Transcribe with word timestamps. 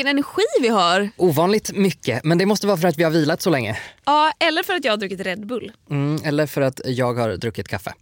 Vilken 0.00 0.16
energi 0.16 0.42
vi 0.60 0.68
har. 0.68 1.10
Ovanligt 1.16 1.72
mycket, 1.72 2.24
men 2.24 2.38
det 2.38 2.46
måste 2.46 2.66
vara 2.66 2.76
för 2.76 2.88
att 2.88 2.98
vi 2.98 3.02
har 3.04 3.10
vilat 3.10 3.42
så 3.42 3.50
länge. 3.50 3.78
Ja, 4.04 4.32
eller 4.38 4.62
för 4.62 4.74
att 4.74 4.84
jag 4.84 4.92
har 4.92 4.96
druckit 4.96 5.20
Red 5.20 5.46
Bull. 5.46 5.72
Mm, 5.90 6.20
eller 6.24 6.46
för 6.46 6.60
att 6.60 6.80
jag 6.84 7.14
har 7.14 7.36
druckit 7.36 7.68
kaffe. 7.68 7.92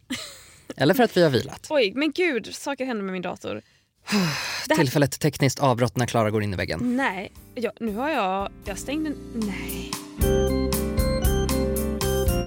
eller 0.77 0.95
för 0.95 1.03
att 1.03 1.17
vi 1.17 1.23
har 1.23 1.31
vilat. 1.31 1.67
Oj, 1.71 1.93
men 1.95 2.13
gud, 2.13 2.55
saker 2.55 2.85
händer 2.85 3.05
med 3.05 3.13
min 3.13 3.23
dator. 3.23 3.63
Här- 4.05 4.77
Tillfället 4.77 5.21
tekniskt 5.21 5.59
avbrott 5.61 5.97
när 5.97 6.07
Klara 6.07 6.31
går 6.31 6.43
in 6.43 6.53
i 6.55 6.57
väggen. 6.57 6.97
Nej, 6.97 7.33
jag, 7.55 7.73
nu 7.81 7.95
har 7.95 8.11
jag... 8.11 8.49
Jag 8.65 8.79
stängde... 8.79 9.13
Nej. 9.35 9.91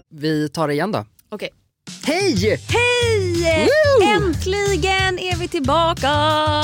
Vi 0.09 0.49
tar 0.49 0.67
det 0.67 0.73
igen 0.73 0.91
då. 0.91 1.05
Okej. 1.30 1.49
Hej! 2.03 2.59
Hej! 2.67 3.67
Woo! 3.67 4.07
Äntligen 4.15 5.19
är 5.19 5.35
vi 5.37 5.47
tillbaka! 5.47 6.11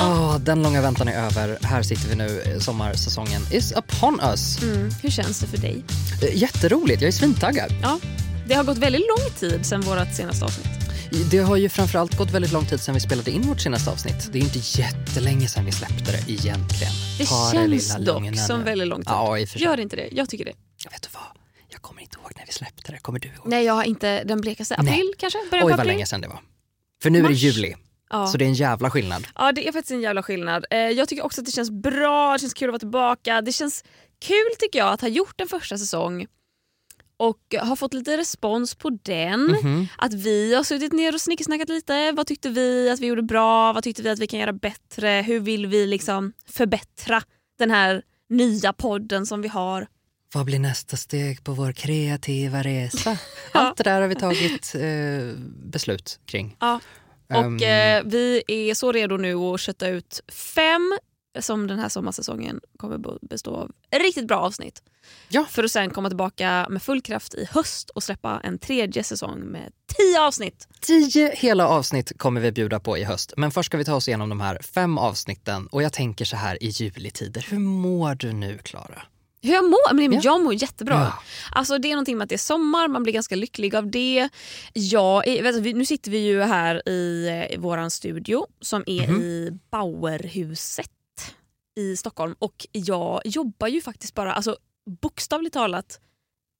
Åh, 0.01 0.37
den 0.39 0.63
långa 0.63 0.81
väntan 0.81 1.07
är 1.07 1.25
över. 1.25 1.57
Här 1.61 1.83
sitter 1.83 2.09
vi 2.09 2.15
nu. 2.15 2.57
Sommarsäsongen 2.59 3.41
is 3.51 3.71
upon 3.71 4.19
us. 4.19 4.61
Mm, 4.63 4.89
hur 5.03 5.09
känns 5.09 5.39
det 5.39 5.47
för 5.47 5.57
dig? 5.57 5.83
Eh, 6.23 6.37
Jätteroligt, 6.37 7.01
jag 7.01 7.07
är 7.07 7.11
svintaggad. 7.11 7.71
Ja, 7.81 7.99
det 8.47 8.53
har 8.53 8.63
gått 8.63 8.77
väldigt 8.77 9.01
lång 9.01 9.29
tid 9.39 9.65
sedan 9.65 9.81
vårt 9.81 10.15
senaste 10.15 10.45
avsnitt. 10.45 10.67
Det 11.31 11.37
har 11.37 11.55
ju 11.57 11.69
framförallt 11.69 12.17
gått 12.17 12.31
väldigt 12.31 12.51
lång 12.51 12.65
tid 12.65 12.79
sedan 12.81 12.93
vi 12.93 12.99
spelade 12.99 13.31
in 13.31 13.41
vårt 13.41 13.61
senaste 13.61 13.91
avsnitt. 13.91 14.29
Det 14.31 14.39
är 14.39 14.43
inte 14.43 14.59
jättelänge 14.81 15.47
sedan 15.47 15.65
vi 15.65 15.71
släppte 15.71 16.11
det 16.11 16.31
egentligen. 16.33 16.93
Det 17.17 17.25
Ta 17.25 17.51
känns 17.53 17.69
lilla 17.69 17.99
dock 18.13 18.37
som 18.47 18.59
nu. 18.59 18.65
väldigt 18.65 18.87
lång 18.87 18.99
tid. 18.99 19.07
Ja. 19.09 19.37
Gör 19.39 19.79
inte 19.79 19.95
det? 19.95 20.07
Jag 20.11 20.29
tycker 20.29 20.45
det. 20.45 20.53
Vet 20.91 21.01
du 21.01 21.09
vad? 21.13 21.23
Jag 21.77 21.81
kommer 21.81 22.01
inte 22.01 22.17
ihåg 22.19 22.31
när 22.35 22.45
vi 22.45 22.51
släppte 22.51 22.91
det. 22.91 22.97
Kommer 22.99 23.19
du 23.19 23.27
ihåg? 23.27 23.45
Nej, 23.47 23.65
jag 23.65 23.73
har 23.73 23.83
inte 23.83 24.23
den 24.23 24.41
blekaste. 24.41 24.75
April 24.75 24.89
Nej. 24.89 25.13
kanske? 25.17 25.39
Början 25.51 25.65
Oj 25.67 25.71
vad 25.71 25.79
april? 25.79 25.87
länge 25.93 26.05
sedan 26.05 26.21
det 26.21 26.27
var. 26.27 26.39
För 27.01 27.09
nu 27.09 27.19
är 27.19 27.23
det 27.23 27.29
Mars. 27.29 27.37
juli. 27.37 27.75
Ja. 28.09 28.27
Så 28.27 28.37
det 28.37 28.45
är 28.45 28.47
en 28.47 28.53
jävla 28.53 28.89
skillnad. 28.89 29.27
Ja, 29.35 29.51
det 29.51 29.67
är 29.67 29.71
faktiskt 29.71 29.91
en 29.91 30.01
jävla 30.01 30.23
skillnad. 30.23 30.65
Eh, 30.69 30.77
jag 30.79 31.07
tycker 31.09 31.25
också 31.25 31.41
att 31.41 31.45
det 31.45 31.51
känns 31.51 31.71
bra, 31.71 32.33
det 32.33 32.39
känns 32.39 32.53
kul 32.53 32.69
att 32.69 32.71
vara 32.71 32.79
tillbaka. 32.79 33.41
Det 33.41 33.51
känns 33.51 33.83
kul 34.19 34.47
tycker 34.59 34.79
jag 34.79 34.93
att 34.93 35.01
ha 35.01 35.07
gjort 35.07 35.41
en 35.41 35.47
första 35.47 35.77
säsong 35.77 36.27
och 37.17 37.55
har 37.61 37.75
fått 37.75 37.93
lite 37.93 38.17
respons 38.17 38.75
på 38.75 38.89
den. 39.03 39.41
Mhm. 39.41 39.87
Att 39.97 40.13
vi 40.13 40.55
har 40.55 40.63
suttit 40.63 40.93
ner 40.93 41.13
och 41.13 41.21
snickesnackat 41.21 41.69
lite. 41.69 42.11
Vad 42.11 42.27
tyckte 42.27 42.49
vi 42.49 42.89
att 42.89 42.99
vi 42.99 43.07
gjorde 43.07 43.23
bra? 43.23 43.73
Vad 43.73 43.83
tyckte 43.83 44.01
vi 44.01 44.09
att 44.09 44.19
vi 44.19 44.27
kan 44.27 44.39
göra 44.39 44.53
bättre? 44.53 45.23
Hur 45.27 45.39
vill 45.39 45.67
vi 45.67 45.87
liksom 45.87 46.33
förbättra 46.49 47.21
den 47.59 47.71
här 47.71 48.01
nya 48.29 48.73
podden 48.73 49.25
som 49.25 49.41
vi 49.41 49.47
har? 49.47 49.87
Vad 50.33 50.45
blir 50.45 50.59
nästa 50.59 50.97
steg 50.97 51.43
på 51.43 51.51
vår 51.53 51.71
kreativa 51.71 52.63
resa? 52.63 53.17
Allt 53.53 53.77
det 53.77 53.83
där 53.83 54.01
har 54.01 54.07
vi 54.07 54.15
tagit 54.15 54.75
eh, 54.75 55.39
beslut 55.71 56.19
kring. 56.25 56.55
Ja. 56.59 56.79
Och 57.29 57.35
Ehm, 57.35 57.55
eh, 57.57 58.03
vi 58.11 58.43
är 58.47 58.73
så 58.73 58.91
redo 58.91 59.17
nu 59.17 59.35
att 59.35 59.59
kötta 59.59 59.87
ut 59.87 60.19
fem 60.55 60.97
som 61.39 61.67
den 61.67 61.79
här 61.79 61.89
sommarsäsongen 61.89 62.59
kommer 62.77 62.97
be- 62.97 63.17
bestå 63.21 63.55
av 63.55 63.71
riktigt 63.95 64.27
bra 64.27 64.37
avsnitt. 64.39 64.83
Ja. 65.29 65.45
För 65.49 65.63
att 65.63 65.71
sen 65.71 65.89
komma 65.89 66.09
tillbaka 66.09 66.67
med 66.69 66.81
full 66.83 67.01
kraft 67.01 67.33
i 67.33 67.47
höst 67.51 67.89
och 67.89 68.03
släppa 68.03 68.41
en 68.43 68.59
tredje 68.59 69.03
säsong 69.03 69.39
med 69.39 69.71
tio 69.97 70.21
avsnitt. 70.21 70.67
Tio 70.81 71.31
hela 71.35 71.67
avsnitt 71.67 72.11
kommer 72.17 72.41
vi 72.41 72.51
bjuda 72.51 72.79
på 72.79 72.97
i 72.97 73.03
höst. 73.03 73.33
Men 73.37 73.51
först 73.51 73.67
ska 73.67 73.77
vi 73.77 73.85
ta 73.85 73.95
oss 73.95 74.07
igenom 74.07 74.29
de 74.29 74.41
här 74.41 74.59
fem 74.73 74.97
avsnitten. 74.97 75.67
Och 75.67 75.83
jag 75.83 75.93
tänker 75.93 76.25
så 76.25 76.35
här 76.35 76.63
i 76.63 76.67
juletider. 76.67 77.45
Hur 77.49 77.59
mår 77.59 78.15
du 78.15 78.33
nu 78.33 78.57
Klara? 78.57 79.01
Hur 79.41 79.53
jag 79.53 79.63
mår? 79.65 79.93
Men 79.93 80.11
Ja. 80.13 80.19
Jag 80.23 80.41
mår 80.43 80.53
jättebra. 80.53 80.95
Ja. 80.95 81.13
Alltså, 81.51 81.77
det 81.77 81.87
är 81.87 81.91
någonting 81.95 82.17
med 82.17 82.23
att 82.23 82.29
det 82.29 82.35
är 82.35 82.37
sommar, 82.37 82.87
man 82.87 83.03
blir 83.03 83.13
ganska 83.13 83.35
lycklig 83.35 83.75
av 83.75 83.91
det. 83.91 84.29
Jag 84.73 85.23
du, 85.63 85.73
nu 85.73 85.85
sitter 85.85 86.11
vi 86.11 86.17
ju 86.19 86.41
här 86.41 86.89
i, 86.89 87.27
eh, 87.51 87.59
våran 87.59 87.91
studio 87.91 88.47
som 88.61 88.83
är 88.87 89.07
Mhm. 89.07 89.21
i 89.21 89.51
Bauerhuset 89.71 90.89
i 91.79 91.97
Stockholm 91.97 92.35
och 92.39 92.67
jag 92.71 93.21
jobbar 93.25 93.67
ju 93.67 93.81
faktiskt 93.81 94.13
bara, 94.15 94.33
alltså 94.33 94.57
bokstavligt 95.01 95.53
talat, 95.53 95.99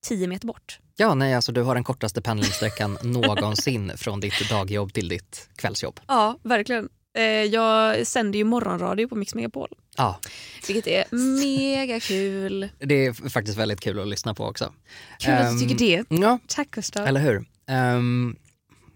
10 0.06 0.26
meter 0.28 0.46
bort. 0.46 0.78
Ja, 0.96 1.14
nej, 1.14 1.34
alltså 1.34 1.52
du 1.52 1.62
har 1.62 1.74
den 1.74 1.84
kortaste 1.84 2.22
pendlingssträckan 2.22 2.98
någonsin 3.02 3.92
från 3.96 4.20
ditt 4.20 4.48
dagjobb 4.50 4.92
till 4.92 5.08
ditt 5.08 5.48
kvällsjobb. 5.56 6.00
Ja, 6.08 6.38
verkligen. 6.42 6.88
Eh, 7.18 7.22
Jag 7.24 8.06
sänder 8.06 8.38
ju 8.38 8.44
morgonradio 8.44 9.08
på 9.08 9.14
Mix 9.16 9.34
Megapol, 9.34 9.68
Ja, 9.98 10.20
vilket 10.66 10.86
är 10.86 11.04
mega 11.40 12.00
kul. 12.00 12.68
det 12.78 13.06
är 13.06 13.28
faktiskt 13.28 13.58
väldigt 13.58 13.80
kul 13.80 14.00
att 14.00 14.08
lyssna 14.08 14.34
på 14.34 14.44
också. 14.44 14.72
Kul 15.18 15.32
att 15.34 15.40
Ehm, 15.46 15.58
du 15.58 15.68
tycker 15.68 15.78
det. 15.78 16.04
Ja, 16.22 16.38
Tack 16.46 16.70
Gustav. 16.70 17.06
eller 17.06 17.20
hur? 17.20 17.44
Ehm, 17.68 18.36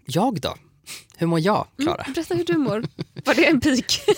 jag 0.05 0.41
då? 0.41 0.55
Hur 1.17 1.27
mår 1.27 1.39
jag, 1.39 1.67
Klara? 1.81 2.01
Mm, 2.01 2.13
berätta 2.13 2.35
hur 2.35 2.45
du 2.45 2.57
mår. 2.57 2.83
Var 3.25 3.33
det 3.33 3.45
en 3.47 3.61
pik? 3.61 3.99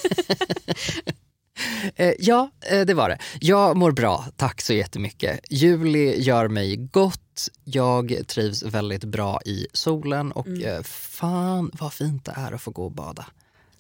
Eh, 1.96 2.14
ja, 2.20 2.52
eh, 2.72 2.82
det 2.82 2.94
var 2.94 3.10
det. 3.10 3.18
Jag 3.40 3.78
mår 3.78 3.92
bra, 3.92 4.26
tack 4.36 4.62
så 4.62 4.74
jättemycket. 4.74 5.40
Juli 5.50 6.22
gör 6.22 6.48
mig 6.48 6.76
gott. 6.76 7.48
Jag 7.64 8.22
trivs 8.28 8.64
väldigt 8.64 9.04
bra 9.04 9.42
i 9.46 9.68
solen 9.74 10.32
och 10.32 10.48
Mm. 10.48 10.64
eh, 10.76 10.82
fan 10.84 11.72
vad 11.74 11.94
fint 11.94 12.26
det 12.26 12.34
är 12.38 12.52
att 12.52 12.62
få 12.62 12.72
gå 12.72 12.86
och 12.86 12.92
bada. 12.92 13.26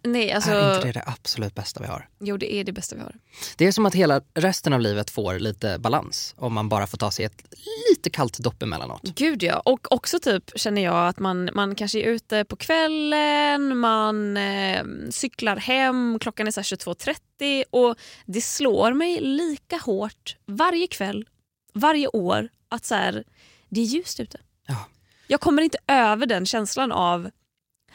Nej, 0.05 0.31
alltså, 0.31 0.51
Är 0.51 0.75
inte 0.75 0.87
det 0.87 0.91
det 0.91 1.03
absolut 1.05 1.55
bästa 1.55 1.79
vi 1.79 1.87
har? 1.87 2.07
jo 2.19 2.37
det 2.37 2.53
är 2.53 2.63
det 2.63 2.71
bästa 2.71 2.95
vi 2.95 3.01
har. 3.01 3.15
Det 3.57 3.67
är 3.67 3.71
som 3.71 3.85
att 3.85 3.95
hela 3.95 4.21
resten 4.33 4.73
av 4.73 4.81
livet 4.81 5.09
får 5.09 5.39
lite 5.39 5.79
balans 5.79 6.33
om 6.37 6.53
man 6.53 6.69
bara 6.69 6.87
får 6.87 6.97
ta 6.97 7.11
sig 7.11 7.25
ett 7.25 7.43
lite 7.89 8.09
kallt 8.09 8.39
dopp 8.39 8.63
emellanåt. 8.63 9.01
Gud 9.03 9.43
ja, 9.43 9.59
och 9.59 9.91
också 9.91 10.19
typ 10.19 10.51
känner 10.55 10.83
jag 10.83 11.07
att 11.07 11.19
man, 11.19 11.49
man 11.53 11.75
kanske 11.75 11.99
är 11.99 12.03
ute 12.03 12.45
på 12.45 12.55
kvällen, 12.55 13.77
man 13.77 14.37
eh, 14.37 14.83
cyklar 15.09 15.57
hem, 15.57 16.19
klockan 16.21 16.47
är 16.47 16.51
så 16.51 16.59
här 16.59 16.65
22.30 16.65 17.63
och 17.69 17.95
det 18.25 18.41
slår 18.41 18.93
mig 18.93 19.21
lika 19.21 19.77
hårt 19.77 20.37
varje 20.45 20.87
kväll, 20.87 21.25
varje 21.73 22.07
år 22.07 22.49
att 22.69 22.85
så 22.85 22.95
här, 22.95 23.23
det 23.69 23.81
är 23.81 23.85
ljust 23.85 24.19
ute. 24.19 24.39
Ja. 24.67 24.85
Jag 25.27 25.41
kommer 25.41 25.61
inte 25.63 25.77
över 25.87 26.25
den 26.25 26.45
känslan 26.45 26.91
av 26.91 27.29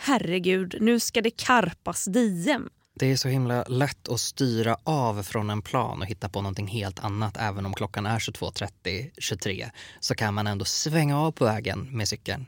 herregud, 0.01 0.75
nu 0.81 1.01
ska 1.01 1.23
det 1.23 1.31
karpas 1.31 2.05
diem. 2.05 2.69
Det 2.95 3.13
är 3.13 3.17
så 3.17 3.29
himla 3.29 3.63
lätt 3.63 4.09
att 4.09 4.21
styra 4.21 4.77
av 4.85 5.23
från 5.23 5.51
en 5.51 5.63
plan 5.63 6.01
och 6.01 6.07
hitta 6.07 6.29
på 6.29 6.43
någonting 6.43 6.67
helt 6.67 7.05
annat. 7.05 7.37
Även 7.37 7.67
om 7.67 7.75
klockan 7.75 8.07
är 8.07 8.19
22.30, 8.19 9.11
23 9.19 9.71
så 10.01 10.15
kan 10.15 10.35
man 10.35 10.47
ändå 10.47 10.65
svänga 10.65 11.21
av 11.21 11.33
på 11.33 11.45
vägen 11.45 11.89
med 11.97 12.09
cykeln 12.09 12.47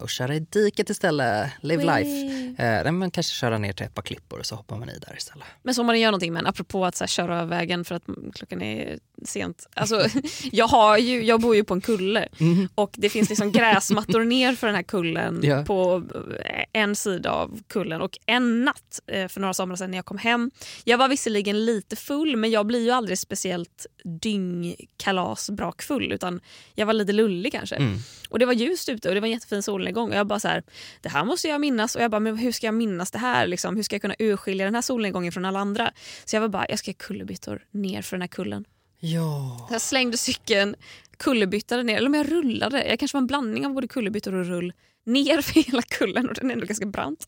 och 0.00 0.10
köra 0.10 0.34
i 0.34 0.40
diket 0.40 0.90
istället. 0.90 1.50
Live 1.60 1.84
Wee. 1.84 2.04
life. 2.04 2.62
Eh, 2.86 2.92
men 2.92 3.10
kanske 3.10 3.34
köra 3.34 3.58
ner 3.58 3.72
till 3.72 3.86
ett 3.86 3.94
par 3.94 4.02
klippor 4.02 4.38
och 4.38 4.46
så 4.46 4.54
hoppar 4.54 4.76
man 4.76 4.90
i 4.90 4.98
där 4.98 5.14
istället. 5.16 5.46
Men 5.62 5.74
som 5.74 5.86
man 5.86 6.00
gör 6.00 6.10
någonting 6.10 6.32
med, 6.32 6.46
apropå 6.46 6.84
att 6.86 7.00
här, 7.00 7.06
köra 7.06 7.44
vägen 7.44 7.84
för 7.84 7.94
att 7.94 8.08
mm, 8.08 8.32
klockan 8.34 8.62
är 8.62 8.98
sent. 9.24 9.66
Alltså, 9.74 10.06
jag, 10.52 10.66
har 10.66 10.98
ju, 10.98 11.24
jag 11.24 11.40
bor 11.40 11.56
ju 11.56 11.64
på 11.64 11.74
en 11.74 11.80
kulle 11.80 12.28
och 12.74 12.94
det 12.98 13.08
finns 13.08 13.28
liksom 13.28 13.52
gräsmattor 13.52 14.24
ner 14.24 14.54
för 14.54 14.66
den 14.66 14.76
här 14.76 14.82
kullen 14.82 15.40
Ja. 15.42 15.64
på 15.64 16.02
eh, 16.44 16.64
en 16.72 16.96
sida 16.96 17.30
av 17.30 17.60
kullen. 17.68 18.00
Och 18.02 18.18
en 18.26 18.64
natt 18.64 19.00
eh, 19.06 19.28
för 19.28 19.40
några 19.40 19.54
somrar 19.54 19.76
sedan 19.76 19.90
när 19.90 19.98
jag 19.98 20.04
kom 20.04 20.18
hem, 20.18 20.50
jag 20.84 20.98
var 20.98 21.08
visserligen 21.08 21.64
lite 21.64 21.96
full 21.96 22.36
men 22.36 22.50
jag 22.50 22.66
blir 22.66 22.84
ju 22.84 22.90
aldrig 22.90 23.18
speciellt 23.18 23.86
dyngkalasbrakfull 24.04 26.12
utan 26.12 26.40
jag 26.74 26.86
var 26.86 26.92
lite 26.92 27.12
lullig 27.12 27.52
kanske. 27.52 27.76
Mm. 27.76 27.98
Och 28.28 28.38
det 28.38 28.46
var 28.46 28.52
ljust 28.52 28.88
ute 28.88 29.08
och 29.08 29.14
det 29.14 29.20
var 29.20 29.26
en 29.26 29.32
jättefin 29.32 29.62
solnedgång 29.66 30.10
och 30.10 30.16
jag 30.16 30.26
bara 30.26 30.40
så 30.40 30.48
här, 30.48 30.62
det 31.00 31.08
här 31.08 31.24
måste 31.24 31.48
jag 31.48 31.60
minnas 31.60 31.96
och 31.96 32.02
jag 32.02 32.10
bara, 32.10 32.20
men 32.20 32.36
hur 32.36 32.52
ska 32.52 32.66
jag 32.66 32.74
minnas 32.74 33.10
det 33.10 33.18
här 33.18 33.46
liksom? 33.46 33.76
Hur 33.76 33.82
ska 33.82 33.94
jag 33.94 34.02
kunna 34.02 34.14
urskilja 34.18 34.64
den 34.64 34.74
här 34.74 34.82
solnedgången 34.82 35.32
från 35.32 35.44
alla 35.44 35.58
andra? 35.58 35.92
Så 36.24 36.36
jag 36.36 36.40
var 36.40 36.48
bara, 36.48 36.66
jag 36.68 36.78
ska 36.78 36.90
göra 36.90 36.96
kullerbyttor 36.98 37.64
ner 37.70 38.02
för 38.02 38.16
den 38.16 38.22
här 38.22 38.28
kullen. 38.28 38.64
Ja. 39.00 39.68
Jag 39.70 39.80
slängde 39.80 40.16
cykeln, 40.16 40.74
kullerbyttade 41.16 41.82
ner, 41.82 41.96
eller 41.96 42.08
om 42.08 42.14
jag 42.14 42.32
rullade, 42.32 42.84
jag 42.88 42.98
kanske 42.98 43.16
var 43.16 43.20
en 43.20 43.26
blandning 43.26 43.66
av 43.66 43.72
både 43.74 43.88
kullerbyttor 43.88 44.34
och 44.34 44.46
rull, 44.46 44.72
ner 45.06 45.42
för 45.42 45.54
hela 45.60 45.82
kullen 45.82 46.28
och 46.28 46.34
den 46.34 46.50
är 46.50 46.54
ändå 46.54 46.66
ganska 46.66 46.86
brant. 46.86 47.26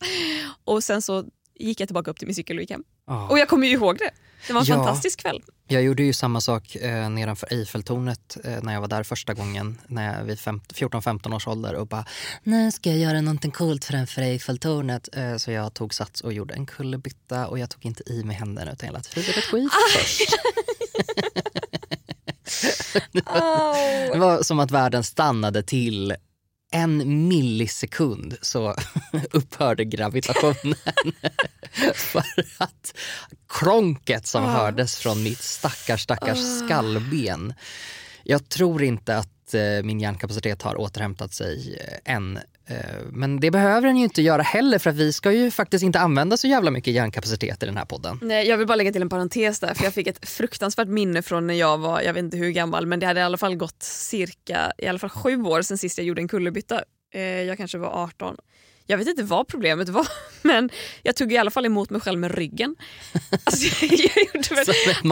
Och 0.63 0.83
sen 0.83 1.01
så 1.01 1.25
gick 1.55 1.79
jag 1.79 1.87
tillbaka 1.87 2.11
upp 2.11 2.17
till 2.19 2.27
min 2.27 2.35
cykel 2.35 2.57
och 2.57 2.61
gick 2.63 2.71
hem. 2.71 2.83
Ja. 3.07 3.27
Och 3.29 3.39
jag 3.39 3.47
kommer 3.47 3.67
ju 3.67 3.73
ihåg 3.73 3.97
det. 3.97 4.11
Det 4.47 4.53
var 4.53 4.61
en 4.61 4.67
Ja. 4.67 4.75
fantastisk 4.75 5.19
kväll. 5.21 5.41
Jag 5.71 5.83
gjorde 5.83 6.03
ju 6.03 6.13
samma 6.13 6.41
sak 6.41 6.75
eh, 6.75 7.09
nedanför 7.09 7.53
Eiffeltornet 7.53 8.37
eh, 8.43 8.63
när 8.63 8.73
jag 8.73 8.81
var 8.81 8.87
där 8.87 9.03
första 9.03 9.33
gången 9.33 9.77
när 9.87 10.17
jag 10.17 10.23
vid 10.23 10.39
fem- 10.39 10.61
14-15 10.73 11.35
års 11.35 11.47
ålder 11.47 11.73
och 11.75 11.87
bara 11.87 12.05
nu 12.43 12.71
ska 12.71 12.89
jag 12.89 12.99
göra 12.99 13.21
någonting 13.21 13.51
coolt 13.51 13.85
framför 13.85 14.21
Eiffeltornet. 14.21 15.09
Eh, 15.13 15.37
så 15.37 15.51
jag 15.51 15.73
tog 15.73 15.93
sats 15.93 16.21
och 16.21 16.33
gjorde 16.33 16.53
en 16.53 16.65
kullerbytta 16.65 17.47
och 17.47 17.59
jag 17.59 17.69
tog 17.69 17.85
inte 17.85 18.03
i 18.11 18.23
med 18.23 18.35
händerna 18.35 18.71
utan 18.71 18.87
jag 18.87 18.93
lät 18.93 19.17
huvudet 19.17 19.43
skit 19.43 19.71
först. 19.95 20.21
Det 24.13 24.19
var 24.19 24.43
som 24.43 24.59
att 24.59 24.71
världen 24.71 25.03
stannade 25.03 25.63
till 25.63 26.15
en 26.71 27.27
millisekund 27.27 28.37
så 28.41 28.75
upphörde 29.31 29.85
gravitationen. 29.85 30.75
För 31.93 32.23
att 32.57 32.93
kronket 33.49 34.27
som 34.27 34.43
hördes 34.43 34.97
från 34.97 35.23
mitt 35.23 35.41
stackars, 35.41 36.01
stackars 36.01 36.37
skallben. 36.65 37.53
Jag 38.23 38.49
tror 38.49 38.83
inte 38.83 39.17
att 39.17 39.53
eh, 39.53 39.83
min 39.83 39.99
hjärnkapacitet 39.99 40.61
har 40.61 40.79
återhämtat 40.79 41.33
sig 41.33 41.79
eh, 42.05 42.13
än. 42.13 42.39
Eh, 42.69 42.75
men 43.11 43.39
det 43.39 43.51
behöver 43.51 43.87
den 43.87 43.97
ju 43.97 44.03
inte 44.03 44.21
göra 44.21 44.41
heller 44.41 44.79
för 44.79 44.89
att 44.89 44.95
vi 44.95 45.13
ska 45.13 45.31
ju 45.31 45.51
faktiskt 45.51 45.83
inte 45.83 45.99
använda 45.99 46.37
så 46.37 46.47
jävla 46.47 46.71
mycket 46.71 46.93
hjärnkapacitet 46.93 47.63
i 47.63 47.65
den 47.65 47.77
här 47.77 47.85
podden. 47.85 48.19
Nej, 48.21 48.47
jag 48.47 48.57
vill 48.57 48.67
bara 48.67 48.75
lägga 48.75 48.91
till 48.91 49.01
en 49.01 49.09
parentes 49.09 49.59
där 49.59 49.73
för 49.73 49.83
jag 49.83 49.93
fick 49.93 50.07
ett 50.07 50.29
fruktansvärt 50.29 50.87
minne 50.87 51.21
från 51.21 51.47
när 51.47 51.53
jag 51.53 51.77
var, 51.77 52.01
jag 52.01 52.13
vet 52.13 52.23
inte 52.23 52.37
hur 52.37 52.49
gammal, 52.49 52.85
men 52.85 52.99
det 52.99 53.05
hade 53.05 53.19
i 53.19 53.23
alla 53.23 53.37
fall 53.37 53.55
gått 53.55 53.83
cirka 53.83 54.71
i 54.77 54.87
alla 54.87 54.99
fall 54.99 55.09
sju 55.09 55.43
år 55.43 55.61
sedan 55.61 55.77
sist 55.77 55.97
jag 55.97 56.07
gjorde 56.07 56.21
en 56.21 56.27
kullerbytta. 56.27 56.81
Eh, 57.13 57.21
jag 57.21 57.57
kanske 57.57 57.77
var 57.77 58.03
18. 58.03 58.35
Jag 58.89 58.97
vet 58.97 59.07
inte 59.07 59.23
vad 59.23 59.47
problemet 59.47 59.89
var, 59.89 60.07
men 60.41 60.69
jag 61.03 61.15
tog 61.15 61.33
i 61.33 61.37
alla 61.37 61.51
fall 61.51 61.65
emot 61.65 61.89
mig 61.89 62.01
själv 62.01 62.19
med 62.19 62.35
ryggen. 62.35 62.75
Alltså, 63.43 63.85
jag 63.85 64.17
gjorde 64.33 64.55
väl, 64.55 64.65
för- 64.65 65.07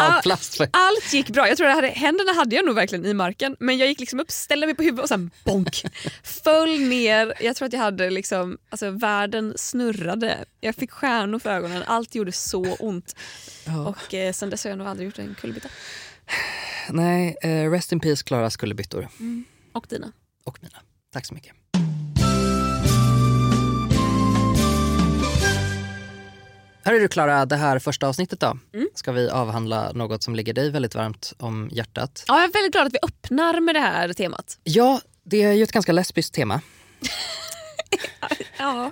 allt 0.74 1.14
gick 1.14 1.30
bra. 1.30 1.48
Jag 1.48 1.58
tror 1.58 1.70
jag 1.70 1.76
hade, 1.76 1.88
händerna 1.88 2.34
hade 2.34 2.56
jag 2.56 2.66
nog 2.66 2.76
verkligen 2.76 3.06
i 3.06 3.14
marken, 3.14 3.56
men 3.60 3.78
jag 3.78 3.88
gick 3.88 4.00
liksom 4.00 4.20
upp, 4.20 4.32
ställde 4.32 4.66
mig 4.68 4.76
på 4.76 4.84
huvudet 4.84 5.04
och 5.04 5.10
sen 5.10 5.32
bonk. 5.44 5.84
Föll 6.24 6.80
ner. 6.80 7.34
Jag 7.40 7.56
tror 7.56 7.66
att 7.66 7.74
jag 7.74 7.80
hade 7.80 8.10
liksom, 8.10 8.58
alltså 8.70 8.90
världen 8.90 9.54
snurrade. 9.56 10.46
Jag 10.62 10.76
fick 10.76 10.92
stjärnor 10.92 11.40
för 11.40 11.50
ögonen. 11.50 11.84
Allt 11.88 12.16
gjorde 12.16 12.32
så 12.32 12.74
ont. 12.80 13.16
Och 13.88 14.14
eh, 14.14 14.34
sen 14.34 14.50
dess 14.50 14.64
har 14.64 14.72
jag 14.72 14.78
nog 14.78 14.88
aldrig 14.88 15.06
gjort 15.06 15.20
en 15.20 15.36
kullerbytta. 15.42 15.70
Nej, 16.90 17.36
eh, 17.42 17.72
rest 17.72 17.92
in 17.92 18.00
peace 18.00 18.24
Klara 18.24 18.50
skullerbyttor. 18.50 19.08
Och 19.74 19.86
dina. 19.90 20.12
Och 20.44 20.58
mina. 20.62 20.78
Tack 21.14 21.26
så 21.26 21.34
mycket. 21.34 21.54
Hörru 26.88 27.00
du 27.00 27.08
Klara, 27.08 27.46
det 27.46 27.56
här 27.56 27.80
första 27.80 28.08
avsnittet 28.08 28.40
då. 28.40 28.58
Ska 28.96 29.12
vi 29.12 29.30
avhandla 29.30 29.92
något 29.92 30.24
som 30.24 30.36
ligger 30.36 30.54
dig 30.54 30.72
väldigt 30.72 30.96
varmt 30.96 31.34
om 31.38 31.70
hjärtat? 31.72 32.24
Ja, 32.28 32.36
jag 32.36 32.44
är 32.44 32.54
väldigt 32.54 32.72
glad 32.72 32.88
att 32.88 32.94
vi 32.94 33.00
öppnar 33.02 33.60
med 33.60 33.76
det 33.76 33.80
här 33.80 34.14
temat. 34.14 34.60
Ja, 34.64 35.02
det 35.24 35.44
är 35.44 35.52
ju 35.52 35.64
ett 35.64 35.72
ganska 35.72 35.92
lesbiskt 35.92 36.34
tema. 36.34 36.62
Ja. 38.58 38.92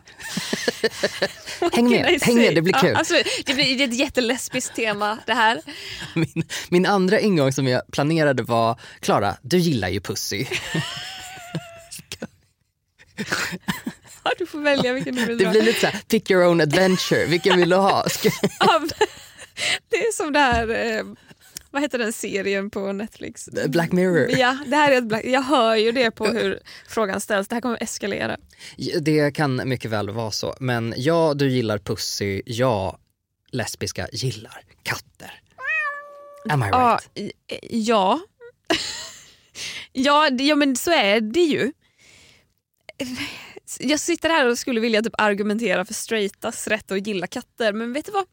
Häng 1.73 1.89
med, 1.89 2.21
häng 2.21 2.35
med, 2.35 2.55
det 2.55 2.61
blir 2.61 2.73
kul. 2.73 2.89
Ja, 2.89 2.97
alltså, 2.97 3.13
det, 3.45 3.53
blir, 3.53 3.81
är 3.81 3.87
ett 3.87 3.99
jättelesbiskt 3.99 4.75
tema 4.75 5.17
det 5.25 5.33
här. 5.33 5.61
Min, 6.13 6.43
min 6.69 6.85
andra 6.85 7.19
ingång 7.19 7.51
som 7.51 7.67
jag 7.67 7.81
planerade 7.91 8.43
var, 8.43 8.79
Klara, 8.99 9.37
du 9.41 9.57
gillar 9.57 9.89
ju 9.89 9.99
pussy. 9.99 10.45
Ja, 14.25 14.31
du 14.37 14.45
får 14.45 14.59
välja 14.59 14.93
vilken 14.93 15.15
du 15.15 15.25
vill 15.25 15.37
Det 15.37 15.43
dra. 15.43 15.51
blir 15.51 15.61
lite 15.61 15.79
så 15.79 15.87
här, 15.87 16.01
pick 16.07 16.31
your 16.31 16.45
own 16.47 16.61
adventure, 16.61 17.25
vilken 17.25 17.57
vill 17.59 17.69
du 17.69 17.75
ha? 17.75 18.01
Av- 18.59 18.89
Det 19.89 19.95
är 19.97 20.11
som 20.11 20.33
det 20.33 20.39
här, 20.39 20.69
eh, 20.97 21.03
vad 21.71 21.81
heter 21.81 21.97
den 21.97 22.13
serien 22.13 22.69
på 22.69 22.91
Netflix? 22.93 23.49
Black 23.67 23.91
Mirror. 23.91 24.29
Ja, 24.39 24.57
det 24.67 24.75
här 24.75 24.91
är 24.91 24.97
ett 24.97 25.03
black, 25.03 25.25
jag 25.25 25.41
hör 25.41 25.75
ju 25.75 25.91
det 25.91 26.11
på 26.11 26.25
hur 26.25 26.59
frågan 26.87 27.21
ställs. 27.21 27.47
Det 27.47 27.55
här 27.55 27.61
kommer 27.61 27.83
eskalera. 27.83 28.37
Det 29.01 29.31
kan 29.35 29.69
mycket 29.69 29.91
väl 29.91 30.09
vara 30.09 30.31
så. 30.31 30.55
Men 30.59 30.93
ja, 30.97 31.33
du 31.33 31.49
gillar 31.49 31.77
pussy. 31.77 32.41
Ja, 32.45 32.99
lesbiska 33.51 34.07
gillar 34.11 34.61
katter. 34.83 35.41
Am 36.49 36.63
I 36.63 36.67
Ja, 36.71 36.99
right? 37.15 37.31
eh, 37.47 37.57
ja. 37.71 38.19
ja, 39.91 40.29
det- 40.29 40.43
ja, 40.43 40.55
men 40.55 40.75
så 40.75 40.91
är 40.91 41.21
det 41.21 41.39
ju. 41.39 41.71
Jag 43.79 43.99
sitter 43.99 44.29
här 44.29 44.49
och 44.49 44.57
skulle 44.57 44.79
vilja 44.79 45.01
typ 45.01 45.13
argumentera 45.17 45.85
för 45.85 45.93
straightas 45.93 46.67
rätt 46.67 46.91
att 46.91 47.07
gilla 47.07 47.27
katter, 47.27 47.73
men 47.73 47.93
vet 47.93 48.05
du 48.05 48.11
vad? 48.11 48.25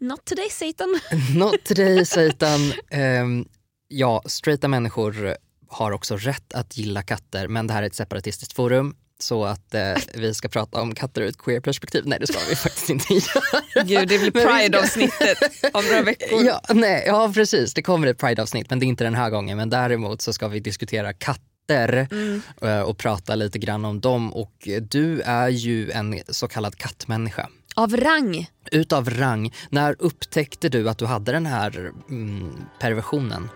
Not 0.00 0.24
today 0.24 0.50
Satan. 0.50 1.00
Not 1.36 1.64
today 1.64 2.06
Satan. 2.06 2.72
Ehm, 2.90 3.48
ja, 3.88 4.22
straighta 4.26 4.68
människor 4.68 5.36
har 5.68 5.92
också 5.92 6.16
rätt 6.16 6.52
att 6.54 6.76
gilla 6.76 7.02
katter 7.02 7.48
men 7.48 7.66
det 7.66 7.72
här 7.72 7.82
är 7.82 7.86
ett 7.86 7.94
separatistiskt 7.94 8.52
forum. 8.52 8.96
Så 9.18 9.44
att 9.44 9.74
eh, 9.74 9.94
vi 10.14 10.34
ska 10.34 10.48
prata 10.48 10.80
om 10.80 10.94
katter 10.94 11.22
ur 11.22 11.28
ett 11.28 11.38
queer-perspektiv. 11.38 12.02
Nej 12.06 12.18
det 12.20 12.26
ska 12.26 12.38
vi 12.48 12.56
faktiskt 12.56 12.90
inte 12.90 13.14
göra. 13.14 13.84
Gud, 13.84 14.08
det 14.08 14.18
blir 14.18 14.30
Pride-avsnittet 14.30 15.38
om 15.72 15.84
några 15.84 16.02
veckor. 16.02 16.44
Ja, 16.44 16.60
nej, 16.68 17.04
ja 17.06 17.32
precis, 17.34 17.74
det 17.74 17.82
kommer 17.82 18.06
ett 18.06 18.18
Pride-avsnitt 18.18 18.70
men 18.70 18.78
det 18.78 18.86
är 18.86 18.88
inte 18.88 19.04
den 19.04 19.14
här 19.14 19.30
gången. 19.30 19.56
Men 19.56 19.70
däremot 19.70 20.22
så 20.22 20.32
ska 20.32 20.48
vi 20.48 20.60
diskutera 20.60 21.12
katter 21.12 21.55
eh, 21.70 22.80
och 22.80 22.98
prata 22.98 23.34
lite 23.34 23.58
grann 23.58 23.84
om 23.84 24.00
dem. 24.00 24.32
Och 24.32 24.68
du 24.80 25.20
är 25.20 25.48
ju 25.48 25.90
en 25.90 26.20
så 26.28 26.48
kallad 26.48 26.76
kattmänniska. 26.76 27.48
Av 27.74 27.96
rang. 27.96 28.50
Utav 28.72 29.10
rang, 29.10 29.54
när 29.70 29.96
upptäckte 29.98 30.68
du 30.68 30.88
att 30.88 30.98
du 30.98 31.06
hade 31.06 31.32
den 31.32 31.46
här 31.46 31.92
mm, 32.08 32.52
perversionen? 32.80 33.48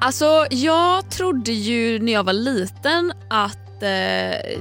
Alltså, 0.00 0.46
jag 0.50 1.10
trodde 1.10 1.52
ju 1.52 1.98
när 1.98 2.12
jag 2.12 2.24
var 2.24 2.32
liten 2.32 3.12
att... 3.30 3.82
Eh, 3.82 4.60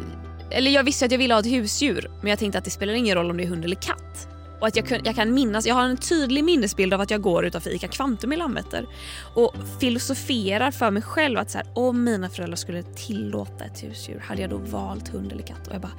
eller 0.54 0.72
jag 0.72 0.84
visste 0.84 1.06
att 1.06 1.12
jag 1.12 1.20
ville 1.20 1.34
ha 1.34 1.40
ett 1.40 1.52
husdjur, 1.52 2.12
men 2.22 2.30
jag 2.30 2.40
tänkte 2.40 2.58
att 2.58 2.66
det 2.66 2.72
spelar 2.72 2.94
ingen 2.94 3.16
roll 3.16 3.30
om 3.30 3.38
det 3.38 3.44
är 3.44 3.48
hund 3.48 3.66
eller 3.66 3.76
katt. 3.76 4.28
Och 4.62 4.68
att 4.68 4.76
jag, 4.76 4.88
kun, 4.88 5.02
jag 5.04 5.16
kan 5.16 5.34
minnas, 5.34 5.66
jag 5.66 5.76
har 5.76 5.84
en 5.84 5.98
tydlig 5.98 6.44
minnesbild 6.44 6.94
av 6.94 7.02
att 7.02 7.12
jag 7.12 7.22
går 7.22 7.46
utanför 7.46 7.70
ICA 7.70 7.88
Kvantum 7.88 8.34
i 8.34 8.38
Landvetter 8.38 8.88
och 9.36 9.56
filosoferar 9.80 10.72
för 10.72 10.92
mig 10.92 11.02
själv 11.04 11.40
att 11.40 11.52
så 11.52 11.58
här, 11.58 11.68
om 11.76 12.04
mina 12.04 12.30
föräldrar 12.30 12.56
skulle 12.56 12.84
tillåta 12.84 13.64
ett 13.66 13.84
husdjur, 13.84 14.20
hade 14.20 14.42
jag 14.42 14.50
då 14.50 14.58
valt 14.58 15.08
hund 15.08 15.32
eller 15.32 15.44
katt? 15.44 15.68
Och 15.68 15.74
jag 15.74 15.82
bara, 15.82 15.92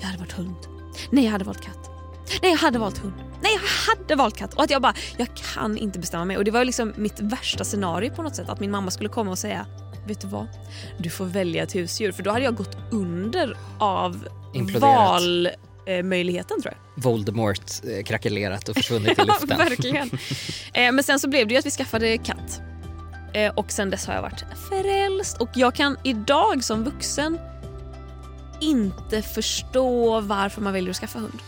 jag 0.00 0.06
hade 0.06 0.18
valt 0.18 0.32
hund. 0.32 0.56
Nej, 1.10 1.24
jag 1.24 1.32
hade 1.32 1.44
valt 1.44 1.60
katt. 1.60 1.90
Nej, 2.42 2.50
jag 2.50 2.58
hade 2.58 2.78
valt 2.78 2.98
hund. 2.98 3.14
Nej, 3.42 3.52
jag 3.52 3.94
hade 3.94 4.14
valt 4.14 4.36
katt. 4.36 4.54
Och 4.54 4.62
att 4.62 4.70
jag 4.70 4.82
bara, 4.82 4.94
jag 5.16 5.28
kan 5.54 5.76
inte 5.76 5.98
bestämma 5.98 6.24
mig. 6.24 6.36
Och 6.36 6.44
det 6.44 6.50
var 6.50 6.64
liksom 6.64 6.92
mitt 6.96 7.20
värsta 7.20 7.64
scenario 7.64 8.10
på 8.10 8.22
något 8.22 8.36
sätt. 8.36 8.48
Att 8.48 8.60
min 8.60 8.70
mamma 8.70 8.90
skulle 8.90 9.08
komma 9.08 9.30
och 9.30 9.38
säga, 9.38 9.66
vet 10.06 10.20
du 10.20 10.28
vad? 10.28 10.46
Du 10.98 11.10
får 11.10 11.24
välja 11.24 11.62
ett 11.62 11.74
husdjur. 11.74 12.12
För 12.12 12.22
då 12.22 12.30
hade 12.30 12.44
jag 12.44 12.56
gått 12.56 12.76
under 12.90 13.56
av 13.78 14.28
Imploderat. 14.54 15.69
Valmöjligheten 15.96 16.62
tror 16.62 16.74
jag. 16.74 17.02
Voldemort 17.02 17.60
eh, 17.98 18.04
krackelerat 18.04 18.68
och 18.68 18.76
försvunnit 18.76 19.10
i 19.10 19.14
Ja, 19.18 19.24
luften. 19.24 19.58
verkligen. 19.58 20.10
Eh, 20.72 20.92
men 20.92 21.02
sen 21.04 21.20
så 21.20 21.28
blev 21.28 21.48
det 21.48 21.54
ju 21.54 21.58
att 21.58 21.66
vi 21.66 21.70
skaffade 21.70 22.18
katt. 22.18 22.60
Eh, 23.32 23.54
och 23.54 23.72
sen 23.72 23.90
dess 23.90 24.06
har 24.06 24.14
jag 24.14 24.22
varit 24.22 24.44
frälst. 24.68 25.40
Och 25.40 25.48
jag 25.54 25.74
kan 25.74 25.96
idag 26.04 26.64
som 26.64 26.84
vuxen 26.84 27.38
inte 28.60 29.22
förstå 29.22 30.20
varför 30.20 30.60
man 30.60 30.72
väljer 30.72 30.90
att 30.90 30.96
skaffa 30.96 31.18
hund. 31.18 31.38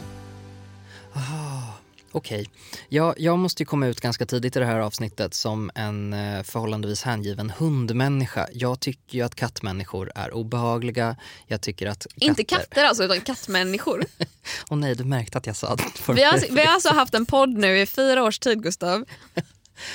Okej, 2.15 2.47
jag, 2.89 3.15
jag 3.19 3.39
måste 3.39 3.63
ju 3.63 3.67
komma 3.67 3.87
ut 3.87 4.01
ganska 4.01 4.27
tidigt 4.27 4.57
i 4.57 4.59
det 4.59 4.65
här 4.67 4.79
avsnittet 4.81 5.35
som 5.35 5.71
en 5.75 6.13
eh, 6.13 6.43
förhållandevis 6.43 7.03
hängiven 7.03 7.51
hundmänniska. 7.51 8.49
Jag 8.53 8.81
tycker 8.81 9.19
ju 9.19 9.23
att 9.25 9.35
kattmänniskor 9.35 10.13
är 10.15 10.35
obehagliga. 10.35 11.17
Jag 11.47 11.61
tycker 11.61 11.87
att 11.87 12.07
katter... 12.07 12.27
Inte 12.27 12.45
katter 12.45 12.85
alltså, 12.85 13.05
utan 13.05 13.21
kattmänniskor. 13.21 14.05
Åh 14.71 14.79
nej, 14.79 14.95
du 14.95 15.05
märkte 15.05 15.39
att 15.39 15.47
jag 15.47 15.57
sa 15.57 15.77
det. 15.77 16.13
Vi 16.13 16.23
har, 16.23 16.55
vi 16.55 16.61
har 16.61 16.75
alltså 16.75 16.89
haft 16.89 17.15
en 17.15 17.27
podd 17.27 17.49
nu 17.59 17.81
i 17.81 17.87
fyra 17.87 18.23
års 18.25 18.39
tid 18.39 18.63
Gustav. 18.63 19.05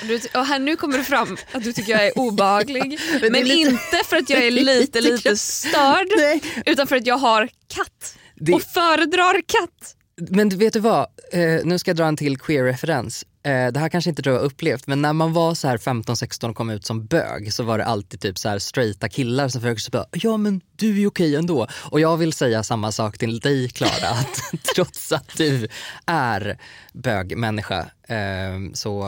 Du, 0.02 0.20
och 0.34 0.46
här, 0.46 0.58
nu 0.58 0.76
kommer 0.76 0.98
det 0.98 1.04
fram 1.04 1.36
att 1.52 1.64
du 1.64 1.72
tycker 1.72 1.92
jag 1.92 2.06
är 2.06 2.18
obehaglig. 2.18 3.00
Men, 3.22 3.32
det 3.32 3.38
är 3.38 3.44
lite- 3.44 3.70
inte 3.70 4.02
för 4.04 4.16
att 4.16 4.30
jag 4.30 4.42
är 4.46 4.50
lite 4.64 5.00
lite 5.00 5.36
störd 5.36 6.06
Nej. 6.16 6.42
utan 6.66 6.86
för 6.86 6.96
att 6.96 7.06
jag 7.06 7.18
har 7.18 7.48
katt. 7.68 8.14
Det- 8.34 8.52
Och 8.52 8.62
föredrar 8.62 9.40
katt. 9.46 9.94
Men 10.20 10.48
vet 10.48 10.72
du 10.72 10.80
vad, 10.80 11.06
eh, 11.32 11.60
nu 11.64 11.78
ska 11.78 11.90
jag 11.90 11.96
dra 11.96 12.04
en 12.04 12.16
till 12.16 12.38
queer-referens. 12.38 13.24
Eh, 13.42 13.72
det 13.72 13.80
här 13.80 13.88
kanske 13.88 14.10
inte 14.10 14.22
du 14.22 14.32
har 14.32 14.38
upplevt, 14.38 14.86
men 14.86 15.02
när 15.02 15.12
man 15.12 15.32
var 15.32 15.54
så 15.54 15.68
här 15.68 15.78
15-16 15.78 16.50
och 16.50 16.56
kom 16.56 16.70
ut 16.70 16.86
som 16.86 17.06
bög 17.06 17.52
så 17.52 17.62
var 17.62 17.78
det 17.78 17.84
alltid 17.84 18.20
typ 18.20 18.38
så 18.38 18.48
här 18.48 18.58
straighta 18.58 19.08
killar 19.08 19.48
som 19.48 19.60
försökte 19.60 19.82
säga 19.82 20.04
ja 20.12 20.36
men 20.36 20.60
du 20.76 21.02
är 21.02 21.06
okej 21.06 21.36
ändå. 21.36 21.66
Och 21.90 22.00
jag 22.00 22.16
vill 22.16 22.32
säga 22.32 22.62
samma 22.62 22.92
sak 22.92 23.18
till 23.18 23.40
dig 23.40 23.68
Klara, 23.68 24.08
att 24.10 24.40
trots 24.74 25.12
att 25.12 25.36
du 25.36 25.68
är 26.06 26.58
bögmänniska 26.92 27.86
eh, 28.08 28.72
så 28.74 29.06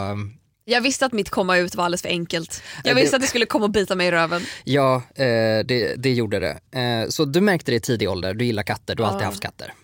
Jag 0.64 0.80
visste 0.80 1.06
att 1.06 1.12
mitt 1.12 1.30
komma 1.30 1.56
ut 1.56 1.74
var 1.74 1.84
alldeles 1.84 2.02
för 2.02 2.08
enkelt. 2.08 2.62
Jag 2.84 2.94
visste 2.94 3.16
att 3.16 3.22
det 3.22 3.28
skulle 3.28 3.46
komma 3.46 3.64
och 3.64 3.70
bita 3.70 3.94
mig 3.94 4.06
i 4.06 4.10
röven. 4.10 4.42
Ja, 4.64 5.02
eh, 5.14 5.24
det, 5.64 5.94
det 5.96 6.12
gjorde 6.12 6.40
det. 6.40 6.80
Eh, 6.80 7.08
så 7.08 7.24
du 7.24 7.40
märkte 7.40 7.72
det 7.72 7.76
i 7.76 7.80
tidig 7.80 8.10
ålder, 8.10 8.34
du 8.34 8.44
gillar 8.44 8.62
katter, 8.62 8.94
du 8.94 9.02
har 9.02 9.10
alltid 9.10 9.26
haft 9.26 9.40
katter. 9.40 9.74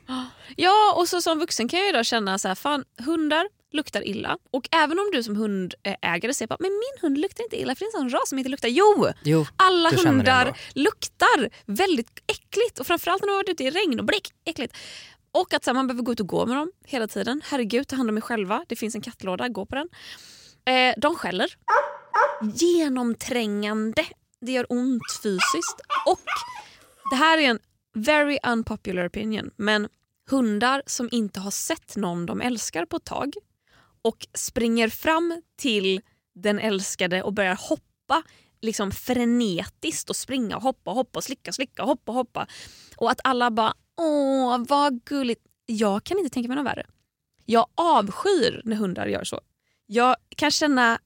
Ja, 0.56 0.94
och 0.96 1.08
så 1.08 1.20
som 1.20 1.38
vuxen 1.38 1.68
kan 1.68 1.80
jag 1.80 1.94
då 1.94 2.04
känna 2.04 2.38
så 2.38 2.48
här, 2.48 2.54
fan 2.54 2.84
hundar 3.04 3.48
luktar 3.72 4.06
illa. 4.06 4.38
Och 4.50 4.68
även 4.72 4.98
om 4.98 5.10
du 5.12 5.22
som 5.22 5.36
hundägare 5.36 6.34
säger 6.34 6.48
bara, 6.48 6.56
men 6.60 6.70
min 6.70 7.00
hund 7.02 7.18
luktar 7.18 7.44
inte 7.44 7.60
illa 7.60 7.74
för 7.74 7.80
det 7.80 7.84
är 7.84 7.96
en 7.96 8.10
sån 8.10 8.18
ras 8.20 8.28
som 8.28 8.38
inte 8.38 8.50
luktar. 8.50 8.68
Jo! 8.68 9.06
Jo, 9.24 9.46
Alla 9.56 9.90
hundar 9.90 10.58
luktar 10.74 11.50
väldigt 11.66 12.10
äckligt 12.26 12.78
och 12.78 12.86
framförallt 12.86 13.22
när 13.22 13.26
man 13.26 13.34
har 13.34 13.42
varit 13.42 13.48
ute 13.48 13.64
i 13.64 13.70
regn 13.70 14.00
och 14.00 14.06
blick, 14.06 14.28
äckligt. 14.44 14.76
Och 15.32 15.54
att 15.54 15.64
så 15.64 15.70
här, 15.70 15.74
man 15.74 15.86
behöver 15.86 16.02
gå 16.02 16.12
ut 16.12 16.20
och 16.20 16.26
gå 16.28 16.46
med 16.46 16.56
dem 16.56 16.72
hela 16.84 17.08
tiden. 17.08 17.42
Herregud, 17.44 17.88
ta 17.88 17.96
hand 17.96 18.10
om 18.10 18.16
er 18.16 18.20
själva. 18.20 18.64
Det 18.68 18.76
finns 18.76 18.94
en 18.94 19.00
kattlåda, 19.00 19.48
gå 19.48 19.66
på 19.66 19.74
den. 19.74 19.88
Eh, 20.74 20.94
de 20.96 21.14
skäller. 21.14 21.56
Genomträngande. 22.54 24.06
Det 24.40 24.52
gör 24.52 24.66
ont 24.68 25.02
fysiskt. 25.22 25.80
Och 26.06 26.20
det 27.10 27.16
här 27.16 27.38
är 27.38 27.42
en 27.50 27.58
very 27.94 28.38
unpopular 28.46 29.08
opinion 29.08 29.50
men 29.56 29.88
hundar 30.30 30.82
som 30.86 31.08
inte 31.12 31.40
har 31.40 31.50
sett 31.50 31.96
någon 31.96 32.26
de 32.26 32.40
älskar 32.40 32.86
på 32.86 32.96
ett 32.96 33.04
tag 33.04 33.34
och 34.02 34.26
springer 34.34 34.88
fram 34.88 35.42
till 35.56 36.00
den 36.34 36.58
älskade 36.58 37.22
och 37.22 37.32
börjar 37.32 37.58
hoppa 37.68 38.22
liksom 38.60 38.90
frenetiskt 38.90 40.10
och 40.10 40.16
springa 40.16 40.56
och 40.56 40.62
hoppa 40.62 40.90
och 40.90 40.96
hoppa 40.96 41.18
och 41.18 41.24
slicka 41.24 41.50
och 41.50 41.54
slicka 41.54 41.82
och 41.82 41.88
hoppa 41.88 42.12
och 42.12 42.18
hoppa. 42.18 42.46
Och 42.96 43.10
att 43.10 43.20
alla 43.24 43.50
bara 43.50 43.74
åh 43.96 44.64
vad 44.68 45.04
gulligt. 45.04 45.42
Jag 45.66 46.04
kan 46.04 46.18
inte 46.18 46.30
tänka 46.30 46.48
mig 46.48 46.56
något 46.56 46.66
värre. 46.66 46.86
Jag 47.44 47.66
avskyr 47.74 48.60
när 48.64 48.76
hundar 48.76 49.06
gör 49.06 49.24
så. 49.24 49.40
Jag 49.86 50.16
kan 50.36 50.50
känna 50.50 50.98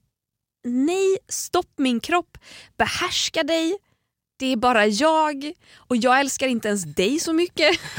nej, 0.65 1.19
stopp 1.29 1.73
min 1.77 2.01
kropp, 2.01 2.39
behärska 2.77 3.43
dig. 3.43 3.79
Det 4.41 4.53
är 4.53 4.57
bara 4.57 4.87
jag 4.87 5.53
och 5.77 5.97
jag 5.97 6.21
älskar 6.21 6.49
inte 6.49 6.69
ens 6.69 6.85
dig 6.85 7.21
så 7.21 7.33
mycket. 7.33 7.81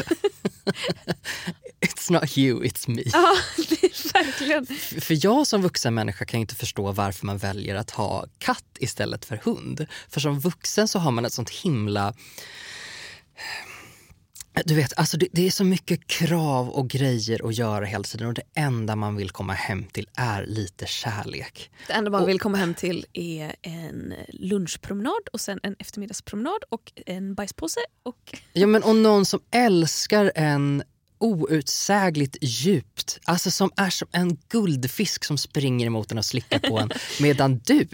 It's 1.82 2.12
not 2.12 2.38
you, 2.38 2.64
it's 2.64 2.90
me. 2.90 3.04
Ja, 3.06 3.36
det 3.58 3.84
är 3.84 4.14
verkligen. 4.14 4.66
För 5.02 5.26
jag 5.26 5.48
som 5.48 5.62
vuxen 5.62 5.94
människa 5.94 6.26
kan 6.26 6.40
inte 6.40 6.56
förstå 6.56 6.92
varför 6.92 7.26
man 7.26 7.38
väljer 7.38 7.76
att 7.76 7.92
ha 7.92 8.26
katt 8.38 8.78
istället 8.80 9.26
för 9.26 9.40
hund. 9.44 9.88
För 10.10 10.20
som 10.20 10.40
vuxen 10.40 10.88
så 10.88 11.00
har 11.00 11.12
man 11.12 11.26
ett 11.26 11.34
sånt 11.34 11.50
himla... 11.50 12.14
Du 14.66 14.76
vet, 14.76 14.94
alltså 14.98 15.18
det, 15.18 15.28
det 15.32 15.48
är 15.48 15.52
så 15.52 15.64
mycket 15.64 16.08
krav 16.08 16.70
och 16.70 16.90
grejer 16.90 17.48
att 17.48 17.58
göra 17.58 17.86
hela 17.86 18.04
tiden 18.04 18.28
och 18.28 18.34
det 18.34 18.42
enda 18.54 18.96
man 18.96 19.16
vill 19.16 19.30
komma 19.30 19.54
hem 19.54 19.84
till 19.84 20.08
är 20.16 20.46
lite 20.46 20.86
kärlek. 20.86 21.72
Det 21.88 21.94
enda 21.94 22.12
man 22.12 22.26
vill 22.26 22.40
komma 22.40 22.58
hem 22.58 22.74
till 22.74 23.06
är 23.14 23.56
en 23.62 24.14
lunchpromenad 24.28 25.22
och 25.34 25.42
sen 25.42 25.60
en 25.64 25.76
eftermiddagspromenad 25.80 26.64
och 26.70 26.92
en 27.06 27.36
bajspåse. 27.36 27.80
Och... 28.04 28.38
Ja, 28.54 28.68
men 28.68 28.84
och 28.84 28.96
någon 28.96 29.26
som 29.26 29.40
älskar 29.52 30.32
en 30.36 30.84
outsägligt 31.18 32.38
djupt, 32.42 33.20
alltså 33.24 33.52
som 33.52 33.72
är 33.76 33.90
som 33.90 34.08
en 34.12 34.38
guldfisk 34.50 35.24
som 35.24 35.38
springer 35.38 35.86
emot 35.86 36.12
en 36.12 36.18
och 36.18 36.26
slickar 36.26 36.60
på 36.60 36.80
en 36.80 36.92
medan 37.20 37.62
du 37.66 37.88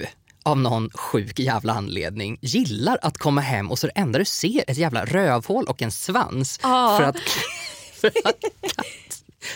av 0.47 0.57
någon 0.59 0.89
sjuk 0.89 1.39
jävla 1.39 1.73
anledning 1.73 2.37
gillar 2.41 2.99
att 3.01 3.17
komma 3.17 3.41
hem 3.41 3.71
och 3.71 3.79
så 3.79 3.87
det 3.87 3.93
enda 3.95 4.19
du 4.19 4.25
ser 4.25 4.57
är 4.67 4.71
ett 4.71 4.77
jävla 4.77 5.05
rövhål 5.05 5.65
och 5.65 5.81
en 5.81 5.91
svans 5.91 6.59
Ja. 6.63 6.97
för 6.99 7.03
att, 7.03 7.17
för 7.93 8.07
att, 8.07 8.41
katt, 8.75 8.85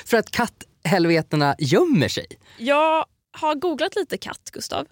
för 0.06 0.18
att 0.18 0.32
katthelvetena 0.32 1.56
gömmer 1.60 2.08
sig. 2.08 2.26
Jag 2.58 3.06
har 3.32 3.56
googlat 3.56 3.96
lite 3.96 4.18
katt, 4.18 4.50
Gustav. 4.52 4.88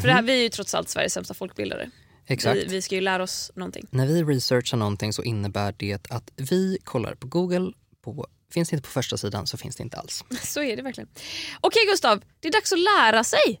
För 0.00 0.08
det 0.08 0.14
här, 0.14 0.22
vi 0.22 0.32
är 0.32 0.42
ju 0.42 0.48
trots 0.48 0.74
allt 0.74 0.88
Sveriges 0.88 1.12
sämsta 1.12 1.34
folkbildare. 1.34 1.90
Exakt. 2.26 2.56
Vi, 2.56 2.64
vi 2.64 2.82
ska 2.82 2.94
ju 2.94 3.00
lära 3.00 3.22
oss 3.22 3.50
någonting. 3.54 3.86
När 3.90 4.06
vi 4.06 4.22
researchar 4.24 4.76
någonting 4.76 5.12
så 5.12 5.22
innebär 5.22 5.74
det 5.78 6.10
att 6.10 6.30
vi 6.36 6.78
kollar 6.84 7.14
på 7.14 7.26
Google, 7.26 7.72
på, 8.04 8.26
finns 8.52 8.68
det 8.70 8.74
inte 8.76 8.86
på 8.86 8.92
första 8.92 9.16
sidan 9.16 9.46
så 9.46 9.56
finns 9.56 9.76
det 9.76 9.82
inte 9.82 9.96
alls. 9.96 10.24
Så 10.42 10.62
är 10.62 10.76
det 10.76 10.82
verkligen. 10.82 11.08
Okej 11.60 11.82
Gustav, 11.90 12.22
det 12.40 12.48
är 12.48 12.52
dags 12.52 12.72
att 12.72 12.78
lära 12.78 13.24
sig 13.24 13.60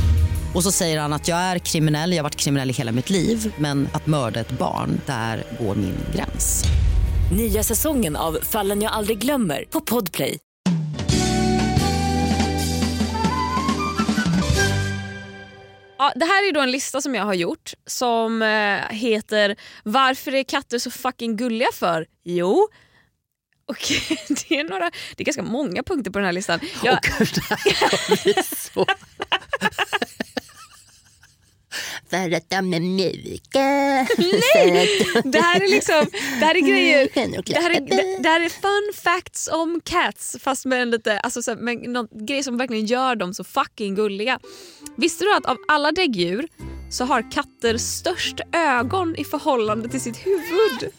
Och 0.53 0.63
så 0.63 0.71
säger 0.71 0.99
han 0.99 1.13
att 1.13 1.27
jag 1.27 1.37
är 1.37 1.59
kriminell, 1.59 2.11
jag 2.11 2.17
har 2.17 2.23
varit 2.23 2.35
kriminell 2.35 2.69
i 2.69 2.73
hela 2.73 2.91
mitt 2.91 3.09
liv 3.09 3.53
men 3.57 3.89
att 3.93 4.07
mörda 4.07 4.39
ett 4.39 4.51
barn, 4.51 5.01
där 5.05 5.43
går 5.59 5.75
min 5.75 5.97
gräns. 6.15 6.63
Nya 7.37 7.63
säsongen 7.63 8.15
av 8.15 8.37
Fallen 8.41 8.81
jag 8.81 8.91
aldrig 8.91 9.17
glömmer 9.17 9.65
på 9.69 9.81
Podplay. 9.81 10.39
Ja, 15.97 16.11
det 16.15 16.25
här 16.25 16.49
är 16.49 16.53
då 16.53 16.61
en 16.61 16.71
lista 16.71 17.01
som 17.01 17.15
jag 17.15 17.23
har 17.23 17.33
gjort 17.33 17.73
som 17.85 18.41
eh, 18.41 18.95
heter 18.95 19.55
Varför 19.83 20.33
är 20.33 20.43
katter 20.43 20.79
så 20.79 20.91
fucking 20.91 21.37
gulliga 21.37 21.69
för? 21.73 22.05
Jo, 22.23 22.67
och 23.65 23.77
det 24.27 24.55
är, 24.59 24.63
några, 24.69 24.91
det 25.15 25.23
är 25.23 25.25
ganska 25.25 25.43
många 25.43 25.83
punkter 25.83 26.11
på 26.11 26.19
den 26.19 26.25
här 26.25 26.33
listan. 26.33 26.59
Jag, 26.83 26.93
Och 27.19 27.27
det 27.35 27.41
här 27.49 27.89
kommer 27.89 28.23
bli 28.23 28.33
så... 28.43 28.85
För 32.11 32.31
att 32.31 32.49
de 32.49 32.73
är 32.73 32.79
mjuka. 32.79 33.59
Nej! 34.55 35.07
det 35.23 35.39
här 35.39 35.61
är 35.61 35.67
liksom 35.67 36.05
det 36.39 36.45
här 36.45 36.55
är 36.55 36.59
grejer 36.59 37.07
Stjärnor 37.07 37.43
det 37.45 37.59
här, 37.59 37.69
är, 37.69 37.81
det, 37.81 38.23
det 38.23 38.29
här 38.29 38.41
är 38.41 38.49
fun 38.49 39.03
facts 39.03 39.49
om 39.51 39.81
cats 39.83 40.37
fast 40.43 40.65
med 40.65 40.81
en 40.81 40.91
lite, 40.91 41.19
alltså 41.19 41.41
så 41.41 41.51
här, 41.51 41.57
med 41.57 41.89
någon 41.89 42.07
grej 42.11 42.43
som 42.43 42.57
verkligen 42.57 42.85
gör 42.85 43.15
dem 43.15 43.33
så 43.33 43.43
fucking 43.43 43.95
gulliga. 43.95 44.39
Visste 44.97 45.23
du 45.23 45.35
att 45.35 45.45
av 45.45 45.57
alla 45.67 45.91
däggdjur 45.91 46.47
så 46.91 47.05
har 47.05 47.31
katter 47.31 47.77
störst 47.77 48.39
ögon 48.53 49.15
i 49.15 49.23
förhållande 49.23 49.89
till 49.89 50.01
sitt 50.01 50.17
huvud? 50.17 50.91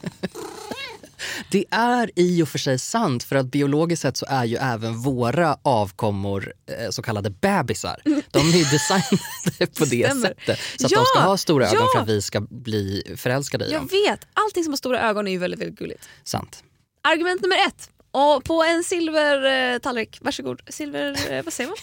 Det 1.51 1.65
är 1.71 2.11
i 2.17 2.43
och 2.43 2.49
för 2.49 2.59
sig 2.59 2.79
sant 2.79 3.25
för 3.25 3.37
att 3.37 3.47
biologiskt 3.47 4.03
sett 4.03 4.17
så 4.17 4.27
är 4.29 4.45
ju 4.45 4.57
även 4.57 4.99
våra 4.99 5.57
avkommor 5.63 6.53
eh, 6.67 6.91
så 6.91 7.03
kallade 7.03 7.31
bebisar. 7.31 8.01
De 8.31 8.39
är 8.39 8.57
ju 8.59 8.65
designade 8.65 9.73
på 9.79 9.85
det 9.85 10.07
Stämmer. 10.07 10.29
sättet. 10.29 10.59
Så 10.79 10.87
att 10.87 10.93
Ja, 10.93 10.99
de 10.99 11.05
ska 11.07 11.21
ha 11.21 11.37
stora 11.37 11.67
ögon 11.67 11.79
ja. 11.81 11.89
för 11.95 12.03
att 12.03 12.09
vi 12.09 12.23
ska 12.23 12.41
bli 12.41 13.15
förälskade 13.17 13.65
i 13.67 13.73
Jag 13.73 13.81
dem. 13.81 13.89
vet, 14.09 14.27
allting 14.33 14.65
som 14.65 14.73
har 14.73 14.77
stora 14.77 15.01
ögon 15.09 15.27
är 15.29 15.33
ju 15.33 15.39
väldigt, 15.39 15.61
väldigt 15.61 15.79
gulligt. 15.79 16.09
Sant. 16.25 16.63
Argument 17.09 17.43
nummer 17.43 17.57
ett. 17.67 17.91
Och 18.15 18.45
på 18.45 18.63
en 18.65 18.85
silvertallrik, 18.85 20.17
eh, 20.21 20.25
varsågod. 20.25 20.61
Silver, 20.69 21.33
eh, 21.33 21.43
vad 21.45 21.53
säger 21.53 21.71
man? 21.71 21.77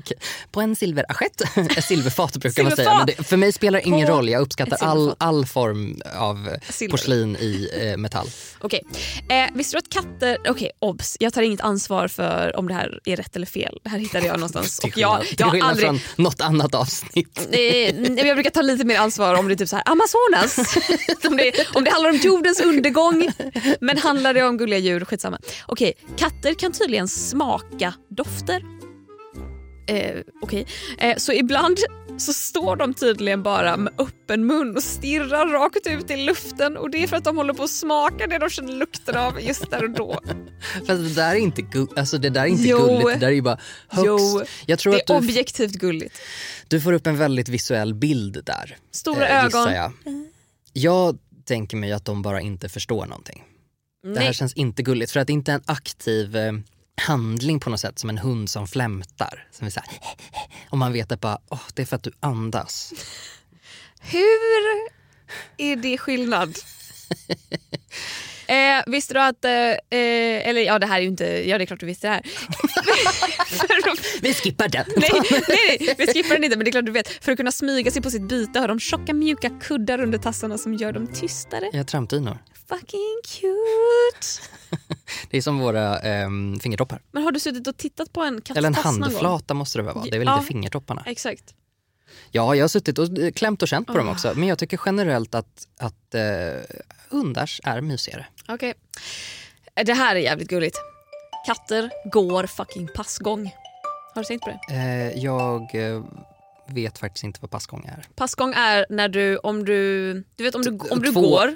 På 0.50 0.60
en 0.60 0.76
silverassiett, 0.76 1.40
ett 1.76 1.84
silverfat 1.84 2.36
brukar 2.36 2.62
man 2.62 2.76
säga. 2.76 2.90
Silverfat! 2.90 3.06
Men 3.06 3.14
det, 3.18 3.24
för 3.24 3.36
mig 3.36 3.52
spelar 3.52 3.78
det 3.80 3.86
ingen 3.86 4.06
På 4.06 4.12
roll, 4.14 4.28
jag 4.28 4.42
uppskattar 4.42 4.76
all, 4.80 4.98
silverfat. 4.98 5.16
all 5.18 5.46
form 5.46 6.00
av 6.16 6.48
Silver. 6.68 6.90
porslin 6.90 7.36
i 7.36 7.70
eh, 7.80 7.96
metall. 7.96 8.26
Okej. 8.60 8.82
Eh, 9.28 9.54
visste 9.54 9.76
du 9.76 9.78
att 9.78 9.88
katter... 9.88 10.38
Okej, 10.48 10.70
obs. 10.78 11.16
Jag 11.20 11.32
tar 11.32 11.42
inget 11.42 11.60
ansvar 11.60 12.08
för 12.08 12.56
om 12.56 12.68
det 12.68 12.74
här 12.74 13.00
är 13.04 13.16
rätt 13.16 13.36
eller 13.36 13.46
fel. 13.46 13.78
Det 13.82 13.90
här 13.90 13.98
hittade 13.98 14.26
jag 14.26 14.34
någonstans. 14.36 14.78
Till 14.78 14.92
jag, 14.96 15.10
skillnad, 15.10 15.26
till 15.26 15.36
jag 15.38 15.50
skillnad 15.50 15.70
aldrig... 15.70 15.86
från 15.86 16.00
något 16.16 16.40
annat 16.40 16.74
avsnitt. 16.74 17.48
Eh, 17.52 17.60
jag 18.26 18.36
brukar 18.36 18.50
ta 18.50 18.62
lite 18.62 18.84
mer 18.84 18.98
ansvar 18.98 19.34
om 19.34 19.48
det 19.48 19.54
är 19.54 19.56
typ 19.56 19.68
så 19.68 19.76
här 19.76 19.84
Amazonas. 19.88 20.76
om, 21.24 21.36
det, 21.36 21.66
om 21.74 21.84
det 21.84 21.90
handlar 21.90 22.10
om 22.10 22.16
jordens 22.16 22.60
undergång. 22.60 23.28
Men 23.80 23.98
handlar 23.98 24.34
det 24.34 24.42
om 24.42 24.56
gulliga 24.56 24.78
djur, 24.78 25.04
skitsamma. 25.04 25.38
Okej, 25.72 25.92
katter 26.16 26.54
kan 26.54 26.72
tydligen 26.72 27.08
smaka 27.08 27.94
dofter. 28.08 28.62
Eh, 29.88 30.20
Okej, 30.42 30.66
eh, 30.98 31.16
så 31.16 31.32
ibland 31.32 31.78
så 32.18 32.32
står 32.32 32.76
de 32.76 32.94
tydligen 32.94 33.42
bara 33.42 33.76
med 33.76 33.92
öppen 33.98 34.46
mun 34.46 34.76
och 34.76 34.82
stirrar 34.82 35.46
rakt 35.46 35.86
ut 35.86 36.10
i 36.10 36.16
luften 36.16 36.76
och 36.76 36.90
det 36.90 37.02
är 37.02 37.06
för 37.06 37.16
att 37.16 37.24
de 37.24 37.36
håller 37.36 37.54
på 37.54 37.62
att 37.62 37.70
smaka 37.70 38.26
det 38.26 38.38
de 38.38 38.50
känner 38.50 38.72
lukten 38.72 39.16
av 39.16 39.40
just 39.40 39.70
där 39.70 39.84
och 39.84 39.90
då. 39.90 40.20
Fast 40.86 40.88
det 40.88 41.14
där 41.14 41.30
är 41.30 41.38
inte, 41.38 41.62
alltså, 41.96 42.18
det 42.18 42.30
där 42.30 42.42
är 42.42 42.46
inte 42.46 42.68
Jo. 42.68 42.78
gulligt, 42.78 43.06
det 43.08 43.14
där 43.16 43.26
är 43.26 43.30
ju 43.32 43.42
bara 43.42 43.58
högst. 43.88 44.06
Jo, 44.06 44.42
jag 44.66 44.78
tror 44.78 44.92
Det 44.92 44.98
att 45.02 45.10
är 45.10 45.14
du, 45.14 45.18
objektivt 45.26 45.72
gulligt. 45.72 46.18
du 46.68 46.80
får 46.80 46.92
upp 46.92 47.06
en 47.06 47.16
väldigt 47.16 47.48
visuell 47.48 47.94
bild 47.94 48.42
där. 48.44 48.76
Stora 48.90 49.28
eh, 49.28 49.44
ögon. 49.44 49.72
Jag. 49.72 49.92
jag 50.72 51.18
tänker 51.44 51.76
mig 51.76 51.92
att 51.92 52.04
de 52.04 52.22
bara 52.22 52.40
inte 52.40 52.68
förstår 52.68 53.06
någonting. 53.06 53.44
Det 54.02 54.20
här 54.20 54.32
känns 54.32 54.52
inte 54.52 54.82
gulligt 54.82 55.12
för 55.12 55.20
att 55.20 55.26
det 55.26 55.32
inte 55.32 55.52
är 55.52 55.56
en 55.56 55.62
aktiv 55.66 56.36
eh, 56.36 56.52
handling 57.00 57.60
på 57.60 57.70
något 57.70 57.80
sätt 57.80 57.98
som 57.98 58.10
en 58.10 58.18
hund 58.18 58.50
som 58.50 58.68
flämtar. 58.68 59.48
Som 59.50 59.66
är 59.66 59.70
så 59.70 59.80
här, 59.80 59.98
och 60.70 60.78
man 60.78 60.92
vet 60.92 61.12
att 61.12 61.20
bara, 61.20 61.38
åh, 61.48 61.62
det 61.74 61.82
är 61.82 61.86
för 61.86 61.96
att 61.96 62.02
du 62.02 62.12
andas. 62.20 62.92
Hur 64.00 64.90
är 65.56 65.76
det 65.76 65.98
skillnad? 65.98 66.54
Eh, 68.50 68.82
visste 68.86 69.14
du 69.14 69.20
att, 69.20 69.44
eh, 69.44 69.52
eh, 69.52 70.48
eller 70.48 70.60
ja 70.60 70.78
det 70.78 70.86
här 70.86 70.96
är 70.96 71.02
ju 71.02 71.08
inte, 71.08 71.24
ja 71.24 71.58
det 71.58 71.64
är 71.64 71.66
klart 71.66 71.80
du 71.80 71.86
visste 71.86 72.06
det 72.06 72.12
här. 72.12 72.22
Vi 74.22 74.34
skippar 74.34 74.68
den. 74.68 74.84
nej, 74.96 75.10
nej, 75.30 75.76
nej, 75.80 75.94
vi 75.98 76.06
skippar 76.06 76.34
den 76.34 76.44
inte 76.44 76.56
men 76.56 76.64
det 76.64 76.68
är 76.68 76.72
klart 76.72 76.86
du 76.86 76.92
vet. 76.92 77.08
För 77.08 77.32
att 77.32 77.38
kunna 77.38 77.52
smyga 77.52 77.90
sig 77.90 78.02
på 78.02 78.10
sitt 78.10 78.22
byte 78.22 78.60
har 78.60 78.68
de 78.68 78.80
tjocka 78.80 79.14
mjuka 79.14 79.50
kuddar 79.60 80.00
under 80.00 80.18
tassarna 80.18 80.58
som 80.58 80.74
gör 80.74 80.92
dem 80.92 81.06
tystare. 81.06 81.70
Ja, 81.72 81.84
trampdynor. 81.84 82.38
Fucking 82.70 83.20
cute! 83.26 84.26
Det 85.30 85.36
är 85.36 85.42
som 85.42 85.58
våra 85.58 85.98
ehm, 85.98 86.60
fingertoppar. 86.60 87.02
Men 87.12 87.22
har 87.22 87.32
du 87.32 87.40
suttit 87.40 87.66
och 87.66 87.76
tittat 87.76 88.12
på 88.12 88.22
en 88.22 88.40
katts 88.40 88.58
Eller 88.58 88.68
en 88.68 88.74
handflata 88.74 89.54
måste 89.54 89.78
det 89.78 89.82
väl 89.82 89.94
vara? 89.94 90.04
Det 90.04 90.14
är 90.16 90.18
väl 90.18 90.28
Ja. 90.28 90.34
inte 90.34 90.46
fingertopparna? 90.46 91.02
Exakt. 91.06 91.54
Ja, 92.30 92.54
jag 92.54 92.62
har 92.64 92.68
suttit 92.68 92.98
och 92.98 93.18
eh, 93.18 93.30
klämt 93.32 93.62
och 93.62 93.68
känt 93.68 93.86
på 93.86 93.92
dem 93.98 94.08
Ah. 94.08 94.12
också. 94.12 94.32
Men 94.36 94.48
jag 94.48 94.58
tycker 94.58 94.80
generellt 94.86 95.34
att, 95.34 95.68
att 95.78 96.14
eh, 96.14 96.22
hundars 97.10 97.60
är 97.64 97.80
mysigare. 97.80 98.26
Okej. 98.48 98.74
Det 99.84 99.92
här 99.94 100.16
är 100.16 100.20
jävligt 100.20 100.48
gulligt. 100.48 100.76
Katter 101.46 101.90
går 102.12 102.46
fucking 102.46 102.88
passgång. 102.94 103.54
Har 104.14 104.22
du 104.22 104.26
tänkt 104.26 104.44
på 104.44 104.50
det? 104.68 104.74
Eh, 104.74 105.18
jag 105.24 105.74
eh, 105.74 106.02
vet 106.68 106.98
faktiskt 106.98 107.24
inte 107.24 107.38
vad 107.42 107.50
passgång 107.50 107.84
är. 107.86 108.06
Passgång 108.14 108.52
är 108.56 108.86
när 108.90 109.08
du, 109.08 109.36
om 109.36 109.64
du, 109.64 110.12
du 110.36 110.44
vet 110.44 110.54
om 110.54 110.62
du, 110.62 110.70
om 110.70 111.02
du 111.02 111.12
två. 111.12 111.20
går 111.20 111.54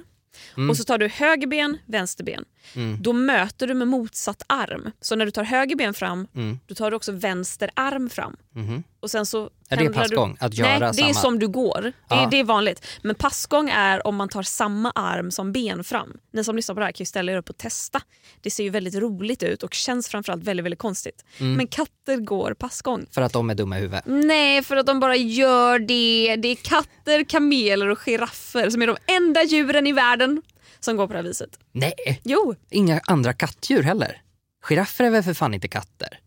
Mm. 0.56 0.70
och 0.70 0.76
så 0.76 0.84
tar 0.84 0.98
du 0.98 1.08
höger 1.08 1.46
ben, 1.46 1.78
vänster 1.86 2.24
ben. 2.24 2.44
Mm. 2.76 2.96
Då 3.02 3.12
möter 3.12 3.66
du 3.66 3.74
med 3.74 3.88
motsatt 3.88 4.42
arm. 4.46 4.90
Så 5.00 5.16
när 5.16 5.24
du 5.24 5.30
tar 5.30 5.44
höger 5.44 5.76
ben 5.76 5.94
fram, 5.94 6.26
Mm. 6.34 6.58
då 6.66 6.74
tar 6.74 6.90
du 6.90 6.96
också 6.96 7.12
vänster 7.12 7.70
arm 7.74 8.10
fram. 8.10 8.36
Mhm. 8.54 8.82
Och 9.00 9.10
sen 9.10 9.26
så 9.26 9.50
Är 9.68 9.76
det 9.76 9.88
passgång? 9.90 10.36
Du... 10.40 10.46
Att 10.46 10.54
göra 10.54 10.68
Nej, 10.68 10.78
det 10.80 10.86
är 10.86 10.92
samma- 10.92 11.14
som 11.14 11.38
du 11.38 11.48
går. 11.48 11.92
Det 12.08 12.14
är, 12.14 12.20
Ja. 12.22 12.28
det 12.30 12.40
är 12.40 12.44
vanligt. 12.44 12.86
Men 13.02 13.14
passgång 13.14 13.70
är 13.70 14.06
om 14.06 14.16
man 14.16 14.28
tar 14.28 14.42
samma 14.42 14.90
arm 14.90 15.30
som 15.30 15.52
ben 15.52 15.84
fram. 15.84 16.16
Ni 16.32 16.44
som 16.44 16.56
lyssnar 16.56 16.74
på 16.74 16.78
det 16.80 16.84
här 16.84 16.92
kan 16.92 17.02
ju 17.02 17.06
ställa 17.06 17.32
er 17.32 17.36
upp 17.36 17.50
och 17.50 17.56
testa. 17.58 18.00
Det 18.42 18.50
ser 18.50 18.64
ju 18.64 18.70
väldigt 18.70 18.94
roligt 18.94 19.42
ut 19.42 19.62
och 19.62 19.74
känns 19.74 20.08
framförallt 20.08 20.44
väldigt, 20.44 20.64
väldigt 20.64 20.78
konstigt. 20.78 21.24
Mm. 21.38 21.54
Men 21.54 21.66
katter 21.66 22.16
går 22.16 22.54
passgång. 22.54 23.06
För 23.10 23.22
att 23.22 23.32
de 23.32 23.50
är 23.50 23.54
dumma 23.54 23.78
i 23.78 23.80
huvudet. 23.80 24.04
Nej, 24.06 24.62
för 24.62 24.76
att 24.76 24.86
de 24.86 25.00
bara 25.00 25.16
gör 25.16 25.78
det. 25.78 26.36
Det 26.38 26.48
är 26.48 26.54
katter, 26.56 27.24
kameler 27.24 27.88
och 27.88 27.98
giraffer 27.98 28.70
som 28.70 28.82
är 28.82 28.86
de 28.86 28.96
enda 29.06 29.42
djuren 29.42 29.86
i 29.86 29.92
världen 29.92 30.42
som 30.84 30.96
går 30.96 31.06
på 31.06 31.12
det 31.12 31.18
här 31.18 31.24
viset. 31.24 31.58
Nej, 31.72 32.20
Jo, 32.24 32.54
inga 32.70 33.00
andra 33.06 33.32
kattdjur 33.32 33.82
heller. 33.82 34.22
Giraffer 34.68 35.04
är 35.04 35.10
väl 35.10 35.22
för 35.22 35.34
fan 35.34 35.54
inte 35.54 35.68
katter? 35.68 36.18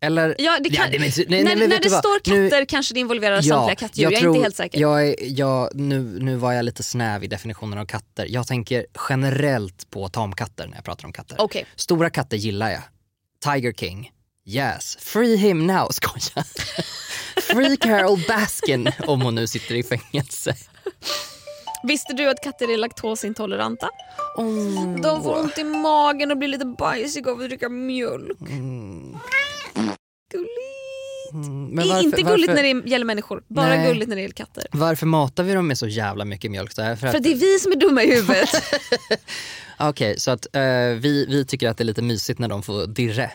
Eller? 0.00 0.34
ja, 0.38 0.58
det 0.64 0.70
kan... 0.70 0.84
Ja, 0.84 0.90
det- 0.92 0.98
men- 0.98 1.10
nej, 1.16 1.26
nej, 1.28 1.44
när, 1.44 1.56
men 1.56 1.68
när 1.68 1.80
det 1.80 1.90
står 1.90 2.18
katter 2.18 2.60
Nu- 2.60 2.66
kanske 2.66 2.94
det 2.94 3.00
involverar 3.00 3.42
samtliga 3.42 3.74
kattdjur. 3.76 4.04
Jag, 4.04 4.12
är 4.12 4.20
tror- 4.20 4.36
inte 4.36 4.44
helt 4.44 4.56
säker. 4.56 4.80
Jag, 4.80 5.08
är- 5.08 5.16
jag, 5.20 5.70
nu, 5.74 6.00
nu 6.20 6.36
var 6.36 6.52
jag 6.52 6.64
lite 6.64 6.82
snäv 6.82 7.24
i 7.24 7.26
definitionen 7.26 7.78
av 7.78 7.86
katter. 7.86 8.26
Jag 8.30 8.46
tänker 8.46 8.86
generellt 9.08 9.90
på 9.90 10.08
tamkatter 10.08 10.66
när 10.66 10.74
jag 10.76 10.84
pratar 10.84 11.06
om 11.06 11.12
katter. 11.12 11.36
Okej. 11.40 11.66
Stora 11.76 12.10
katter 12.10 12.36
gillar 12.36 12.70
jag. 12.70 12.82
Tiger 13.44 13.72
King. 13.72 14.10
Yes. 14.46 14.96
Free 15.00 15.36
him 15.36 15.66
now. 15.66 15.88
Skoja. 15.90 16.44
Free 17.42 17.76
Carol 17.76 18.18
Baskin 18.28 18.92
om 19.06 19.20
hon 19.20 19.34
nu 19.34 19.46
sitter 19.46 19.74
i 19.74 19.82
fängelse. 19.82 20.54
Visste 21.86 22.12
du 22.12 22.30
att 22.30 22.42
katter 22.42 22.72
är 22.72 22.76
laktosintoleranta? 22.76 23.88
Oh. 24.36 25.00
De 25.02 25.22
får 25.22 25.38
ont 25.40 25.58
i 25.58 25.64
magen 25.64 26.30
och 26.30 26.36
blir 26.38 26.48
lite 26.48 26.64
bajsiga 26.64 27.30
av 27.30 27.40
att 27.40 27.48
dricka 27.48 27.68
mjölk. 27.68 28.38
Gulligt. 30.32 31.32
Mm, 31.32 31.76
Det 31.76 31.82
är 31.82 31.86
varför- 31.86 32.00
inte 32.04 32.22
gulligt 32.22 32.48
varför- 32.50 32.62
när 32.62 32.74
det 32.82 32.88
gäller 32.90 33.04
människor, 33.04 33.42
bara 33.48 33.68
Nej. 33.68 33.88
gulligt 33.88 34.08
när 34.08 34.16
det 34.16 34.22
gäller 34.22 34.34
katter. 34.34 34.66
Varför 34.72 35.06
matar 35.06 35.42
vi 35.42 35.52
dem 35.52 35.66
med 35.68 35.78
så 35.78 35.86
jävla 35.86 36.24
mycket 36.24 36.50
mjölk? 36.50 36.72
Så 36.72 36.82
här? 36.82 36.96
För 36.96 37.08
För 37.08 37.16
att, 37.16 37.22
det 37.22 37.32
är 37.32 37.36
vi 37.36 37.58
som 37.58 37.72
är 37.72 37.76
dumma 37.76 38.02
i 38.02 38.14
huvudet. 38.14 38.48
Okej, 39.78 40.18
så 40.20 40.30
att 40.30 40.46
eh, 40.56 40.60
vi, 41.00 41.26
vi 41.28 41.44
tycker 41.46 41.68
att 41.68 41.76
det 41.78 41.82
är 41.82 41.86
lite 41.86 42.02
mysigt 42.02 42.38
när 42.38 42.48
de 42.48 42.62
får 42.62 42.86
dirre. 42.86 43.30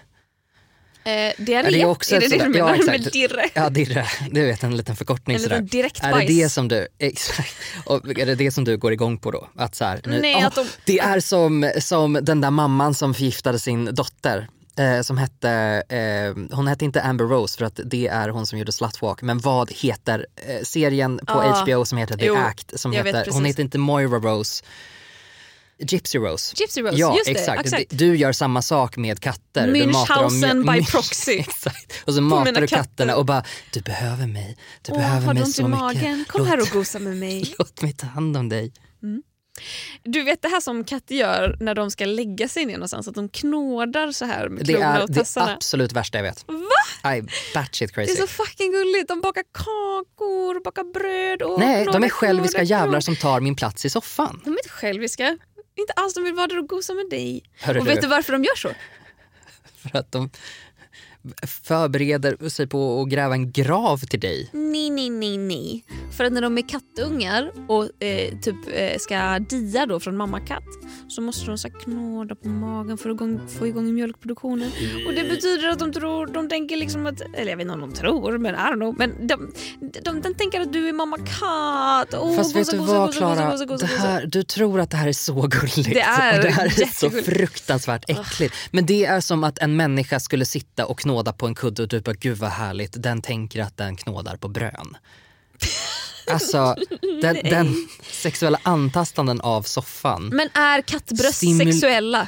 Eh, 1.04 1.34
diarré, 1.38 1.70
det 1.70 1.82
är 1.82 1.86
också 1.86 2.16
är 2.16 2.20
det 2.20 2.28
det 2.28 2.44
du 2.44 2.50
menar 2.50 2.76
ja, 2.76 2.86
med 2.86 2.96
exakt. 2.96 3.14
dirre? 3.14 3.50
Ja, 3.54 3.70
dirre. 3.70 4.08
Du 4.32 4.46
vet, 4.46 4.64
en 4.64 4.78
liten 4.78 4.96
förkortning 4.96 5.36
En 5.36 5.42
liten 5.42 5.68
direkt 5.68 6.04
är 6.04 6.20
det 6.20 6.26
det 6.26 6.50
som 6.50 6.68
du, 6.68 6.88
exakt. 7.00 7.56
Och 7.86 8.20
är 8.20 8.26
det 8.26 8.36
det 8.36 8.52
som 8.52 8.64
du 8.64 8.78
går 8.78 8.94
igång 8.94 9.18
på 9.18 9.32
då? 9.32 9.48
Att 9.56 9.76
så 9.76 9.86
här, 9.86 10.02
Nej, 10.06 10.36
åh, 10.38 10.46
att 10.46 10.56
de- 10.56 10.68
Det 10.86 11.00
är 11.00 11.20
som, 11.20 11.72
som 11.80 12.20
den 12.22 12.42
där 12.42 12.52
mamman 12.52 12.94
som 12.94 13.14
förgiftade 13.14 13.60
sin 13.60 13.86
dotter. 13.96 14.48
Eh, 14.78 15.02
som 15.02 15.18
hette, 15.18 15.84
eh, 15.90 16.56
hon 16.56 16.68
hette 16.68 16.86
inte 16.86 17.02
Amber 17.02 17.26
Rose 17.26 17.58
för 17.58 17.66
att 17.66 17.80
det 17.86 18.08
är 18.08 18.30
hon 18.30 18.48
som 18.48 18.60
gjorde 18.60 18.72
Slutwalk. 18.72 19.22
Men 19.22 19.40
vad 19.40 19.72
heter 19.72 20.26
eh, 20.36 20.64
serien 20.64 21.20
på 21.28 21.34
Ah, 21.34 21.62
HBO 21.64 21.86
som 21.86 21.98
heter 21.98 22.18
The 22.18 22.26
jo, 22.26 22.36
Act? 22.36 22.80
Som 22.80 22.92
heter, 22.92 23.28
hon 23.32 23.46
heter 23.46 23.64
inte 23.64 23.78
Moira 23.78 24.20
Rose. 24.20 24.64
Gypsy 25.88 26.18
Rose. 26.20 26.56
Gypsy 26.58 26.82
Rose, 26.82 26.96
ja, 26.98 27.14
just 27.16 27.26
det, 27.26 27.32
exakt. 27.32 27.62
exakt. 27.66 27.86
Du 27.90 28.16
gör 28.16 28.32
samma 28.32 28.62
sak 28.62 28.98
med 28.98 29.20
katter. 29.20 29.68
Du 29.74 29.86
matar 29.88 30.16
dem 30.24 30.32
Münchhausen 30.34 30.74
by 30.80 30.86
proxy. 30.92 31.32
exakt. 31.40 31.94
Och 32.06 32.14
så 32.14 32.22
matar 32.22 32.46
du 32.46 32.68
katter. 32.68 32.68
katterna 32.84 33.16
och 33.16 33.26
bara, 33.26 33.44
du 33.74 33.82
behöver 33.82 34.28
mig. 34.28 34.58
Du 34.82 34.92
Åh, 34.92 34.98
behöver 34.98 35.34
mig 35.34 35.46
så 35.46 35.68
mycket. 35.68 35.80
magen? 35.80 36.26
Kom 36.28 36.40
låt, 36.42 36.50
här 36.50 36.62
och 36.62 36.68
gosa 36.68 37.00
med 37.00 37.18
mig. 37.18 37.56
låt 37.60 37.82
mig 37.82 37.94
ta 37.94 38.08
hand 38.08 38.38
om 38.38 38.50
dig. 38.50 38.74
Du 40.04 40.24
vet 40.24 40.42
det 40.42 40.48
här 40.48 40.60
som 40.62 40.84
katter 40.84 41.16
gör 41.16 41.58
när 41.60 41.76
de 41.76 41.92
ska 41.92 42.06
lägga 42.06 42.48
sig 42.48 42.66
ner 42.66 42.74
någonstans, 42.74 43.08
att 43.08 43.16
de 43.16 43.30
knådar 43.30 44.12
så 44.12 44.26
här 44.26 44.50
med 44.50 44.66
Det 44.66 44.74
klorna 44.74 44.98
är 44.98 45.02
och 45.04 45.08
det 45.12 45.20
tassarna. 45.20 45.54
absolut 45.54 45.92
värsta 45.94 46.18
jag 46.18 46.24
vet. 46.24 46.46
Va? 47.04 47.16
I 47.16 47.22
batshit 47.54 47.90
Det 47.90 47.94
crazy. 47.94 48.12
är 48.12 48.16
så 48.16 48.28
fucking 48.28 48.72
gulligt. 48.72 49.08
De 49.08 49.22
bakar 49.22 49.44
kakor, 49.54 50.64
bakar 50.64 50.84
bröd 50.94 51.42
och 51.42 51.60
Nej, 51.60 51.86
de 51.94 52.04
är 52.04 52.10
själviska 52.10 52.58
knådar, 52.58 52.70
jävlar 52.80 53.00
som 53.00 53.16
tar 53.16 53.40
min 53.42 53.56
plats 53.56 53.86
i 53.86 53.90
soffan. 53.90 54.42
De 54.44 54.50
är 54.50 54.58
inte 54.58 54.70
själviska. 54.70 55.38
Inte 55.82 55.94
alls, 55.94 56.14
de 56.14 56.24
vill 56.24 56.34
vara 56.34 56.48
där 56.48 56.60
och 56.60 56.70
gosa 56.70 56.94
med 56.94 57.10
dig. 57.10 57.44
Hörru 57.60 57.80
och 57.80 57.88
vet 57.88 57.96
du. 57.96 58.02
du 58.02 58.08
varför 58.08 58.34
de 58.34 58.44
gör 58.44 58.56
så? 58.56 58.70
För 59.82 60.00
att 60.00 60.12
de 60.12 60.30
förbereder 61.64 62.50
sig 62.50 62.68
på 62.68 63.02
att 63.02 63.10
gräva 63.10 63.34
en 63.34 63.52
grav 63.52 63.98
till 63.98 64.20
dig. 64.20 64.50
Nej, 64.54 64.90
nej, 64.90 65.10
nej, 65.10 65.38
nej. 65.38 65.86
För 66.18 66.24
att 66.24 66.34
när 66.34 66.42
de 66.42 66.58
är 66.58 66.70
kattungar 66.70 67.52
och 67.68 68.04
eh, 68.04 68.40
typ 68.42 68.56
eh, 68.74 68.98
ska 69.00 69.40
dia 69.40 69.86
då 69.86 70.00
från 70.00 70.18
mammakatt 70.18 70.64
så 71.08 71.22
måste 71.22 71.46
de 71.46 71.58
så 71.58 71.70
knåda 71.70 72.36
på 72.36 72.48
magen 72.48 72.98
för 72.98 73.10
att 73.10 73.16
igång, 73.16 73.48
få 73.60 73.68
igång 73.68 73.94
mjölkproduktionen. 73.94 74.72
Och 75.08 75.14
det 75.14 75.24
betyder 75.24 75.70
att 75.70 75.80
de 75.80 75.94
tror, 75.94 76.28
de 76.28 76.50
tänker 76.50 76.78
liksom 76.78 77.06
att, 77.06 77.22
eller 77.22 77.50
jag 77.50 77.58
vet 77.58 77.62
inte 77.62 77.74
om 77.74 77.80
de 77.80 77.94
tror, 77.94 78.38
men 78.38 78.56
I 78.56 78.58
don't 78.58 78.76
know. 78.76 78.96
Men 78.98 79.28
de, 79.28 79.54
de, 80.04 80.22
de 80.22 80.34
tänker 80.34 80.62
att 80.62 80.74
du 80.74 80.90
är 80.90 80.94
mamma 80.94 81.18
katt. 81.18 82.14
Oh, 82.14 82.36
Fast 82.36 82.56
vet 82.56 82.72
du 82.72 82.78
vad 82.78 83.14
Klara, 83.14 84.26
du 84.26 84.44
tror 84.44 84.80
att 84.80 84.90
det 84.90 84.98
här 84.98 85.08
är 85.08 85.14
så 85.14 85.42
gulligt. 85.42 85.94
Det 85.94 86.02
är 86.02 86.38
och 86.38 86.44
det 86.44 86.52
här 86.52 86.66
är 86.66 86.96
så 86.96 87.10
fruktansvärt 87.10 88.10
äckligt. 88.10 88.56
Men 88.72 88.86
det 88.86 89.06
är 89.06 89.22
som 89.22 89.44
att 89.44 89.58
en 89.60 89.76
människa 89.76 90.20
skulle 90.20 90.46
sitta 90.46 90.86
och 90.86 91.06
knåda 91.12 91.34
på 91.34 91.48
en 91.48 91.56
kudde 91.56 91.82
och 91.82 91.88
du 91.88 92.00
bara 92.02 92.14
gud 92.14 92.38
vad 92.38 92.50
härligt, 92.50 93.04
den 93.04 93.22
tänker 93.22 93.62
att 93.62 93.78
den 93.78 93.96
knådar 93.96 94.38
på 94.38 94.48
brön. 94.48 94.98
Alltså 96.32 96.76
den, 97.22 97.36
den 97.44 97.88
sexuella 98.12 98.60
antastanden 98.64 99.42
av 99.42 99.64
soffan. 99.64 100.30
Men 100.34 100.50
är 100.54 100.82
kattbröst 100.82 101.44
Simul- 101.44 101.72
sexuella? 101.72 102.28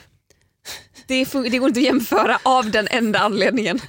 Det, 1.07 1.25
det 1.49 1.57
går 1.57 1.67
inte 1.67 1.79
att 1.79 1.85
jämföra 1.85 2.39
av 2.43 2.71
den 2.71 2.87
enda 2.91 3.19
anledningen. 3.19 3.79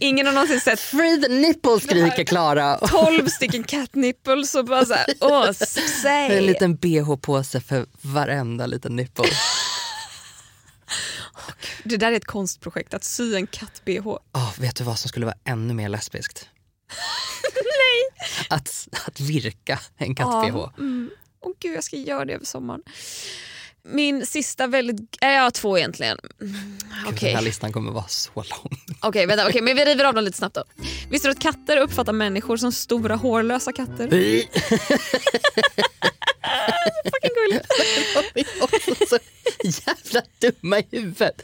Ingen 0.00 0.26
har 0.26 0.32
någonsin 0.34 0.60
sett 0.60 0.80
Free 0.80 1.22
the 1.22 1.28
nipple 1.28 1.80
skriker 1.80 2.24
Klara. 2.24 2.78
12 2.78 3.26
stycken 3.26 3.64
cat 3.64 3.94
nipples 3.94 4.54
och 4.54 4.64
bara 4.64 4.84
såhär, 4.84 5.06
åh 5.20 5.52
säg. 6.02 6.38
En 6.38 6.46
liten 6.46 6.76
bh-påse 6.76 7.60
för 7.60 7.86
varenda 8.00 8.66
liten 8.66 8.96
nipple. 8.96 9.24
Det 11.88 11.96
där 11.96 12.12
är 12.12 12.16
ett 12.16 12.24
konstprojekt, 12.24 12.94
att 12.94 13.04
sy 13.04 13.34
en 13.34 13.46
katt-bh. 13.46 14.08
Oh, 14.32 14.60
vet 14.60 14.76
du 14.76 14.84
vad 14.84 14.98
som 14.98 15.08
skulle 15.08 15.26
vara 15.26 15.36
ännu 15.44 15.74
mer 15.74 15.88
lesbiskt? 15.88 16.48
Nej! 17.54 18.26
Att, 18.50 18.88
att 19.06 19.20
virka 19.20 19.80
en 19.96 20.14
katt-bh. 20.14 20.58
Ja, 20.58 20.72
mm. 20.78 21.10
Åh 21.40 21.52
gud, 21.60 21.76
jag 21.76 21.84
ska 21.84 21.96
göra 21.96 22.24
det 22.24 22.32
över 22.34 22.44
sommaren. 22.44 22.82
Min 23.88 24.26
sista 24.26 24.66
väldigt, 24.66 25.16
äh, 25.20 25.28
jag 25.28 25.42
har 25.42 25.50
två 25.50 25.78
egentligen. 25.78 26.18
Okej, 27.06 27.28
Den 27.28 27.36
här 27.36 27.42
listan 27.42 27.72
kommer 27.72 27.92
vara 27.92 28.08
så 28.08 28.30
lång. 28.34 28.78
Okej, 29.00 29.26
vänta, 29.26 29.48
okej, 29.48 29.62
men 29.62 29.76
vi 29.76 29.84
river 29.84 30.04
av 30.04 30.14
dem 30.14 30.24
lite 30.24 30.38
snabbt 30.38 30.54
då. 30.54 30.64
Visste 31.10 31.28
du 31.28 31.32
att 31.32 31.38
katter 31.38 31.76
uppfattar 31.76 32.12
människor 32.12 32.56
som 32.56 32.72
stora 32.72 33.16
hårlösa 33.16 33.72
katter? 33.72 34.08
Fucking 37.04 37.30
gulligt. 37.34 37.66
De 38.34 38.40
är 38.40 38.62
också 38.62 38.94
så 39.08 39.18
jävla 39.64 40.22
dumma 40.40 40.78
i 40.78 40.86
huvudet. 40.90 41.42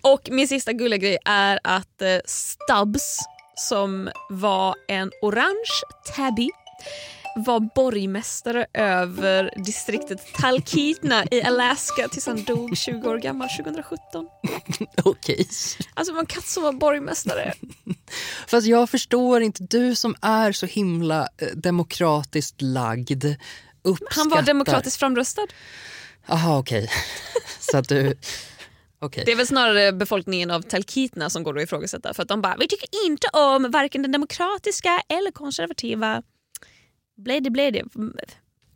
Och 0.00 0.28
min 0.30 0.48
sista 0.48 0.72
gulliga 0.72 0.98
grej 0.98 1.18
är 1.24 1.60
att 1.64 2.02
eh, 2.02 2.16
Stubbs, 2.24 3.18
som 3.56 4.10
var 4.28 4.74
en 4.88 5.10
orange 5.22 5.82
tabby, 6.16 6.48
var 7.36 7.60
borgmästare 7.74 8.66
över 8.74 9.54
distriktet 9.56 10.32
Talkeetna 10.34 11.24
i 11.30 11.42
Alaska 11.42 12.08
tills 12.08 12.26
han 12.26 12.44
dog 12.44 12.76
20 12.76 13.08
år 13.08 13.18
gammal 13.18 13.48
2017. 13.48 14.26
Okej. 15.04 15.48
Alltså 15.94 16.12
det 16.12 16.14
var 16.14 16.20
en 16.20 16.26
katt 16.26 16.46
som 16.46 16.62
var 16.62 16.72
borgmästare. 16.72 17.54
Fast 18.46 18.66
jag 18.66 18.90
förstår 18.90 19.40
inte, 19.40 19.62
du 19.64 19.94
som 19.94 20.14
är 20.20 20.52
så 20.52 20.66
himla 20.66 21.28
eh, 21.38 21.48
demokratiskt 21.48 22.62
lagd 22.62 23.24
uppskattar... 23.82 24.20
Han 24.20 24.28
var 24.28 24.42
demokratiskt 24.42 24.96
framröstad. 24.96 25.46
Jaha 26.26 26.58
okej. 26.58 26.90
så 27.60 27.78
att 27.78 27.88
du... 27.88 28.14
Okej. 29.02 29.22
Det 29.26 29.32
är 29.32 29.36
väl 29.36 29.46
snarare 29.46 29.92
befolkningen 29.92 30.50
av 30.50 30.62
Talkeetna 30.62 31.30
som 31.30 31.42
går 31.42 31.58
att 31.58 31.64
ifrågasätta 31.64 32.14
för 32.14 32.22
att 32.22 32.28
de 32.28 32.40
bara 32.42 32.56
vi 32.56 32.68
tycker 32.68 32.88
inte 33.06 33.28
om 33.32 33.70
varken 33.70 34.02
den 34.02 34.12
demokratiska 34.12 35.02
eller 35.08 35.30
konservativa 35.30 36.22
blade 37.20 37.50
blade 37.50 37.82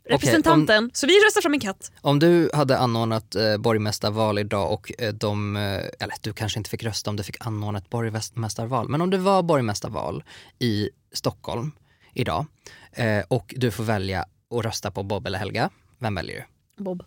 representanten. 0.04 0.90
Så 0.94 1.06
vi 1.06 1.12
röstar 1.12 1.40
fram 1.40 1.54
en 1.54 1.60
katt. 1.60 1.92
Om 2.00 2.18
du 2.18 2.50
hade 2.54 2.78
anordnat 2.78 3.34
eh, 3.34 3.56
borgmästarval 3.56 4.38
idag 4.38 4.72
och 4.72 4.92
eh, 4.98 5.14
de, 5.14 5.56
eh, 5.56 5.62
eller 6.00 6.14
du 6.20 6.32
kanske 6.32 6.60
inte 6.60 6.70
fick 6.70 6.84
rösta 6.84 7.10
om 7.10 7.16
du 7.16 7.22
fick 7.22 7.46
anordna 7.46 7.78
ett 7.78 7.90
borgmästarval, 7.90 8.88
men 8.88 9.00
om 9.00 9.10
det 9.10 9.18
var 9.18 9.42
borgmästarval 9.42 10.24
i 10.58 10.90
Stockholm 11.12 11.72
idag 12.12 12.46
eh, 12.92 13.24
och 13.28 13.54
du 13.56 13.70
får 13.70 13.84
välja 13.84 14.26
att 14.50 14.64
rösta 14.64 14.90
på 14.90 15.02
Bob 15.02 15.26
eller 15.26 15.38
Helga, 15.38 15.70
vem 15.98 16.14
väljer 16.14 16.46
du? 16.76 16.84
Bob. 16.84 17.04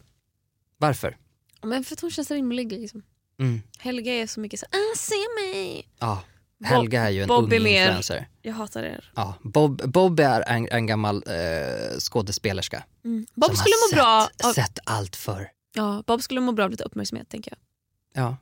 Varför? 0.78 1.17
Men 1.62 1.84
för 1.84 1.95
att 1.95 2.02
hon 2.02 2.12
känns 2.12 2.32
rimlig. 2.32 2.71
Liksom. 2.71 3.04
Mm. 3.39 3.62
Helga 3.80 4.13
är 4.13 4.28
så 4.28 4.39
mycket 4.39 4.60
så 4.60 4.65
ah, 4.65 4.95
se 4.97 5.15
mig. 5.41 5.89
Ja, 6.00 6.21
Helga 6.63 7.01
är 7.01 7.09
ju 7.09 7.21
en 7.21 7.27
Bob 7.27 7.43
ung 7.43 7.53
är 7.53 7.59
mer- 7.59 7.81
influencer. 7.83 8.27
Jag 8.41 8.53
hatar 8.53 8.83
er. 8.83 9.11
Ja, 9.15 9.33
Bob, 9.43 9.91
Bob 9.91 10.19
är 10.19 10.41
en, 10.49 10.67
en 10.71 10.85
gammal 10.87 11.23
eh, 11.27 11.99
skådespelerska. 11.99 12.83
Mm. 13.05 13.25
Bob 13.35 13.47
som 13.49 13.55
skulle 13.57 13.75
må 13.91 13.95
bra 13.95 14.29
sett, 14.31 14.45
av, 14.45 14.53
sett 14.53 14.79
allt 14.83 15.15
för. 15.15 15.49
ja, 15.75 16.03
Bob 16.07 16.21
skulle 16.21 16.41
må 16.41 16.51
bra 16.51 16.65
av 16.65 16.71
lite 16.71 16.83
uppmärksamhet 16.83 17.29
tänker 17.29 17.51
jag. 17.51 18.23
Ja. 18.23 18.37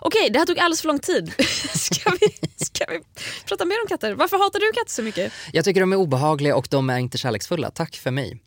Okej, 0.00 0.30
det 0.30 0.38
här 0.38 0.46
tog 0.46 0.58
alldeles 0.58 0.80
för 0.80 0.88
lång 0.88 0.98
tid. 0.98 1.32
ska, 1.74 2.10
vi, 2.20 2.48
ska 2.64 2.84
vi 2.88 3.00
prata 3.46 3.64
mer 3.64 3.82
om 3.82 3.88
katter? 3.88 4.14
Varför 4.14 4.38
hatar 4.38 4.60
du 4.60 4.72
katter 4.72 4.90
så 4.92 5.02
mycket? 5.02 5.32
Jag 5.52 5.64
tycker 5.64 5.80
de 5.80 5.92
är 5.92 5.96
obehagliga 5.96 6.56
och 6.56 6.66
de 6.70 6.90
är 6.90 6.98
inte 6.98 7.18
kärleksfulla. 7.18 7.70
Tack 7.70 7.96
för 7.96 8.10
mig. 8.10 8.42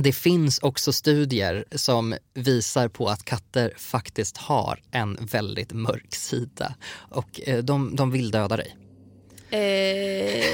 Det 0.00 0.12
finns 0.12 0.58
också 0.58 0.92
studier 0.92 1.64
som 1.72 2.14
visar 2.34 2.88
på 2.88 3.08
att 3.08 3.24
katter 3.24 3.72
faktiskt 3.76 4.36
har 4.36 4.80
en 4.90 5.18
väldigt 5.20 5.72
mörk 5.72 6.14
sida 6.14 6.74
och 7.10 7.40
eh, 7.46 7.58
de, 7.58 7.96
de 7.96 8.10
vill 8.10 8.30
döda 8.30 8.56
dig. 8.56 8.76
Eh, 9.50 10.44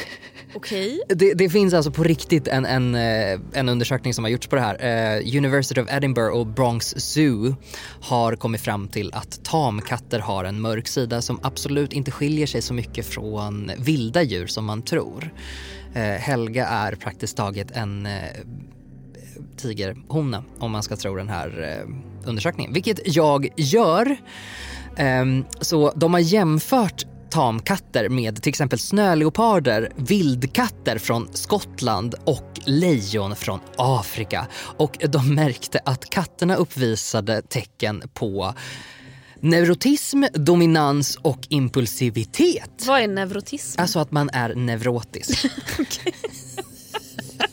Okej. 0.54 1.00
Det, 1.08 1.34
det 1.34 1.50
finns 1.50 1.74
alltså 1.74 1.90
på 1.90 2.02
riktigt 2.04 2.48
en, 2.48 2.66
en, 2.66 2.94
eh, 2.94 3.40
en 3.52 3.68
undersökning 3.68 4.14
som 4.14 4.24
har 4.24 4.30
gjorts 4.30 4.46
på 4.46 4.56
det 4.56 4.62
här. 4.62 4.84
Eh, 5.16 5.36
University 5.36 5.80
of 5.80 5.88
Edinburgh 5.90 6.36
och 6.36 6.46
Bronx 6.46 6.94
Zoo 6.96 7.56
har 8.00 8.36
kommit 8.36 8.60
fram 8.60 8.88
till 8.88 9.14
att 9.14 9.44
tamkatter 9.44 10.18
har 10.18 10.44
en 10.44 10.60
mörk 10.60 10.88
sida 10.88 11.22
som 11.22 11.40
absolut 11.42 11.92
inte 11.92 12.10
skiljer 12.10 12.46
sig 12.46 12.62
så 12.62 12.74
mycket 12.74 13.06
från 13.06 13.70
vilda 13.78 14.22
djur 14.22 14.46
som 14.46 14.64
man 14.64 14.82
tror. 14.82 15.34
Eh, 15.94 16.02
Helga 16.02 16.66
är 16.66 16.94
praktiskt 16.94 17.36
taget 17.36 17.70
en 17.70 18.08
tigerhona 19.56 20.44
om 20.58 20.70
man 20.70 20.82
ska 20.82 20.96
tro 20.96 21.16
den 21.16 21.28
här 21.28 21.78
eh, 21.80 22.28
undersökningen, 22.28 22.72
vilket 22.72 23.16
jag 23.16 23.48
gör. 23.56 24.16
Ehm, 24.96 25.44
så 25.60 25.92
de 25.96 26.14
har 26.14 26.20
jämfört 26.20 27.04
tamkatter 27.30 28.08
med 28.08 28.42
till 28.42 28.50
exempel 28.50 28.78
snöleoparder, 28.78 29.92
vildkatter 29.96 30.98
från 30.98 31.28
Skottland 31.32 32.14
och 32.24 32.60
lejon 32.64 33.36
från 33.36 33.60
Afrika. 33.76 34.46
Och 34.76 34.98
de 35.08 35.34
märkte 35.34 35.80
att 35.84 36.10
katterna 36.10 36.56
uppvisade 36.56 37.42
tecken 37.42 38.02
på 38.14 38.54
neurotism, 39.40 40.24
dominans 40.32 41.16
och 41.22 41.38
impulsivitet. 41.48 42.84
Vad 42.86 43.00
är 43.00 43.08
neurotism? 43.08 43.80
Alltså 43.80 43.98
att 43.98 44.10
man 44.10 44.30
är 44.32 44.54
neurotisk. 44.54 45.46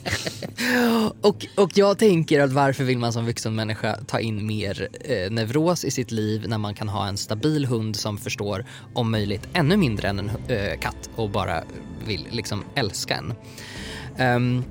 och, 1.21 1.45
och 1.57 1.71
jag 1.73 1.97
tänker 1.97 2.39
att 2.41 2.51
varför 2.51 2.83
vill 2.83 2.97
man 2.97 3.13
som 3.13 3.25
vuxen 3.25 3.55
människa 3.55 3.97
ta 4.07 4.19
in 4.19 4.47
mer 4.47 4.87
eh, 5.01 5.31
neuros 5.31 5.85
i 5.85 5.91
sitt 5.91 6.11
liv 6.11 6.45
när 6.47 6.57
man 6.57 6.75
kan 6.75 6.89
ha 6.89 7.07
en 7.07 7.17
stabil 7.17 7.65
hund 7.65 7.95
som 7.95 8.17
förstår 8.17 8.65
om 8.93 9.11
möjligt 9.11 9.47
ännu 9.53 9.77
mindre 9.77 10.07
än 10.07 10.19
en 10.19 10.31
eh, 10.47 10.79
katt 10.79 11.09
och 11.15 11.29
bara 11.29 11.63
vill 12.07 12.27
liksom 12.31 12.63
älska 12.75 13.15
en. 13.15 13.33
Um, 14.19 14.63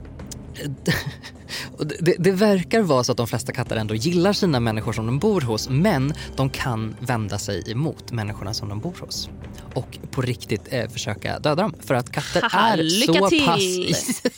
det, 1.78 2.14
det 2.18 2.32
verkar 2.32 2.82
vara 2.82 3.04
så 3.04 3.12
att 3.12 3.18
de 3.18 3.26
flesta 3.26 3.52
katter 3.52 3.76
ändå 3.76 3.94
gillar 3.94 4.32
sina 4.32 4.60
människor 4.60 4.92
som 4.92 5.06
de 5.06 5.18
bor 5.18 5.40
hos 5.40 5.68
men 5.68 6.14
de 6.36 6.50
kan 6.50 6.96
vända 7.00 7.38
sig 7.38 7.70
emot 7.70 8.12
människorna 8.12 8.54
som 8.54 8.68
de 8.68 8.80
bor 8.80 8.94
hos. 9.00 9.30
Och 9.74 9.98
på 10.10 10.22
riktigt 10.22 10.62
eh, 10.70 10.88
försöka 10.88 11.38
döda 11.38 11.54
dem 11.62 11.74
för 11.86 11.94
att 11.94 12.12
katter 12.12 12.42
Haha, 12.42 12.68
är 12.72 12.76
lycka 12.76 13.12
så 13.12 13.28
till! 13.28 13.46
pass... 13.46 13.60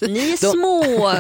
Ni 0.01 0.19
är 0.33 0.41
De- 0.41 0.53
små. 0.53 1.13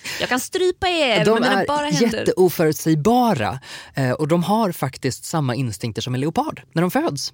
Jag 0.20 0.28
kan 0.28 0.40
strypa 0.40 0.88
er 0.88 1.24
De 1.24 1.30
med 1.30 1.40
mina 1.42 1.62
är 1.62 1.66
bara 1.66 1.86
händer. 1.86 2.18
jätteoförutsägbara 2.18 3.60
eh, 3.94 4.10
och 4.10 4.28
de 4.28 4.42
har 4.44 4.72
faktiskt 4.72 5.24
samma 5.24 5.54
instinkter 5.54 6.02
som 6.02 6.14
en 6.14 6.20
leopard 6.20 6.62
när 6.72 6.82
de 6.82 6.90
föds. 6.90 7.32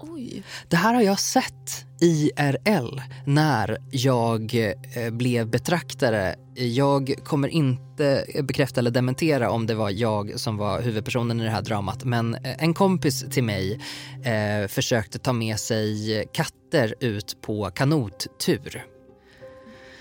Oj. 0.00 0.42
Det 0.68 0.76
här 0.76 0.94
har 0.94 1.02
jag 1.02 1.20
sett 1.20 1.84
IRL 2.02 3.00
när 3.24 3.78
jag 3.90 4.54
eh, 4.54 5.10
blev 5.10 5.50
betraktare. 5.50 6.34
Jag 6.54 7.14
kommer 7.24 7.48
inte 7.48 8.24
bekräfta 8.42 8.80
eller 8.80 8.90
dementera 8.90 9.50
om 9.50 9.66
det 9.66 9.74
var 9.74 9.90
jag 9.90 10.40
som 10.40 10.56
var 10.56 10.80
huvudpersonen 10.80 11.40
i 11.40 11.44
det 11.44 11.50
här 11.50 11.62
dramat 11.62 12.04
men 12.04 12.34
eh, 12.34 12.64
en 12.64 12.74
kompis 12.74 13.24
till 13.30 13.44
mig 13.44 13.80
eh, 14.24 14.68
försökte 14.68 15.18
ta 15.18 15.32
med 15.32 15.58
sig 15.58 16.24
katter 16.32 16.94
ut 17.00 17.36
på 17.40 17.70
kanottur. 17.70 18.86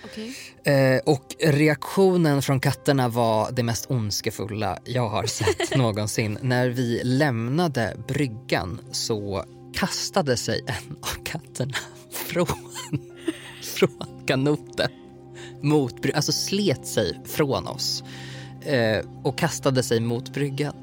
Okej. 0.05 0.35
Eh, 0.63 1.01
och 1.05 1.35
reaktionen 1.39 2.41
från 2.41 2.59
katterna 2.59 3.09
var 3.09 3.51
det 3.51 3.63
mest 3.63 3.91
ondskefulla 3.91 4.77
jag 4.85 5.09
har 5.09 5.25
sett 5.25 5.75
någonsin. 5.77 6.37
När 6.41 6.69
vi 6.69 7.01
lämnade 7.03 7.97
bryggan 8.07 8.79
så 8.91 9.45
kastade 9.73 10.37
sig 10.37 10.63
en 10.67 10.97
av 11.01 11.23
katterna 11.23 11.77
från, 12.11 12.47
från 13.61 14.25
kanoten 14.25 14.91
mot 15.61 16.15
alltså 16.15 16.31
slet 16.31 16.87
sig 16.87 17.21
från 17.25 17.67
oss 17.67 18.03
eh, 18.61 19.05
och 19.23 19.37
kastade 19.37 19.83
sig 19.83 19.99
mot 19.99 20.33
bryggan. 20.33 20.75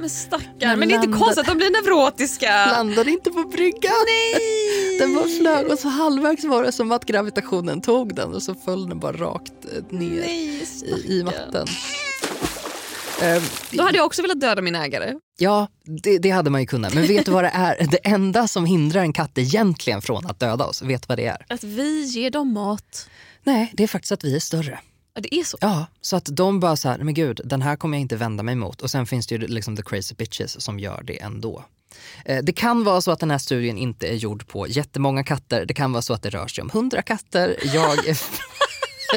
Men 0.00 0.10
stackarn. 0.10 0.78
Men 0.78 0.88
det 0.88 0.94
är 0.94 1.04
inte 1.04 1.18
konstigt 1.18 1.38
att 1.38 1.46
de 1.46 1.56
blir 1.56 1.70
neurotiska. 1.70 2.66
Landade 2.66 3.10
inte 3.10 3.30
på 3.30 3.44
bryggan! 3.44 3.92
Nej! 4.06 4.98
Den 4.98 5.14
bara 5.14 5.28
flög 5.28 5.72
och 5.72 5.78
så 5.78 5.88
halvvägs 5.88 6.44
var 6.44 6.62
det 6.62 6.72
som 6.72 6.92
att 6.92 7.04
gravitationen 7.04 7.80
tog 7.80 8.14
den 8.14 8.34
och 8.34 8.42
så 8.42 8.54
föll 8.54 8.88
den 8.88 8.98
bara 8.98 9.12
rakt 9.12 9.52
eh, 9.64 9.98
ner 9.98 10.20
Nej, 10.20 10.62
i, 10.84 11.12
i 11.12 11.22
vatten. 11.22 11.66
Eh, 13.22 13.42
Då 13.70 13.82
hade 13.82 13.96
jag 13.96 14.06
också 14.06 14.22
velat 14.22 14.40
döda 14.40 14.62
min 14.62 14.74
ägare. 14.74 15.14
Ja, 15.38 15.68
det, 16.02 16.18
det 16.18 16.30
hade 16.30 16.50
man 16.50 16.60
ju 16.60 16.66
kunnat. 16.66 16.94
Men 16.94 17.06
vet 17.06 17.26
du 17.26 17.32
vad 17.32 17.44
det 17.44 17.50
är? 17.54 17.86
Det 17.90 18.06
enda 18.06 18.48
som 18.48 18.64
hindrar 18.66 19.00
en 19.00 19.12
katt 19.12 19.38
egentligen 19.38 20.02
från 20.02 20.26
att 20.26 20.40
döda 20.40 20.64
oss, 20.66 20.82
vet 20.82 21.02
du 21.02 21.06
vad 21.08 21.18
det 21.18 21.26
är? 21.26 21.46
Att 21.48 21.64
vi 21.64 22.04
ger 22.04 22.30
dem 22.30 22.52
mat. 22.52 23.08
Nej, 23.44 23.70
det 23.74 23.82
är 23.82 23.86
faktiskt 23.88 24.12
att 24.12 24.24
vi 24.24 24.36
är 24.36 24.40
större. 24.40 24.78
Ja, 25.14 25.20
det 25.20 25.34
är 25.34 25.44
så. 25.44 25.58
Ja, 25.60 25.86
så 26.00 26.16
att 26.16 26.28
de 26.32 26.60
bara 26.60 26.76
så 26.76 26.88
här, 26.88 26.98
men 26.98 27.14
gud, 27.14 27.40
den 27.44 27.62
här 27.62 27.76
kommer 27.76 27.96
jag 27.98 28.00
inte 28.00 28.16
vända 28.16 28.42
mig 28.42 28.54
mot. 28.54 28.82
Och 28.82 28.90
sen 28.90 29.06
finns 29.06 29.26
det 29.26 29.34
ju 29.34 29.46
liksom 29.46 29.76
the 29.76 29.82
crazy 29.82 30.14
bitches 30.14 30.60
som 30.60 30.78
gör 30.80 31.02
det 31.04 31.22
ändå. 31.22 31.64
Eh, 32.24 32.38
Det 32.42 32.52
kan 32.52 32.84
vara 32.84 33.00
så 33.00 33.10
att 33.10 33.20
den 33.20 33.30
här 33.30 33.38
studien 33.38 33.78
inte 33.78 34.06
är 34.08 34.14
gjord 34.14 34.46
på 34.48 34.68
jättemånga 34.68 35.24
katter. 35.24 35.64
Det 35.66 35.74
kan 35.74 35.92
vara 35.92 36.02
så 36.02 36.12
att 36.14 36.22
det 36.22 36.30
rör 36.30 36.46
sig 36.46 36.62
om 36.62 36.70
hundra 36.70 37.02
katter. 37.02 37.56
Jag, 37.74 37.98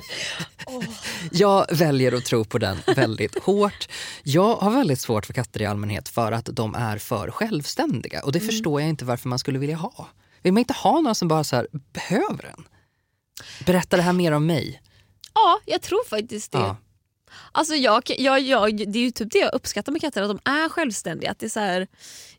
jag 1.32 1.75
väljer 1.75 2.12
att 2.12 2.25
tro 2.25 2.45
på 2.45 2.58
den 2.58 2.77
väldigt 2.95 3.43
hårt. 3.43 3.88
Jag 4.23 4.56
har 4.56 4.71
väldigt 4.71 5.01
svårt 5.01 5.25
för 5.25 5.34
katter 5.34 5.62
i 5.62 5.65
allmänhet 5.65 6.10
för 6.10 6.32
att 6.32 6.49
de 6.51 6.75
är 6.75 6.97
för 6.97 7.32
självständiga. 7.32 8.23
Och 8.23 8.32
det 8.32 8.39
förstår 8.39 8.82
jag 8.82 8.89
inte 8.89 9.06
varför 9.06 9.29
man 9.29 9.39
skulle 9.39 9.60
vilja 9.60 9.75
ha. 9.75 10.08
Vill 10.41 10.53
man 10.53 10.60
inte 10.60 10.73
ha 10.73 11.01
någon 11.01 11.15
som 11.15 11.27
bara 11.27 11.43
så 11.43 11.56
här, 11.56 11.67
behöver 11.71 12.45
en? 12.45 12.67
Berätta 13.65 13.97
det 13.97 14.03
här 14.03 14.13
mer 14.13 14.32
om 14.32 14.45
mig. 14.45 14.82
Ja, 15.34 15.60
jag 15.65 15.82
tror 15.82 16.03
faktiskt 16.10 16.51
det. 16.51 16.58
Ja. 16.58 16.77
Alltså 17.51 17.75
jag, 17.75 18.03
jag, 18.17 18.41
jag, 18.41 18.77
det 18.77 18.99
är 18.99 19.03
ju 19.03 19.12
typ 19.12 19.32
det 19.32 19.39
jag 19.39 19.53
uppskattar 19.53 19.91
med 19.91 20.01
katter, 20.01 20.21
att 20.21 20.29
de 20.29 20.51
är 20.51 20.69
självständiga. 20.69 21.32
Att 21.32 21.39
det 21.39 21.45
är 21.45 21.49
så 21.49 21.60
här, 21.60 21.88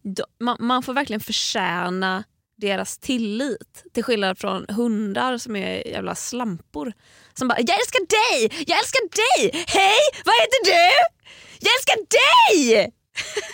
de- 0.03 0.45
man, 0.45 0.57
man 0.61 0.83
får 0.83 0.95
verkligen 0.95 1.21
förtjäna 1.21 2.25
deras 2.57 2.99
tillit. 2.99 3.85
Till 3.93 4.05
skillnad 4.05 4.39
från 4.39 4.67
hundar 4.69 5.39
som 5.39 5.57
är 5.57 5.89
jävla 5.89 6.15
slampor. 6.15 6.93
Som 7.39 7.49
bara 7.49 7.59
“jag 7.61 7.79
älskar 7.81 8.01
dig, 8.01 8.65
jag 8.67 8.79
älskar 8.79 9.01
dig, 9.17 9.65
hej 9.67 9.99
vad 10.25 10.35
heter 10.35 10.65
du? 10.65 10.91
Jag 11.61 11.73
älskar 11.77 11.97
dig!” 12.11 12.91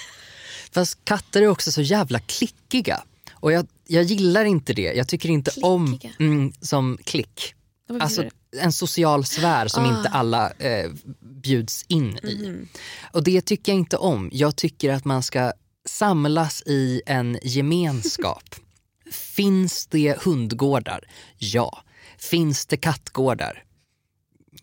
Fast 0.73 1.05
katter 1.05 1.43
är 1.43 1.47
också 1.47 1.73
så 1.73 1.83
jävla 1.83 2.19
klickiga. 2.21 3.03
Och 3.33 3.53
jag, 3.53 3.66
jag 3.87 4.05
gillar 4.05 4.45
inte 4.45 4.73
det. 4.73 4.93
Jag 4.93 5.09
tycker 5.09 5.29
inte 5.29 5.51
om 5.62 5.87
Klickiga? 5.87 6.12
mm, 6.19 6.53
som 6.61 6.99
klick. 7.05 7.55
Alltså 8.01 8.25
en 8.61 8.73
social 8.73 9.25
sfär 9.25 9.69
som 9.69 9.85
Ah. 9.85 9.97
inte 9.99 10.09
alla 10.09 10.51
eh, 10.59 10.90
bjuds 11.21 11.85
in 11.88 12.19
i. 12.23 12.35
Mhm. 12.49 12.69
Och 13.12 13.23
det 13.25 13.40
tycker 13.40 13.73
jag 13.73 13.79
inte 13.79 13.97
om. 13.97 14.31
Jag 14.33 14.57
tycker 14.57 14.93
att 14.93 15.05
man 15.05 15.23
ska 15.23 15.53
samlas 15.88 16.62
i 16.66 17.03
en 17.07 17.38
gemenskap. 17.43 18.55
Finns 19.12 19.87
det 19.87 20.16
hundgårdar? 20.23 21.05
Ja. 21.38 21.83
Finns 22.19 22.66
det 22.66 22.77
kattgårdar? 22.77 23.64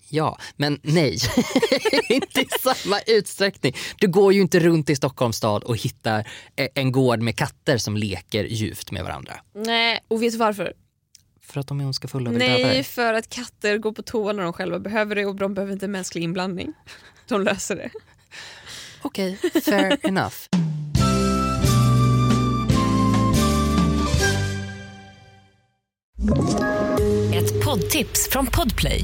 Ja, 0.09 0.37
men 0.55 0.79
nej. 0.81 1.17
inte 2.09 2.41
i 2.41 2.47
samma 2.63 2.99
utsträckning. 3.07 3.73
Du 3.99 4.07
går 4.07 4.33
ju 4.33 4.41
inte 4.41 4.59
runt 4.59 4.89
i 4.89 4.95
Stockholms 4.95 5.37
stad 5.37 5.63
och 5.63 5.77
hittar 5.77 6.27
eh, 6.55 6.67
en 6.75 6.91
gård 6.91 7.21
med 7.21 7.35
katter 7.35 7.77
som 7.77 7.97
leker 7.97 8.43
djupt 8.43 8.91
med 8.91 9.03
varandra. 9.03 9.33
Nej, 9.55 9.99
och 10.07 10.23
vet 10.23 10.31
du 10.31 10.37
varför? 10.37 10.73
För 11.41 11.59
att 11.59 11.67
de 11.67 11.79
är 11.79 11.85
ondskefulla 11.85 12.29
och 12.29 12.35
vill 12.35 12.39
döda 12.39 12.53
Nej, 12.53 12.63
dig. 12.63 12.83
för 12.83 13.13
att 13.13 13.29
katter 13.29 13.77
går 13.77 13.91
på 13.91 14.01
toa 14.01 14.33
när 14.33 14.43
de 14.43 14.53
själva 14.53 14.79
behöver 14.79 15.15
det 15.15 15.25
och 15.25 15.35
de 15.35 15.53
behöver 15.53 15.73
inte 15.73 15.87
mänsklig 15.87 16.23
inblandning. 16.23 16.73
De 17.27 17.41
löser 17.41 17.75
det. 17.75 17.89
Okej, 19.01 19.37
fair 19.65 19.97
enough. 20.07 20.35
Ett 27.33 27.65
poddtips 27.65 28.29
från 28.31 28.45
Podplay. 28.45 29.03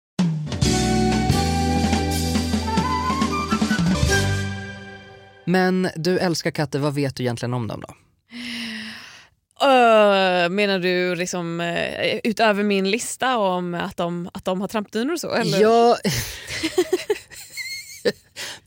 Men 5.51 5.89
du 5.95 6.19
älskar 6.19 6.51
katter, 6.51 6.79
vad 6.79 6.93
vet 6.93 7.15
du 7.15 7.23
egentligen 7.23 7.53
om 7.53 7.67
dem 7.67 7.83
då? 7.87 7.93
Öh, 9.65 10.49
menar 10.49 10.79
du 10.79 11.15
liksom 11.15 11.61
eh, 11.61 12.19
utöver 12.23 12.63
min 12.63 12.91
lista 12.91 13.37
om 13.37 13.73
att 13.73 13.97
de, 13.97 14.29
att 14.33 14.45
de 14.45 14.61
har 14.61 14.67
trampdynor 14.67 15.13
och 15.13 15.19
så? 15.19 15.33
Eller? 15.33 15.61
Ja... 15.61 15.97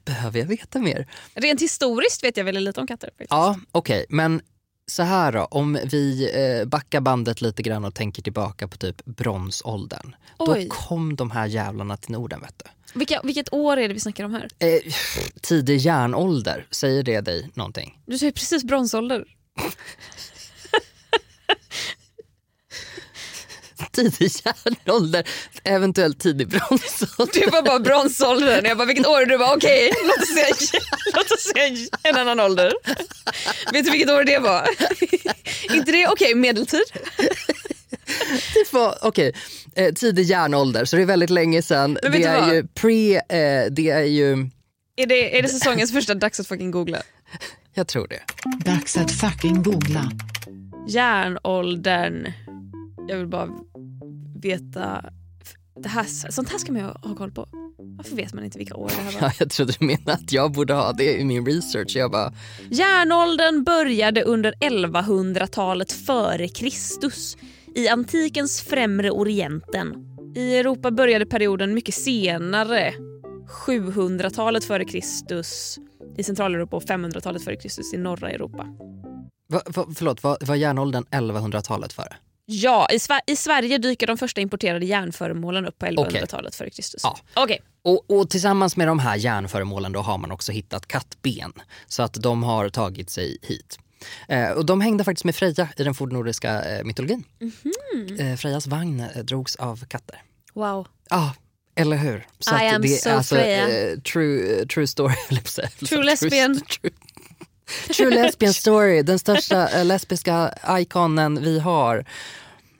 Behöver 0.05 0.39
jag 0.39 0.47
veta 0.47 0.79
mer? 0.79 1.07
Rent 1.35 1.63
historiskt 1.63 2.25
vet 2.25 2.37
jag 2.37 2.45
väldigt 2.45 2.63
lite 2.63 2.81
om 2.81 2.87
katter. 2.87 3.07
faktiskt. 3.07 3.31
Ja, 3.31 3.59
okej. 3.73 4.07
Men 4.09 4.41
så 4.87 5.03
här 5.03 5.33
då, 5.33 5.45
om 5.45 5.79
vi 5.85 6.31
eh, 6.35 6.67
backar 6.69 7.01
bandet 7.01 7.41
lite 7.41 7.63
grann 7.63 7.85
och 7.85 7.95
tänker 7.95 8.23
tillbaka 8.23 8.69
på 8.69 8.77
typ 8.77 9.05
bronsåldern. 9.05 10.17
Oj. 10.39 10.65
Då 10.65 10.75
kom 10.75 11.17
de 11.17 11.31
här 11.31 11.47
jävlarna 11.47 11.97
till 11.97 12.13
Norden 12.13 12.41
vet 12.41 12.63
du. 12.65 12.71
Vilka, 12.95 13.21
vilket 13.25 13.53
år 13.53 13.77
är 13.77 13.89
det 13.89 13.95
vi 13.95 14.01
snackar 14.01 14.25
om 14.25 14.35
här? 14.35 14.49
Eh, 14.59 14.93
tidig 15.41 15.77
järnålder, 15.77 16.67
säger 16.71 17.03
det 17.03 17.21
dig 17.21 17.51
någonting? 17.55 17.99
Du 18.07 18.19
säger 18.19 18.33
precis 18.33 18.65
bronsålder. 18.65 19.25
Tidig 23.93 24.31
järnålder, 24.45 25.25
eventuellt 25.65 26.21
tidig 26.21 26.49
bronsålder. 26.49 27.41
Du 27.41 27.51
var 27.51 27.63
bara 27.63 27.79
bronsåldern. 27.79 28.65
Jag 28.65 28.77
bara 28.79 28.87
vilket 28.87 29.07
år? 29.07 29.27
Du 29.27 29.39
bara 29.39 29.55
okej, 29.57 29.93
låt, 30.05 30.23
oss 30.23 30.35
säga, 30.35 30.81
låt 31.15 31.31
oss 31.31 31.43
säga 31.43 31.89
en 32.03 32.17
annan 32.17 32.41
ålder. 32.41 32.73
Vet 33.73 33.85
du 33.85 33.91
vilket 33.91 34.11
år 34.11 34.25
det 34.25 34.39
var? 34.39 34.69
Inte 35.77 35.93
det 35.93 36.09
okej, 36.09 36.35
medeltid? 36.35 36.83
Det 38.55 38.73
var, 38.73 38.99
okej, 39.03 39.33
eh, 39.75 39.95
tidig 39.95 40.25
järnålder, 40.25 40.85
så 40.85 40.97
det 40.97 41.03
är 41.03 41.07
väldigt 41.07 41.31
länge 41.31 41.63
sedan. 41.63 41.99
Det 42.03 42.25
är 42.25 42.41
vad? 42.41 42.55
ju 42.55 42.67
pre, 42.67 43.17
eh, 43.17 43.71
det 43.71 43.91
är 43.91 44.05
ju, 44.05 44.33
Är 44.97 45.07
det, 45.07 45.39
är 45.39 45.43
det 45.43 45.49
säsongens 45.49 45.93
första 45.93 46.15
dags 46.15 46.41
att 46.41 46.47
fucking 46.47 46.71
googla? 46.71 46.99
jag 47.75 47.89
tror 47.89 48.09
det. 48.09 48.21
Dags 48.71 48.97
att 48.97 49.13
fucking 49.13 49.63
googla. 49.63 50.11
Järnåldern. 50.89 52.33
Jag 53.09 53.17
vill 53.17 53.27
bara 53.27 53.49
veta. 54.43 55.05
Det 55.83 55.89
här, 55.89 56.31
sånt 56.31 56.51
här 56.51 56.59
ska 56.59 56.73
man 56.73 56.81
ju 56.81 56.87
ha 56.87 57.17
koll 57.17 57.31
på. 57.31 57.49
Varför 57.97 58.17
vet 58.17 58.35
man 58.35 58.45
inte 58.45 58.59
vilka 58.59 58.75
år 58.75 58.89
det 58.89 59.03
här 59.03 59.13
var? 59.21 59.29
Ja, 59.29 59.33
jag 59.39 59.51
trodde 59.51 59.73
du 59.79 59.87
menade 59.87 60.13
att 60.13 60.33
jag 60.33 60.53
borde 60.53 60.75
ha 60.75 60.93
det 60.93 61.21
i 61.21 61.25
min 61.25 61.47
research. 61.47 61.97
Jag 61.97 62.11
bara, 62.11 62.33
Järnåldern 62.71 63.65
började 63.65 64.23
under 64.23 64.53
1100-talet 64.53 65.93
före 65.93 66.49
Kristus 66.49 67.37
i 67.75 67.89
antikens 67.89 68.63
främre 68.63 69.11
orienten. 69.11 69.95
I 70.37 70.57
Europa 70.57 70.91
började 70.91 71.27
perioden 71.27 71.75
mycket 71.75 71.95
senare, 71.95 72.95
700-talet 73.67 74.65
före 74.65 74.85
Kristus 74.85 75.79
i 76.17 76.25
Centraleuropa 76.25 76.77
och 76.77 76.83
500-talet 76.83 77.45
före 77.45 77.57
Kristus 77.57 77.95
i 77.95 77.97
norra 77.97 78.31
Europa. 78.31 78.67
va, 79.49 79.63
va, 79.67 79.87
förlåt, 79.97 80.23
var, 80.23 80.55
järnåldern 80.55 81.05
1100-talet 81.11 81.93
före? 81.93 82.17
Ja, 82.47 82.89
i, 82.93 82.99
Sver- 82.99 83.21
i 83.27 83.37
Sverige 83.37 83.79
dyker 83.79 84.07
de 84.07 84.19
första 84.19 84.41
importerade 84.41 84.87
järnföremålen 84.87 85.67
upp 85.67 85.79
på 85.79 85.87
1100-talet 85.87 86.55
före 86.55 86.71
Kristus. 86.71 87.01
Ja. 87.05 87.19
Okej. 87.35 87.61
Och, 87.85 88.11
och 88.11 88.31
tillsammans 88.31 88.77
med 88.77 88.89
de 88.89 88.99
här 88.99 89.17
järnföremålen 89.17 89.93
då 89.93 90.01
har 90.01 90.19
man 90.19 90.33
också 90.33 90.53
hittat 90.53 90.87
kattben. 90.87 91.53
Så 91.87 92.03
att 92.03 92.15
de 92.15 92.43
har 92.43 92.69
tagit 92.69 93.11
sig 93.11 93.39
hit. 93.43 93.79
Eh, 94.29 94.51
och 94.51 94.67
de 94.67 94.81
hängde 94.81 95.05
faktiskt 95.05 95.25
med 95.25 95.35
Freja 95.37 95.69
i 95.77 95.83
den 95.85 95.95
fornnordiska 95.95 96.63
eh, 96.65 96.85
mytologin. 96.85 97.25
Eh, 98.19 98.37
Frejas 98.37 98.67
vagn 98.67 99.01
eh, 99.01 99.23
drogs 99.25 99.57
av 99.57 99.85
katter. 99.89 100.23
Wow. 100.55 100.87
Ja, 101.11 101.35
eller 101.77 101.97
hur? 101.97 102.27
Så 102.39 102.59
I 102.59 102.69
att 102.69 102.75
am 102.75 102.83
det 102.83 102.89
so 102.89 103.11
alltså, 103.11 103.35
Freja. 103.35 103.91
eh, 103.93 103.99
true, 104.01 104.67
true 104.67 104.87
story. 104.87 105.15
True 105.89 106.03
lesbian. 106.05 106.61
True, 106.81 106.91
true 107.95 108.11
lesbian 108.11 108.55
story, 108.55 109.03
den 109.03 109.19
största 109.19 109.83
lesbiska 109.83 110.55
ikonen 110.79 111.43
vi 111.43 111.59
har. 111.59 112.05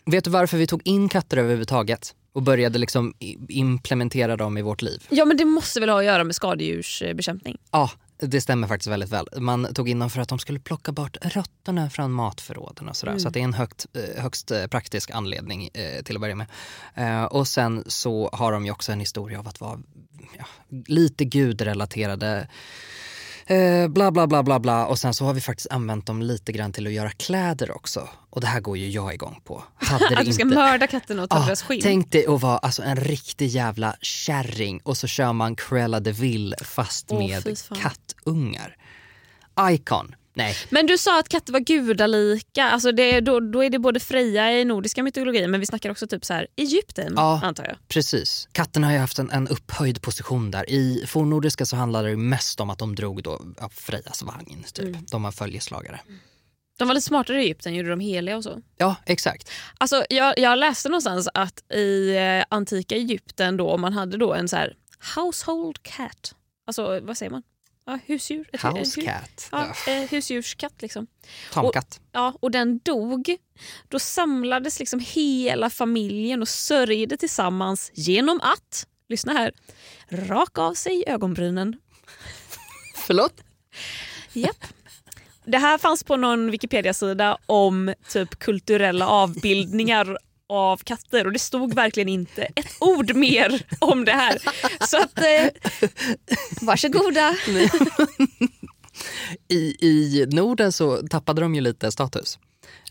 Vet 0.07 0.25
du 0.25 0.31
varför 0.31 0.57
vi 0.57 0.67
tog 0.67 0.81
in 0.85 1.09
katter 1.09 1.37
överhuvudtaget? 1.37 2.15
Och 2.33 2.43
började 2.43 2.79
liksom 2.79 3.15
implementera 3.49 4.37
dem 4.37 4.59
i 4.59 4.63
vårt 4.63 4.83
liv? 4.83 5.07
Ja 5.09 5.25
men 5.25 5.37
det 5.37 5.45
måste 5.45 5.81
väl 5.81 5.89
ha 5.89 5.99
att 5.99 6.05
göra 6.05 6.25
med 6.25 6.35
skadedjursbekämpning? 6.35 7.59
Ja, 7.71 7.91
det 8.17 8.41
stämmer 8.41 8.69
faktiskt 8.69 8.91
väldigt 8.91 9.11
väl. 9.11 9.29
Man 9.39 9.75
tog 9.75 9.89
in 9.89 9.99
dem 9.99 10.11
för 10.11 10.21
att 10.21 10.29
de 10.29 10.39
skulle 10.39 10.61
plocka 10.61 10.93
bort 10.93 11.17
rötterna 11.23 11.91
från 11.91 12.13
matförråden 12.13 12.89
och 12.89 12.97
sådär. 12.97 13.19
Så 13.19 13.29
att 13.29 13.35
det 13.35 13.41
är 13.41 13.45
en 13.45 13.55
högt, 13.55 13.87
eh, 13.93 14.23
högst 14.23 14.51
eh, 14.51 14.67
praktisk 14.67 15.11
anledning 15.11 15.69
eh, 15.75 16.03
till 16.03 16.17
att 16.17 16.21
börja 16.21 16.35
med. 16.35 16.47
Eh, 16.95 17.25
och 17.25 17.49
sen 17.49 17.85
så 17.87 18.31
har 18.33 18.53
de 18.53 18.65
ju 18.65 18.71
också 18.71 18.93
en 18.93 19.01
historia 19.01 19.39
av 19.39 19.49
att 19.49 19.61
vara 19.61 19.81
ja, 20.39 20.45
lite 20.87 21.25
gudrelaterade. 21.25 22.49
Eh, 23.47 23.89
bla 23.89 24.11
bla 24.11 24.27
bla 24.27 24.43
bla 24.43 24.61
bla 24.61 24.87
och 24.87 24.99
sen 24.99 25.15
så 25.15 25.25
har 25.25 25.35
vi 25.35 25.41
faktiskt 25.41 25.71
använt 25.71 26.07
dem 26.07 26.23
lite 26.23 26.53
grann 26.53 26.73
till 26.73 26.87
att 26.87 26.93
göra 26.93 27.11
kläder 27.11 27.77
också. 27.77 28.09
Och 28.31 28.41
det 28.41 28.47
här 28.47 28.61
går 28.61 28.77
ju 28.79 28.91
jag 28.91 29.15
igång 29.15 29.41
på. 29.45 29.65
Hade 29.77 30.19
Att 30.19 30.27
du 30.27 30.33
ska 30.33 30.43
inte- 30.43 30.55
mörda 30.57 30.87
katterna 30.87 31.23
och 31.23 31.31
ta 31.31 31.37
Ja, 31.39 31.45
deras 31.47 31.63
skinn? 31.63 31.81
tänk 31.83 32.13
dig 32.13 32.27
att 32.27 32.41
vara 32.43 32.59
alltså, 32.59 32.83
en 32.83 32.97
riktig 32.97 33.47
jävla 33.47 33.97
kärring 34.01 34.81
och 34.83 34.97
så 34.97 35.07
kör 35.07 35.33
man 35.33 35.57
Cruella 35.57 36.01
de 36.01 36.13
Vil 36.13 36.55
fast 36.63 37.07
Åh, 37.11 37.19
med 37.19 37.57
kattungar. 37.83 38.77
Icon. 39.71 40.15
Nej, 40.37 40.57
Men 40.71 40.87
du 40.87 40.99
sa 40.99 41.19
att 41.19 41.29
katter 41.29 41.53
var 41.53 41.61
gudalika. 41.61 42.65
Alltså 42.65 42.93
det, 42.93 43.21
då, 43.21 43.41
då 43.41 43.65
är 43.65 43.71
det 43.71 43.79
både 43.79 44.01
Freja 44.01 44.53
i 44.53 44.65
nordiska 44.65 45.03
mytologin 45.03 45.51
men 45.51 45.61
vi 45.61 45.67
snackar 45.67 45.91
också 45.91 46.07
typ 46.07 46.25
så 46.25 46.35
här 46.35 46.47
Egypten 46.57 47.13
Ja. 47.17 47.41
antar 47.45 47.65
jag. 47.65 47.77
precis. 47.89 48.49
Katterna 48.53 48.87
har 48.87 48.93
ju 48.95 48.99
haft 48.99 49.19
en, 49.19 49.31
en 49.31 49.49
upphöjd 49.49 50.03
position 50.03 50.51
där. 50.51 50.71
I 50.71 51.05
fornnordiska 51.07 51.67
så 51.67 51.77
handlade 51.77 52.09
det 52.11 52.17
mest 52.17 52.61
om 52.61 52.71
att 52.71 52.79
de 52.79 52.95
drog 52.95 53.23
då 53.23 53.41
av 53.59 53.69
Frejas 53.69 54.23
vagn. 54.23 54.65
Typ. 54.75 54.85
Mm. 54.85 55.07
De 55.11 55.23
var 55.23 55.33
följeslagare. 55.33 56.01
De 56.79 56.89
var 56.89 56.95
lite 56.95 57.07
smartare 57.07 57.37
i 57.43 57.45
Egypten, 57.45 57.75
gjorde 57.75 57.91
de 57.91 58.01
heliga 58.01 58.37
och 58.37 58.45
så. 58.45 58.61
Ja, 58.77 58.97
exakt. 59.07 59.51
Alltså, 59.79 60.05
jag, 60.11 60.39
jag 60.39 60.59
läste 60.59 60.89
någonstans 60.89 61.29
att 61.35 61.73
i 61.73 62.17
eh, 62.17 62.45
antika 62.49 62.95
Egypten 62.95 63.57
då, 63.57 63.77
man 63.77 63.93
hade 63.93 64.17
då 64.17 64.35
en 64.35 64.49
så 64.49 64.57
här 64.57 64.75
household 65.17 65.83
cat, 65.83 66.35
alltså 66.67 67.01
vad 67.03 67.17
säger 67.19 67.31
man? 67.31 67.43
Ja, 67.87 67.99
husdjur. 68.07 68.49
Ett- 68.53 68.63
House 68.63 69.01
ett 69.01 69.07
hu- 69.07 69.07
cat. 69.07 69.49
Ja, 69.53 69.93
eh, 69.93 70.09
husdjurskatt 70.11 70.83
liksom. 70.83 71.07
Tamkatt. 71.53 72.01
Ja, 72.13 72.35
och 72.41 72.51
den 72.51 72.79
dog. 72.79 73.37
Då 73.89 73.99
samlades 73.99 74.79
liksom 74.79 75.01
hela 75.07 75.71
familjen 75.71 76.43
och 76.43 76.49
sörjde 76.49 77.17
tillsammans 77.17 77.91
genom 77.95 78.41
att, 78.41 78.87
lyssna 79.09 79.33
här, 79.33 79.53
raka 80.11 80.63
av 80.63 80.75
sig 80.75 81.05
ögonbrynen. 81.07 81.77
Förlåt? 83.07 83.41
Japp. 84.33 84.65
Det 85.45 85.59
här 85.59 85.79
fanns 85.79 86.05
på 86.05 86.17
någon 86.17 86.51
Wikipedia-sida 86.51 87.39
om 87.47 87.95
typ 88.09 88.39
kulturella 88.39 89.07
avbildningar 89.09 90.19
av 90.49 90.77
katter 90.77 91.27
och 91.27 91.33
det 91.33 91.39
stod 91.39 91.75
verkligen 91.75 92.09
inte 92.09 92.43
ett 92.45 92.77
ord 92.81 93.15
mer 93.15 93.67
om 93.79 94.05
det 94.05 94.13
här. 94.13 94.39
Så 94.87 94.97
att, 95.03 95.19
eh, 95.19 95.49
varsågoda. 96.61 97.37
I, 99.49 99.77
I 99.81 100.27
Norden 100.33 100.73
så 100.73 100.97
tappade 101.09 101.41
de 101.41 101.55
ju 101.55 101.61
lite 101.61 101.93
status. 101.93 102.39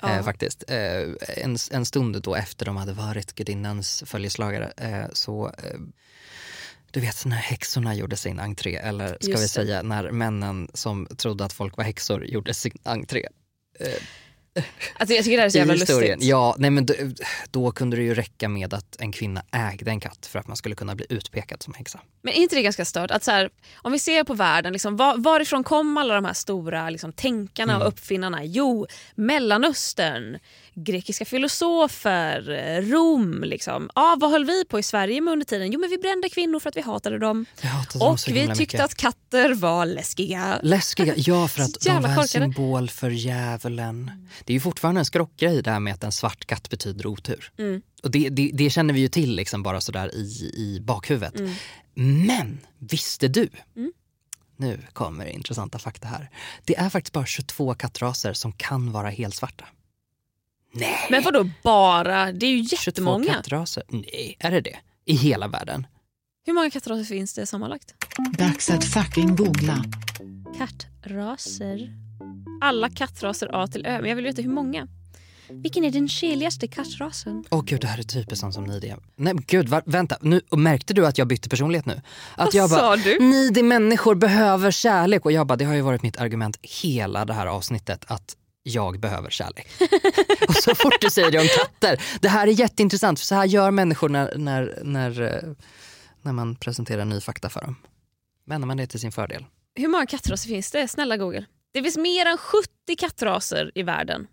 Ja. 0.02 0.10
Eh, 0.10 0.24
faktiskt. 0.24 0.63
Eh, 0.68 1.02
en, 1.44 1.58
en 1.72 1.86
stund 1.86 2.22
då 2.22 2.36
efter 2.36 2.66
de 2.66 2.78
hade 2.78 2.94
varit 2.94 3.34
gudinnans 3.36 4.04
följeslagare 4.06 4.74
eh, 4.78 5.06
så 5.13 5.48
eh, 5.48 5.80
du 6.92 7.00
vet 7.00 7.26
när 7.26 7.38
häxorna 7.38 7.96
gjorde 7.96 8.18
sin 8.18 8.39
entré, 8.39 8.76
eller 8.76 9.08
ska 9.08 9.32
Just 9.32 9.39
vi 9.39 9.44
det. 9.44 9.48
säga 9.48 9.82
när 9.82 10.12
männen 10.12 10.70
som 10.74 11.08
trodde 11.18 11.46
att 11.46 11.54
folk 11.54 11.78
var 11.78 11.84
häxor 11.84 12.26
gjorde 12.26 12.54
sin 12.54 12.78
entré. 12.84 13.28
Alltså, 14.98 15.16
jag 15.16 15.24
tycker 15.24 15.38
det 15.38 15.42
här 15.42 15.46
är 15.46 15.50
så 15.50 15.58
jävla 15.58 15.74
historien. 15.74 16.12
lustigt. 16.12 16.30
Ja, 16.30 16.56
nej 16.58 16.70
men 16.70 16.86
då, 16.86 16.94
då 17.52 17.72
kunde 17.72 17.98
det 17.98 18.04
ju 18.04 18.13
räcka 18.13 18.50
med 18.50 18.74
att 18.74 18.96
en 19.00 19.12
kvinna 19.12 19.44
ägde 19.52 19.92
en 19.92 20.00
katt 20.00 20.26
för 20.26 20.39
att 20.39 20.48
man 20.48 20.58
skulle 20.58 20.76
kunna 20.76 20.96
bli 20.96 21.06
utpekad 21.10 21.63
som 21.63 21.74
häxa. 21.74 22.00
Men 22.22 22.34
är 22.34 22.38
inte 22.38 22.56
det 22.56 22.62
ganska 22.62 22.86
stört? 22.86 23.12
Att 23.12 23.24
så 23.24 23.32
här, 23.32 23.50
om 23.76 23.92
vi 23.92 24.00
ser 24.00 24.24
på 24.24 24.34
världen, 24.34 24.74
liksom, 24.74 24.98
var, 24.98 25.18
varifrån 25.18 25.63
kom 25.63 25.98
alla 25.98 26.16
de 26.16 26.26
här 26.26 26.34
stora 26.34 26.89
liksom, 26.89 27.13
tänkarna 27.13 27.80
och 27.80 27.88
uppfinnarna? 27.88 28.44
Jo, 28.44 28.88
Mellanöstern, 29.16 30.39
grekiska 30.75 31.25
filosofer, 31.25 32.49
eh, 32.51 32.81
Rom. 32.81 33.43
Liksom. 33.43 33.89
Ja, 33.95 34.17
vad 34.19 34.31
höll 34.31 34.45
vi 34.45 34.65
på 34.65 34.79
i 34.79 34.83
Sverige 34.83 35.21
med 35.21 35.31
under 35.31 35.45
tiden? 35.45 35.71
Jo, 35.71 35.79
men 35.79 35.89
vi 35.89 35.97
brände 35.97 36.29
kvinnor 36.29 36.59
för 36.59 36.69
att 36.69 36.77
vi 36.77 36.81
hatade 36.81 37.19
dem. 37.19 37.45
Hatade 37.62 38.05
Och 38.05 38.19
vi 38.27 38.33
tyckte 38.33 38.55
mycket. 38.57 38.81
att 38.81 38.95
katter 38.95 39.53
var 39.53 39.86
läskiga. 39.86 40.59
Läskiga, 40.63 41.13
ja 41.17 41.47
för 41.47 41.63
att 41.63 41.79
de 41.86 42.01
var 42.01 42.09
en 42.09 42.27
symbol 42.27 42.89
för 42.89 43.09
djävulen. 43.09 44.12
Det 44.43 44.53
är 44.53 44.55
ju 44.55 44.59
fortfarande 44.59 45.01
en 45.01 45.05
skrockgrej 45.05 45.62
det 45.62 45.71
här 45.71 45.79
med 45.79 45.93
att 45.93 46.03
en 46.03 46.12
svart 46.12 46.45
katt 46.45 46.69
betyder 46.69 47.07
otur. 47.07 47.51
Mm. 47.57 47.81
Och 48.03 48.12
det, 48.12 48.29
det, 48.29 48.51
det 48.53 48.69
känner 48.69 48.93
vi 48.93 48.99
ju 48.99 49.07
till 49.07 49.36
liksom 49.36 49.63
bara 49.63 49.81
sådär 49.81 50.15
i, 50.15 50.51
i 50.55 50.79
bakhuvudet. 50.81 51.39
Mm. 51.39 51.55
Men 52.27 52.59
visste 52.79 53.27
du, 53.27 53.49
nu 54.57 54.79
kommer 54.93 55.25
intressanta 55.25 55.79
fakta 55.79 56.07
här. 56.07 56.29
Det 56.65 56.75
är 56.75 56.89
faktiskt 56.89 57.13
bara 57.13 57.25
22 57.25 57.73
kattraser 57.73 58.33
som 58.33 58.51
kan 58.51 58.91
vara 58.91 59.09
helt 59.09 59.36
svarta. 59.36 59.65
Nej! 60.73 61.07
Men 61.09 61.23
vadå 61.23 61.49
bara? 61.63 62.31
Det 62.31 62.45
är 62.45 62.51
ju 62.51 62.63
22 62.65 62.75
jättemånga. 62.86 63.33
kattraser? 63.33 63.83
Nej, 63.89 64.38
är 64.39 64.51
det 64.51 64.62
det? 64.62 64.77
I 65.05 65.13
hela 65.15 65.47
världen? 65.47 65.88
Hur 66.45 66.53
många 66.53 66.69
kattraser 66.69 67.03
finns 67.03 67.33
det 67.33 67.45
sammanlagt? 67.45 67.93
Dags 68.38 68.69
att 68.69 68.86
fucking 68.86 69.36
googla. 69.36 69.83
Kattraser. 70.57 71.89
Alla 72.62 72.89
kattraser 72.89 73.49
A 73.63 73.67
till 73.67 73.86
Ö. 73.86 73.97
Men 74.01 74.09
jag 74.09 74.15
vill 74.15 74.25
veta 74.25 74.41
hur 74.41 74.49
många. 74.49 74.88
Vilken 75.49 75.83
är 75.83 75.91
den 75.91 76.09
keligaste 76.09 76.67
kattrasen? 76.67 77.43
Åh 77.49 77.63
gud, 77.65 77.81
det 77.81 77.88
här 77.88 77.99
är 77.99 78.03
typiskt 78.03 78.39
sånt 78.41 78.53
som 78.53 78.63
Nidia. 78.63 78.97
Nej 79.15 79.33
men 79.33 79.43
gud, 79.47 79.69
va, 79.69 79.81
vänta. 79.86 80.17
Nu, 80.21 80.41
märkte 80.51 80.93
du 80.93 81.07
att 81.07 81.17
jag 81.17 81.27
bytte 81.27 81.49
personlighet 81.49 81.86
nu? 81.86 82.01
Att 82.36 82.45
Vad 82.45 82.53
jag 82.55 82.69
bara, 82.69 82.79
sa 82.79 82.95
du? 82.95 83.19
Nidig 83.19 83.65
människor 83.65 84.15
behöver 84.15 84.71
kärlek. 84.71 85.25
Och 85.25 85.31
jag 85.31 85.47
bara, 85.47 85.55
det 85.55 85.65
har 85.65 85.73
ju 85.73 85.81
varit 85.81 86.01
mitt 86.03 86.17
argument 86.17 86.57
hela 86.62 87.25
det 87.25 87.33
här 87.33 87.47
avsnittet 87.47 88.05
att 88.07 88.36
jag 88.63 88.99
behöver 88.99 89.30
kärlek. 89.30 89.67
och 90.47 90.56
så 90.56 90.76
fort 90.76 91.02
du 91.02 91.10
säger 91.10 91.32
det 91.32 91.39
om 91.39 91.47
katter. 91.47 92.02
Det 92.21 92.28
här 92.28 92.47
är 92.47 92.52
jätteintressant 92.52 93.19
för 93.19 93.26
så 93.26 93.36
här 93.36 93.45
gör 93.45 93.71
människor 93.71 94.10
när, 94.10 94.38
när, 94.38 94.80
när, 94.84 95.21
eh, 95.21 95.52
när 96.21 96.34
man 96.34 96.56
presenterar 96.56 97.06
ny 97.06 97.21
fakta 97.21 97.49
för 97.49 97.62
dem. 97.62 97.76
Vänder 98.45 98.67
man 98.67 98.78
det 98.78 98.88
till 98.88 98.99
sin 98.99 99.12
fördel. 99.12 99.45
Hur 99.76 99.88
många 99.88 100.06
kattraser 100.06 100.47
finns 100.49 100.71
det? 100.71 100.88
Snälla 100.88 101.17
Google. 101.17 101.45
Det 101.73 101.84
finns 101.84 101.97
mer 101.97 102.26
än 102.26 102.38
70 102.38 102.67
kattraser 102.97 103.71
i 103.76 103.84
världen. 103.84 104.28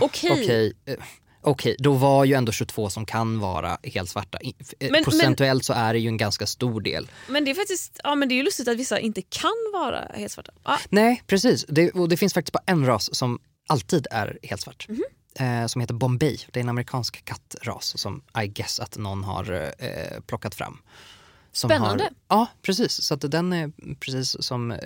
Okej. 0.00 0.30
Okej, 0.32 0.72
eh, 0.84 0.96
okej, 1.40 1.76
då 1.78 1.92
var 1.92 2.24
ju 2.24 2.34
ändå 2.34 2.52
22 2.52 2.90
som 2.90 3.06
kan 3.06 3.38
vara 3.40 3.78
helt 3.82 4.08
svarta. 4.10 4.38
I- 4.40 4.54
eh, 4.80 4.90
Men- 4.90 5.04
Procentuellt 5.04 5.64
så 5.64 5.72
är 5.72 5.92
det 5.92 5.98
ju 5.98 6.08
en 6.08 6.16
ganska 6.16 6.46
stor 6.46 6.80
del. 6.80 7.10
Men 7.28 7.44
det 7.44 7.50
är 7.50 7.54
faktiskt 7.54 8.00
ja, 8.04 8.14
men 8.14 8.28
det 8.28 8.34
är 8.34 8.36
ju 8.36 8.42
lustigt 8.42 8.68
att 8.68 8.76
vissa 8.76 8.98
inte 8.98 9.22
kan 9.22 9.50
vara 9.72 10.10
helt 10.14 10.32
svarta. 10.32 10.52
Ja, 10.64 10.78
Nej, 10.88 11.22
precis. 11.26 11.64
Det, 11.68 11.90
och 11.90 12.08
det 12.08 12.16
finns 12.16 12.34
faktiskt 12.34 12.52
bara 12.52 12.62
en 12.66 12.86
ras 12.86 13.14
som 13.14 13.38
alltid 13.68 14.06
är 14.10 14.38
helt 14.42 14.60
svart. 14.60 14.86
Mhm. 14.88 15.02
Eh, 15.34 15.66
som 15.66 15.80
heter 15.80 15.94
Bombay. 15.94 16.38
Det 16.52 16.60
är 16.60 16.62
en 16.62 16.68
amerikansk 16.68 17.24
kattras 17.24 17.98
som 18.00 18.22
I 18.44 18.46
guess 18.46 18.80
att 18.80 18.96
någon 18.98 19.24
har 19.24 19.72
eh, 19.78 20.20
plockat 20.26 20.54
fram. 20.54 20.78
Som 21.52 21.70
Spännande. 21.70 22.04
Har, 22.04 22.10
ja, 22.38 22.46
precis. 22.62 23.02
Så 23.02 23.14
att 23.14 23.30
den 23.30 23.52
är 23.52 23.72
precis 24.00 24.36
som 24.42 24.70
eh, 24.70 24.78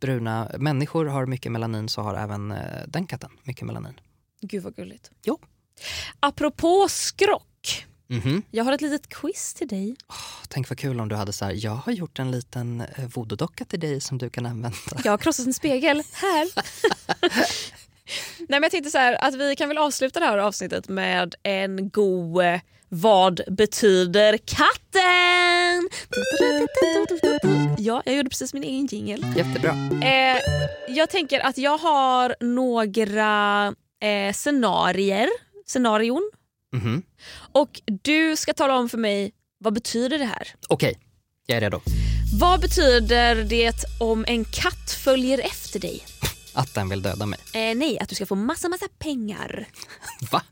bruna 0.00 0.50
människor 0.58 1.04
har 1.06 1.26
mycket 1.26 1.52
melanin 1.52 1.88
så 1.88 2.00
har 2.02 2.14
även 2.14 2.50
eh, 2.50 2.58
den 2.86 3.06
katten 3.06 3.30
mycket 3.42 3.66
melanin. 3.66 4.00
Gud 4.40 4.62
vad 4.62 4.76
gulligt. 4.76 5.10
Jo. 5.24 5.38
Apropå 6.20 6.86
skrock. 6.90 7.86
Mhm. 8.06 8.42
Jag 8.50 8.64
har 8.64 8.72
ett 8.72 8.80
litet 8.80 9.08
quiz 9.08 9.54
till 9.54 9.68
dig. 9.68 9.96
Tänk 10.48 10.68
vad 10.70 10.78
kul 10.78 11.00
om 11.00 11.08
du 11.08 11.14
hade 11.16 11.32
så 11.32 11.44
här, 11.44 11.52
jag 11.56 11.70
har 11.74 11.92
gjort 11.92 12.18
en 12.18 12.30
liten 12.30 12.80
eh, 12.80 13.04
voodoo-docka 13.08 13.64
till 13.64 13.80
dig 13.80 14.00
som 14.00 14.18
du 14.18 14.30
kan 14.30 14.46
använda. 14.46 14.76
Jag 15.04 15.12
har 15.12 15.18
krossat 15.18 15.46
en 15.46 15.54
spegel 15.54 16.02
här. 16.12 16.48
Nej, 18.38 18.46
men 18.48 18.62
jag 18.62 18.70
tänkte 18.70 18.90
så 18.90 18.98
här, 18.98 19.24
att 19.24 19.34
vi 19.34 19.56
kan 19.56 19.68
väl 19.68 19.78
avsluta 19.78 20.20
det 20.20 20.26
här 20.26 20.38
avsnittet 20.38 20.88
med 20.88 21.34
en 21.42 21.90
god 21.90 22.44
eh, 22.44 22.60
Vad 22.88 23.40
betyder 23.48 24.38
katten? 24.38 25.88
Ja, 27.78 28.02
jag 28.04 28.14
gjorde 28.16 28.30
precis 28.30 28.54
min 28.54 28.64
egen 28.64 28.86
jingel. 28.86 29.26
Jättebra. 29.36 29.70
Eh, 30.02 30.38
jag 30.88 31.10
tänker 31.10 31.40
att 31.40 31.58
jag 31.58 31.78
har 31.78 32.36
några 32.40 33.74
eh, 34.00 34.32
scenarier, 34.32 35.28
scenarion 35.66 36.30
Mhm. 36.72 37.02
och 37.52 37.80
du 38.02 38.36
ska 38.36 38.52
tala 38.54 38.76
om 38.76 38.88
för 38.88 38.98
mig 38.98 39.32
vad 39.58 39.74
betyder 39.74 40.18
det 40.18 40.24
här? 40.24 40.48
Okej, 40.68 40.98
jag 41.46 41.56
är 41.56 41.60
redo. 41.60 41.80
Vad 42.40 42.60
betyder 42.60 43.34
det 43.44 43.84
om 44.00 44.24
en 44.28 44.44
katt 44.44 44.90
följer 45.04 45.38
efter 45.38 45.80
dig? 45.80 46.06
Att 46.54 46.74
den 46.74 46.88
vill 46.88 47.02
döda 47.02 47.26
mig. 47.26 47.38
Eh, 47.54 47.74
nej, 47.76 47.98
att 47.98 48.08
du 48.08 48.14
ska 48.14 48.26
få 48.26 48.34
massa 48.34 48.68
massa 48.68 48.86
pengar. 48.98 49.68
Va? 50.30 50.42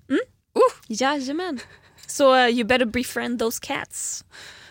Jajamän. 0.88 1.61
Så 2.06 2.34
uh, 2.37 2.48
you 2.50 2.64
better 2.64 2.84
befriend 2.87 3.38
those 3.38 3.58
cats. 3.62 4.24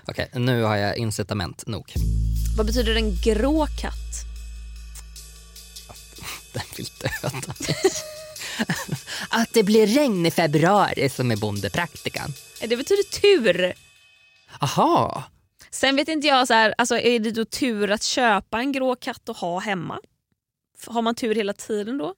Okej, 0.08 0.30
nu 0.34 0.64
har 0.64 0.76
jag 0.76 0.98
incitament 0.98 1.68
nog. 1.68 1.94
Vad 2.58 2.66
betyder 2.66 2.96
en 2.96 3.16
grå 3.24 3.68
katt? 3.82 3.94
Den 6.54 6.64
vill 6.78 6.86
döda 7.00 7.36
mig. 7.36 7.56
Att 9.30 9.54
det 9.54 9.64
blir 9.64 9.88
regn 9.88 10.26
i 10.26 10.32
februari 10.32 11.10
som 11.10 11.32
är 11.32 11.36
bondepraktikan. 11.36 12.34
Det 12.62 12.78
betyder 12.78 13.04
tur. 13.04 13.74
Aha. 14.60 15.24
Sen 15.70 15.96
vet 15.96 16.08
inte 16.08 16.28
jag, 16.28 16.48
så 16.48 16.54
här, 16.54 16.76
alltså, 16.78 16.98
är 17.00 17.20
det 17.20 17.32
då 17.32 17.46
tur 17.46 17.92
att 17.92 18.04
köpa 18.04 18.60
en 18.60 18.72
grå 18.72 18.96
katt 18.96 19.30
och 19.30 19.38
ha 19.38 19.60
hemma? 19.60 20.00
Har 20.88 21.02
man 21.02 21.16
tur 21.16 21.36
hela 21.36 21.54
tiden 21.54 21.98
då? 21.98 22.14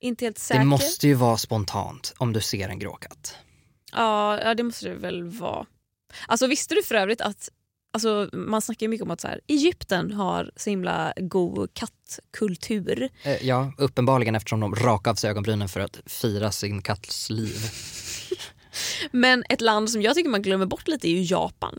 Inte 0.00 0.24
helt 0.24 0.38
säker? 0.38 0.58
Det 0.60 0.66
måste 0.66 1.06
ju 1.06 1.14
vara 1.14 1.36
spontant 1.36 2.14
om 2.18 2.32
du 2.32 2.40
ser 2.40 2.68
en 2.68 2.78
grå 2.78 2.92
katt. 2.92 3.36
Ja, 3.92 4.40
ja, 4.40 4.54
det 4.54 4.62
måste 4.62 4.88
det 4.88 4.94
väl 4.94 5.24
vara. 5.24 5.66
Alltså 6.26 6.46
Visste 6.46 6.74
du 6.74 6.82
för 6.82 6.94
övrigt 6.94 7.20
att 7.20 7.48
alltså, 7.92 8.28
man 8.32 8.62
snackar 8.62 8.86
ju 8.86 8.90
mycket 8.90 9.04
om 9.04 9.10
att 9.10 9.20
så 9.20 9.28
här, 9.28 9.40
Egypten 9.48 10.12
har 10.12 10.50
så 10.56 10.70
himla 10.70 11.12
god 11.16 11.74
kattkultur. 11.74 13.08
Eh, 13.22 13.46
ja, 13.46 13.72
uppenbarligen 13.78 14.34
eftersom 14.34 14.60
de 14.60 14.74
rakar 14.74 15.10
av 15.10 15.14
sig 15.14 15.30
ögonbrynen 15.30 15.68
för 15.68 15.80
att 15.80 16.00
fira 16.06 16.52
sin 16.52 16.82
katts 16.82 17.30
liv. 17.30 17.56
Men 19.10 19.44
ett 19.48 19.60
land 19.60 19.90
som 19.90 20.02
jag 20.02 20.14
tycker 20.14 20.30
man 20.30 20.42
glömmer 20.42 20.66
bort 20.66 20.88
lite 20.88 21.08
är 21.08 21.10
ju 21.10 21.22
Japan. 21.22 21.78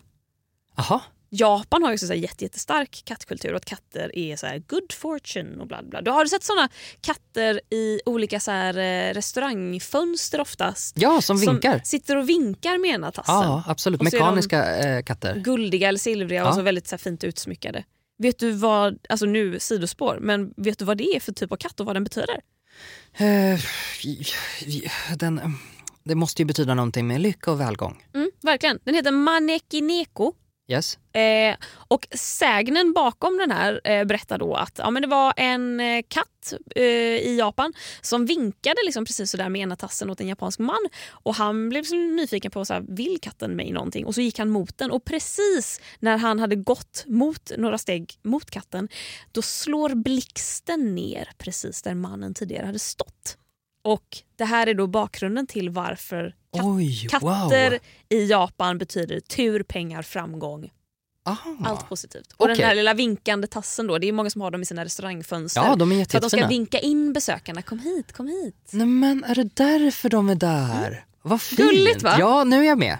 Aha. 0.75 1.01
Japan 1.35 1.83
har 1.83 1.91
ju 1.91 1.97
så 1.97 2.07
här 2.07 2.13
jätte, 2.13 2.43
jättestark 2.45 3.01
kattkultur 3.05 3.49
och 3.51 3.55
att 3.57 3.65
katter 3.65 4.17
är 4.17 4.35
så 4.35 4.45
här 4.47 4.59
good 4.67 4.91
fortune 4.93 5.61
och 5.61 5.67
bla 5.67 5.83
bla. 5.83 6.01
Du 6.01 6.11
har 6.11 6.23
du 6.23 6.29
sett 6.29 6.43
såna 6.43 6.69
katter 7.01 7.61
i 7.69 7.99
olika 8.05 8.39
så 8.39 8.51
här, 8.51 8.77
eh, 8.77 9.13
restaurangfönster 9.13 10.41
oftast? 10.41 10.95
Ja, 10.99 11.21
som 11.21 11.37
vinkar. 11.37 11.71
Som 11.71 11.81
sitter 11.85 12.15
och 12.17 12.29
vinkar 12.29 12.77
med 12.77 12.89
ena 12.91 13.11
tassen. 13.11 13.35
Ja, 13.35 13.63
absolut. 13.67 13.99
Och 13.99 14.03
Mekaniska 14.03 14.75
eh, 14.77 15.03
katter. 15.03 15.35
Guldiga 15.39 15.87
eller 15.87 15.99
silvriga 15.99 16.43
och 16.43 16.49
Ja. 16.49 16.53
så 16.55 16.61
väldigt 16.61 16.87
så 16.87 16.93
här, 16.95 16.97
fint 16.97 17.23
utsmyckade. 17.23 17.83
Vet 18.17 18.39
du 18.39 18.51
vad, 18.51 18.99
alltså 19.09 19.25
nu 19.25 19.59
sidospår, 19.59 20.17
men 20.21 20.53
vet 20.57 20.79
du 20.79 20.85
vad 20.85 20.97
det 20.97 21.15
är 21.15 21.19
för 21.19 21.31
typ 21.31 21.51
av 21.51 21.55
katt 21.57 21.79
och 21.79 21.85
vad 21.85 21.95
den 21.95 22.03
betyder? 22.03 22.39
Eh, 23.13 23.59
den, 25.17 25.41
det 26.03 26.15
måste 26.15 26.41
ju 26.41 26.45
betyda 26.45 26.73
någonting 26.73 27.07
med 27.07 27.21
lycka 27.21 27.51
och 27.51 27.59
välgång. 27.61 28.03
Mm, 28.13 28.31
verkligen. 28.41 28.79
Den 28.83 28.95
heter 28.95 29.11
Manekineko. 29.11 30.33
Yes? 30.67 30.99
Eh, 31.13 31.55
och 31.87 32.07
sägnen 32.11 32.93
bakom 32.93 33.37
den 33.37 33.51
här 33.51 33.81
eh, 33.83 34.05
berättar 34.05 34.37
då 34.37 34.55
att 34.55 34.77
ja, 34.77 34.89
men 34.89 35.01
det 35.01 35.07
var 35.07 35.33
en 35.37 35.79
eh, 35.79 36.03
katt 36.07 36.53
eh, 36.75 36.83
i 36.83 37.35
Japan 37.39 37.73
som 38.01 38.25
vinkade 38.25 38.75
liksom 38.85 39.05
precis 39.05 39.31
sådär 39.31 39.49
med 39.49 39.61
ena 39.61 39.75
tassen 39.75 40.09
åt 40.09 40.21
en 40.21 40.27
japansk 40.27 40.59
man. 40.59 40.89
Och 41.09 41.35
Han 41.35 41.69
blev 41.69 41.83
så 41.83 41.95
nyfiken 41.95 42.51
på 42.51 42.65
så 42.65 42.73
här, 42.73 42.83
vill 42.87 43.19
katten 43.21 43.55
mig 43.55 43.71
någonting 43.71 44.05
och 44.05 44.15
så 44.15 44.21
gick 44.21 44.39
han 44.39 44.49
mot 44.49 44.77
den. 44.77 44.91
Och 44.91 45.05
precis 45.05 45.81
när 45.99 46.17
han 46.17 46.39
hade 46.39 46.55
gått 46.55 47.03
mot 47.07 47.51
några 47.57 47.77
steg 47.77 48.13
mot 48.21 48.51
katten 48.51 48.89
då 49.31 49.41
slår 49.41 49.89
blixten 49.95 50.95
ner 50.95 51.29
precis 51.37 51.81
där 51.81 51.95
mannen 51.95 52.33
tidigare 52.33 52.65
hade 52.65 52.79
stått. 52.79 53.37
Och 53.83 54.17
Det 54.35 54.45
här 54.45 54.67
är 54.67 54.73
då 54.73 54.87
bakgrunden 54.87 55.47
till 55.47 55.69
varför 55.69 56.35
kat- 56.53 56.65
Oj, 56.65 57.07
katter 57.09 57.69
wow. 57.71 57.79
i 58.09 58.25
Japan 58.25 58.77
betyder 58.77 59.19
tur, 59.19 59.63
pengar, 59.63 60.01
framgång. 60.01 60.71
Aha. 61.25 61.55
Allt 61.65 61.89
positivt. 61.89 62.31
Och 62.37 62.45
Okej. 62.45 62.55
den 62.55 62.65
här 62.67 62.75
lilla 62.75 62.93
vinkande 62.93 63.47
tassen 63.47 63.87
då, 63.87 63.97
det 63.97 64.07
är 64.07 64.11
många 64.11 64.29
som 64.29 64.41
har 64.41 64.51
dem 64.51 64.61
i 64.61 64.65
sina 64.65 64.85
restaurangfönster. 64.85 65.61
Ja, 65.61 65.75
de 65.75 65.91
är 65.91 66.05
för 66.05 66.17
att 66.17 66.21
de 66.21 66.29
ska 66.29 66.47
vinka 66.47 66.79
in 66.79 67.13
besökarna. 67.13 67.61
Kom 67.61 67.79
hit, 67.79 68.13
kom 68.13 68.27
hit. 68.27 68.55
Nej 68.71 68.87
men 68.87 69.23
är 69.23 69.35
det 69.35 69.49
därför 69.55 70.09
de 70.09 70.29
är 70.29 70.35
där? 70.35 71.05
Vad 71.21 71.41
fint. 71.41 71.59
Gulligt, 71.61 72.03
va? 72.03 72.15
Ja, 72.19 72.43
nu 72.43 72.59
är 72.59 72.63
jag 72.67 72.77
med. 72.77 72.97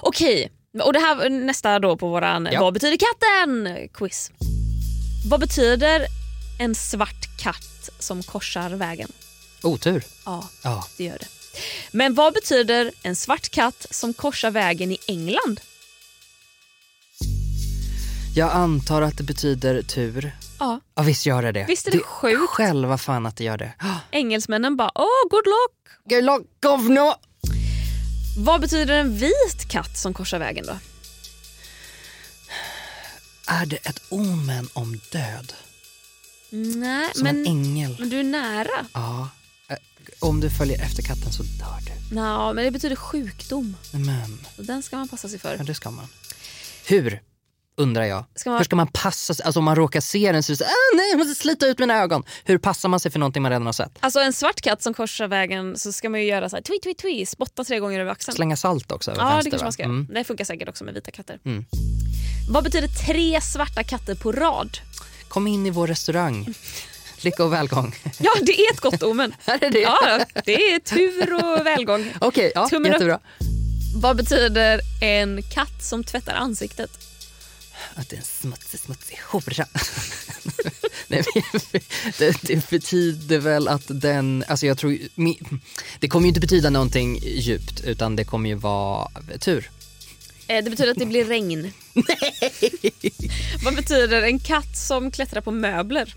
Okej, 0.00 0.50
och 0.82 0.92
det 0.92 0.98
här 0.98 1.30
nästa 1.30 1.78
då 1.78 1.96
på 1.96 2.08
våran 2.08 2.48
Ja. 2.52 2.60
Vad 2.60 2.74
betyder 2.74 2.96
katten? 2.96 3.88
quiz. 3.94 4.30
Vad 5.30 5.40
betyder 5.40 6.06
en 6.60 6.74
svart 6.74 7.38
katt 7.38 7.90
som 7.98 8.22
korsar 8.22 8.70
vägen? 8.70 9.12
Otur. 9.62 10.04
Ja, 10.24 10.48
Ja. 10.64 10.84
det 10.98 11.04
gör 11.04 11.18
det. 11.18 11.26
Men 11.90 12.14
vad 12.14 12.34
betyder 12.34 12.92
en 13.02 13.16
svart 13.16 13.48
katt 13.48 13.86
som 13.90 14.14
korsar 14.14 14.50
vägen 14.50 14.92
i 14.92 14.98
England? 15.06 15.60
Jag 18.34 18.52
antar 18.52 19.02
att 19.02 19.16
det 19.16 19.22
betyder 19.22 19.82
tur. 19.82 20.36
Ja, 20.58 20.80
Ja, 20.94 21.02
visst 21.02 21.26
gör 21.26 21.42
det 21.42 21.52
det. 21.52 21.64
Visst 21.68 21.86
är 21.86 21.90
det 21.90 21.98
sjukt? 22.02 22.50
Själva 22.50 22.98
fan 22.98 23.26
att 23.26 23.36
det 23.36 23.44
gör 23.44 23.56
det. 23.58 23.72
engelsmännen 24.10 24.76
bara 24.76 24.90
oh 24.94 25.28
good 25.30 25.46
luck. 25.46 25.98
Good 26.04 26.24
luck, 26.24 26.46
governor! 26.60 27.14
Vad 28.38 28.60
betyder 28.60 28.94
en 28.94 29.16
vit 29.18 29.68
katt 29.70 29.98
som 29.98 30.14
korsar 30.14 30.38
vägen 30.38 30.66
då? 30.66 30.78
Är 33.46 33.66
det 33.66 33.76
ett 33.76 34.02
omen 34.08 34.68
om 34.72 35.00
död? 35.12 35.52
Nej, 36.50 37.10
Som 37.14 37.26
en 37.26 37.36
men, 37.42 37.46
ängel? 37.46 37.96
men 37.98 38.08
du 38.10 38.20
är 38.20 38.24
nära. 38.24 38.86
Ja. 38.92 39.28
Eh, 39.68 39.76
Om 40.20 40.40
du 40.40 40.50
följer 40.50 40.82
efter 40.82 41.02
katten 41.02 41.32
så 41.32 41.42
dör 41.42 41.78
du. 41.86 42.14
Nå, 42.14 42.52
men 42.52 42.64
det 42.64 42.70
betyder 42.70 42.96
sjukdom. 42.96 43.76
Men, 43.92 44.38
Och 44.58 44.64
den 44.64 44.82
ska 44.82 44.96
man 44.96 45.08
passa 45.08 45.28
sig 45.28 45.38
för. 45.38 45.56
ja, 45.58 45.62
det 45.64 45.74
ska 45.74 45.90
man. 45.90 46.06
Hur? 46.86 47.22
Undrar 47.76 48.04
jag. 48.04 48.24
Ska 48.34 48.50
man- 48.50 48.58
Hur 48.58 48.64
ska 48.64 48.76
man 48.76 48.86
passa 48.86 49.34
sig? 49.34 49.44
Alltså 49.46 49.58
om 49.58 49.64
man 49.64 49.76
råkar 49.76 50.00
se 50.00 50.32
den 50.32 50.42
så 50.42 50.52
är 50.52 50.54
det 50.54 50.58
så, 50.58 50.64
ah, 50.64 50.96
nej 50.96 51.10
jag 51.10 51.18
måste 51.18 51.34
slita 51.42 51.66
ut 51.66 51.78
mina 51.78 51.94
ögon. 52.02 52.24
Hur 52.44 52.58
passar 52.58 52.88
man 52.88 53.00
sig 53.00 53.10
för 53.10 53.18
någonting 53.18 53.42
man 53.42 53.50
redan 53.50 53.66
har 53.66 53.72
sett? 53.72 53.92
Alltså 54.00 54.20
en 54.20 54.32
svart 54.32 54.60
katt 54.60 54.82
som 54.82 54.94
korsar 54.94 55.28
vägen 55.28 55.78
så 55.78 55.92
ska 55.92 56.08
man 56.10 56.20
ju 56.20 56.26
göra 56.26 56.48
så 56.48 56.56
här 56.56 56.62
tweet, 56.62 56.82
tweet, 56.82 56.98
tweet, 56.98 57.28
spotta 57.28 57.64
tre 57.64 57.78
gånger 57.78 58.00
över 58.00 58.10
axeln. 58.12 58.34
Slänga 58.36 58.56
salt 58.56 58.92
också 58.92 59.10
över 59.10 59.22
Ja, 59.22 59.28
vänster 59.28 59.44
det 59.44 59.58
kanske 59.58 59.64
va? 59.64 59.66
man 59.66 59.72
ska. 59.72 59.82
Mm. 59.82 60.06
Det 60.14 60.24
funkar 60.24 60.44
säkert 60.44 60.68
också 60.68 60.84
med 60.84 60.94
vita 60.94 61.10
katter. 61.10 61.38
Mm. 61.44 61.64
Vad 62.50 62.64
betyder 62.64 62.88
tre 62.88 63.40
svarta 63.40 63.82
katter 63.84 64.14
på 64.14 64.32
rad? 64.32 64.78
Kom 65.28 65.46
in 65.46 65.66
i 65.66 65.70
vår 65.70 65.86
restaurang. 65.86 66.54
Lycka 67.20 67.44
och 67.44 67.52
välgång. 67.52 67.94
Ja, 68.18 68.30
det 68.42 68.60
är 68.60 68.72
ett 68.72 68.80
gott 68.80 69.02
omen. 69.02 69.34
Är 69.46 69.70
det. 69.70 69.80
Ja, 69.80 70.24
det 70.44 70.72
är 70.72 70.78
tur 70.78 71.34
och 71.34 71.66
välgång. 71.66 72.12
Okej, 72.20 72.52
ja, 72.54 72.68
Tummen 72.68 72.86
upp. 72.86 72.94
jättebra. 72.94 73.18
Vad 73.96 74.16
betyder 74.16 74.80
en 75.02 75.42
katt 75.42 75.84
som 75.84 76.04
tvättar 76.04 76.34
ansiktet? 76.34 76.90
Att 77.94 78.08
det 78.08 78.16
är 78.16 78.20
en 78.20 78.24
smutsig, 78.24 78.80
smutsig 78.80 79.20
hora. 79.30 79.66
Nej, 81.08 81.24
det, 82.18 82.36
det 82.42 82.70
betyder 82.70 83.38
väl 83.38 83.68
att 83.68 83.82
den, 83.88 84.44
alltså 84.48 84.66
jag 84.66 84.78
tror, 84.78 84.98
det 86.00 86.08
kommer 86.08 86.24
ju 86.24 86.28
inte 86.28 86.40
betyda 86.40 86.70
någonting 86.70 87.18
djupt 87.24 87.80
utan 87.84 88.16
det 88.16 88.24
kommer 88.24 88.48
ju 88.48 88.54
vara 88.54 89.08
tur. 89.40 89.70
Eh, 90.46 90.64
Det 90.64 90.70
betyder 90.70 90.90
att 90.90 90.98
det 90.98 91.06
blir 91.06 91.24
regn. 91.24 91.72
Vad 93.64 93.76
betyder 93.76 94.22
en 94.22 94.38
katt 94.38 94.76
som 94.76 95.10
klättrar 95.10 95.40
på 95.40 95.50
möbler? 95.50 96.14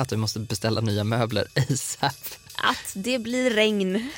Att 0.00 0.08
du 0.08 0.16
måste 0.16 0.38
beställa 0.40 0.80
nya 0.80 1.04
möbler 1.04 1.46
ASAP. 1.70 2.14
Att 2.54 2.92
det 2.94 3.18
blir 3.18 3.50
regn. 3.50 4.10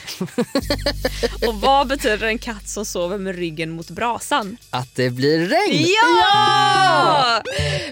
och 1.46 1.60
vad 1.60 1.88
betyder 1.88 2.26
en 2.26 2.38
katt 2.38 2.68
som 2.68 2.84
sover 2.86 3.18
med 3.18 3.36
ryggen 3.36 3.70
mot 3.70 3.90
brasan? 3.90 4.56
Att 4.70 4.94
det 4.94 5.10
blir 5.10 5.38
regn. 5.38 5.86
Ja! 6.02 7.42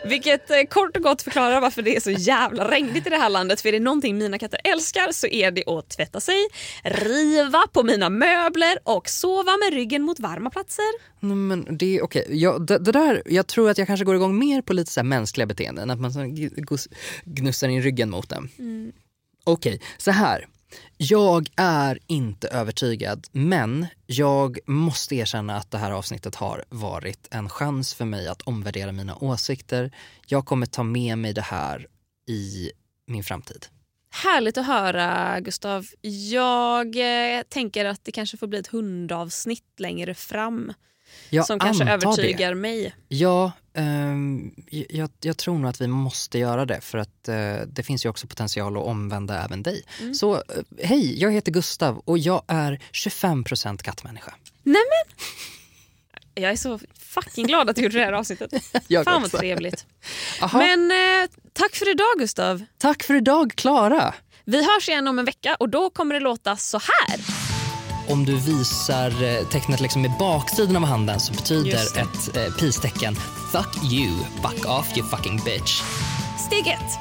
Vilket 0.09 0.51
eh, 0.51 0.63
kort 0.71 0.97
och 0.97 1.03
gott 1.03 1.23
förklarar 1.23 1.61
varför 1.61 1.83
det 1.83 1.97
är 1.97 2.01
så 2.01 2.11
jävla 2.11 2.71
regnigt 2.71 3.07
i 3.07 3.11
det 3.11 3.17
här 3.17 3.29
landet. 3.29 3.61
För 3.61 3.69
är 3.69 3.73
det 3.73 3.81
någonting 3.81 4.19
mina 4.19 4.39
katter 4.39 4.61
älskar 4.65 5.13
så 5.13 5.27
är 5.27 5.51
det 5.51 5.69
att 5.69 5.89
tvätta 5.89 6.21
sig, 6.21 6.49
riva 6.85 7.67
på 7.73 7.83
mina 7.83 8.11
möbler 8.11 8.79
och 8.85 9.09
sova 9.09 9.53
med 9.57 9.73
ryggen 9.73 10.03
mot 10.03 10.21
varma 10.21 10.51
platser. 10.51 10.85
Men 11.21 11.67
det 11.71 11.99
är 11.99 12.03
okej. 12.03 12.27
Jag, 12.31 12.67
det, 12.67 12.79
det 12.79 12.93
där, 12.93 13.23
jag 13.27 13.47
tror 13.47 13.71
att 13.71 13.79
jag 13.79 13.87
kanske 13.87 14.05
går 14.05 14.15
igång 14.15 14.39
mer 14.39 14.63
på 14.63 14.73
lite 14.73 14.93
så 14.93 15.03
mänskliga 15.03 15.47
beteenden. 15.47 15.91
Att 15.91 16.01
man 16.01 16.13
så 16.13 16.21
gnussar 17.25 17.69
in 17.69 17.83
ryggen 17.83 18.11
mot 18.11 18.29
dem. 18.29 18.49
Okej, 19.45 19.81
så 19.99 20.11
här. 20.11 20.47
Jag 20.97 21.49
är 21.57 21.99
inte 22.07 22.49
övertygad, 22.49 23.27
men 23.33 23.87
jag 24.07 24.59
måste 24.67 25.15
erkänna 25.15 25.57
att 25.57 25.71
det 25.71 25.79
här 25.79 25.91
avsnittet 25.91 26.35
har 26.35 26.65
varit 26.69 27.29
en 27.31 27.49
chans 27.49 27.95
för 27.95 28.05
mig 28.05 28.29
att 28.29 28.43
omvärdera 28.43 28.93
mina 28.93 29.17
åsikter. 29.17 29.91
Jag 30.27 30.47
kommer 30.47 30.67
ta 30.67 30.83
med 30.83 31.19
mig 31.19 31.33
det 31.33 31.43
här 31.43 31.87
i 32.29 32.71
min 33.07 33.25
framtid. 33.25 33.67
Härligt 34.11 34.59
att 34.59 34.67
höra 34.67 35.41
Gustav. 35.41 35.87
Jag 36.31 36.87
eh, 36.97 37.43
tänker 37.43 37.85
att 37.85 38.05
det 38.05 38.13
kanske 38.13 38.37
får 38.37 38.47
bli 38.47 38.59
ett 38.59 38.67
hundavsnitt 38.67 39.75
längre 39.79 40.15
fram 40.15 40.73
jag 41.31 41.47
som 41.47 41.59
kanske 41.59 41.85
övertygar 41.85 42.49
det. 42.49 42.55
mig. 42.55 42.95
Ja, 43.09 43.53
ehm, 43.75 44.55
jag, 44.89 45.11
jag 45.21 45.37
tror 45.37 45.59
nog 45.59 45.71
att 45.71 45.81
vi 45.81 45.87
måste 45.87 46.39
göra 46.39 46.67
det 46.67 46.81
för 46.81 46.99
att 46.99 47.29
eh, 47.29 47.55
det 47.67 47.83
finns 47.83 48.05
ju 48.05 48.09
också 48.09 48.27
potential 48.27 48.77
att 48.77 48.83
omvända 48.83 49.45
även 49.45 49.63
dig. 49.63 49.83
Mm. 50.01 50.15
Så 50.15 50.35
eh, 50.35 50.41
hej, 50.83 51.21
jag 51.21 51.33
heter 51.33 51.53
Gustav 51.53 51.99
och 52.05 52.19
jag 52.19 52.43
är 52.47 52.81
25% 52.93 53.83
kattmänniska. 53.83 54.35
Jag 56.35 56.53
är 56.53 56.57
så 56.57 56.81
fucking 56.99 57.47
glad 57.47 57.71
att 57.71 57.77
du 57.77 57.83
gjorde 57.83 57.99
det 57.99 58.05
här 58.05 58.13
avsnittet. 58.13 58.53
Jag 58.89 59.05
Fan 59.05 59.15
vad 59.15 59.25
också. 59.25 59.39
trevligt. 59.39 59.87
Aha, 60.43 60.59
Men 60.59 60.91
eh, 60.91 61.29
tack 61.53 61.75
för 61.75 61.91
idag 61.91 62.19
Gustav. 62.19 62.65
Tack 62.79 63.03
för 63.03 63.15
idag 63.15 63.53
Klara! 63.57 64.15
Vi 64.45 64.65
hörs 64.65 64.89
igen 64.89 65.09
om 65.09 65.19
en 65.19 65.25
vecka 65.25 65.57
och 65.61 65.69
då 65.69 65.91
kommer 65.91 66.15
det 66.15 66.21
låta 66.21 66.57
så 66.57 66.79
här. 66.79 67.48
Om 68.09 68.25
du 68.25 68.35
visar 68.35 69.23
eh, 69.25 69.47
tecknet 69.47 69.81
liksom 69.81 70.03
med 70.03 70.11
baksidan 70.19 70.77
av 70.77 70.85
handen 70.85 71.21
så 71.21 71.33
betyder 71.33 71.99
ett 71.99 72.37
eh, 72.37 72.55
peace-tecken 72.59 73.17
fuck 73.53 73.93
you, 73.93 74.11
fuck 74.43 74.67
off 74.67 74.97
you 74.97 75.09
fucking 75.09 75.43
bitch. 75.45 75.83
Steg 76.47 76.67
ett. 76.67 76.99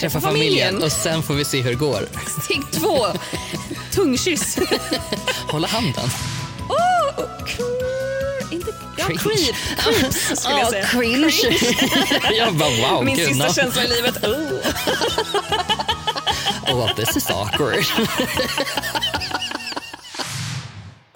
Träffa 0.00 0.20
familjen 0.20 0.82
och 0.82 0.92
sen 0.92 1.22
får 1.22 1.34
vi 1.34 1.44
se 1.44 1.60
hur 1.62 1.70
det 1.70 1.76
går. 1.76 2.08
Steg 2.44 2.62
två. 2.72 3.06
Tungkyss. 3.92 4.58
Hålla 5.50 5.68
handen. 5.68 6.10
Oh, 6.68 7.24
inte, 8.50 8.74
ja, 8.98 9.04
Cringe. 9.06 9.18
creep. 9.18 9.56
Creeps 9.78 10.40
skulle 10.40 10.58
jag 10.58 10.68
säga. 10.70 10.86
cringe. 10.92 11.32
jag 12.38 12.54
bara 12.54 12.70
wow, 12.70 13.04
Min 13.04 13.16
gud, 13.16 13.28
sista 13.28 13.46
no. 13.46 13.52
känsla 13.52 13.84
i 13.84 13.88
livet. 13.88 14.24
Oh. 14.24 14.58
Oh, 16.72 16.94
this 16.94 17.16
is 17.16 17.30
awkward. 17.30 17.84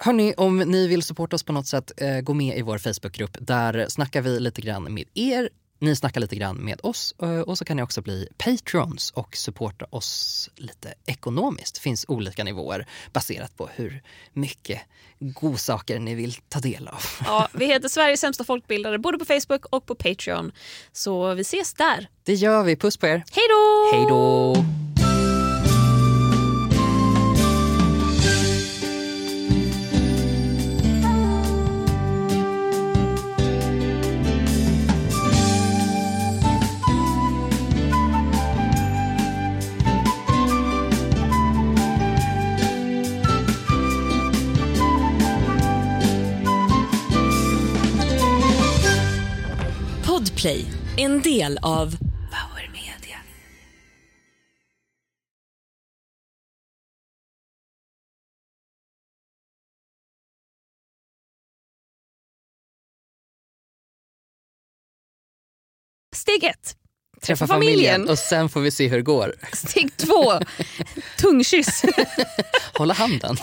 Hörni, 0.03 0.33
om 0.37 0.57
ni 0.57 0.87
vill 0.87 1.03
supporta 1.03 1.35
oss 1.35 1.43
på 1.43 1.53
något 1.53 1.67
sätt, 1.67 1.91
eh, 1.97 2.19
gå 2.19 2.33
med 2.33 2.57
i 2.57 2.61
vår 2.61 2.77
Facebookgrupp. 2.77 3.37
Där 3.39 3.85
snackar 3.89 4.21
vi 4.21 4.39
lite 4.39 4.61
grann 4.61 4.93
med 4.93 5.05
er. 5.13 5.49
Ni 5.79 5.95
snackar 5.95 6.21
lite 6.21 6.35
grann 6.35 6.57
med 6.57 6.79
oss 6.83 7.15
eh, 7.21 7.39
och 7.39 7.57
så 7.57 7.65
kan 7.65 7.77
ni 7.77 7.83
också 7.83 8.01
bli 8.01 8.27
patrons 8.37 9.11
och 9.11 9.37
supporta 9.37 9.85
oss 9.89 10.49
lite 10.55 10.93
ekonomiskt. 11.05 11.75
Det 11.75 11.81
finns 11.81 12.05
olika 12.07 12.43
nivåer 12.43 12.87
baserat 13.13 13.57
på 13.57 13.69
hur 13.75 14.03
mycket 14.33 14.81
godsaker 15.19 15.99
ni 15.99 16.15
vill 16.15 16.33
ta 16.49 16.59
del 16.59 16.87
av. 16.87 17.01
Ja, 17.25 17.47
vi 17.53 17.65
heter 17.65 17.89
Sveriges 17.89 18.19
sämsta 18.19 18.43
folkbildare 18.43 18.99
både 18.99 19.17
på 19.17 19.25
Facebook 19.25 19.65
och 19.65 19.85
på 19.85 19.95
Patreon. 19.95 20.51
Så 20.91 21.33
vi 21.33 21.41
ses 21.41 21.73
där. 21.73 22.07
Det 22.23 22.33
gör 22.33 22.63
vi. 22.63 22.75
Puss 22.75 22.97
på 22.97 23.07
er. 23.07 23.23
Hej 23.31 23.45
då! 23.49 23.97
Hej 23.97 24.05
då! 24.09 24.92
Podplay, 50.43 50.65
en 50.97 51.21
del 51.21 51.59
av 51.61 51.89
Power 51.89 52.69
Media. 52.73 53.17
Steg 66.15 66.43
ett. 66.43 66.75
Träffa 67.21 67.47
familjen. 67.47 67.77
familjen 67.77 68.09
och 68.09 68.19
sen 68.19 68.49
får 68.49 68.61
vi 68.61 68.71
se 68.71 68.87
hur 68.87 68.97
det 68.97 69.03
går. 69.03 69.35
Steg 69.53 69.97
två. 69.97 70.33
Tungkyss. 71.17 71.83
Hålla 72.73 72.93
handen. 72.93 73.37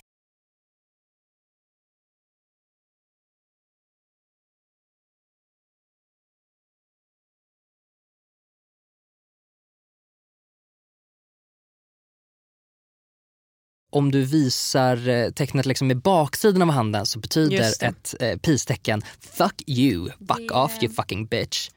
Om 13.91 14.11
du 14.11 14.24
visar 14.24 15.09
eh, 15.09 15.30
tecknet 15.30 15.66
liksom 15.66 15.88
med 15.88 15.99
baksidan 15.99 16.62
av 16.62 16.70
handen 16.70 17.07
så 17.07 17.18
betyder 17.18 17.84
ett 17.84 18.14
eh, 18.20 18.38
peace-tecken 18.38 19.03
fuck 19.20 19.62
you, 19.66 20.11
fuck 20.28 20.53
off 20.53 20.82
you 20.82 20.93
fucking 20.93 21.26
bitch. 21.26 21.70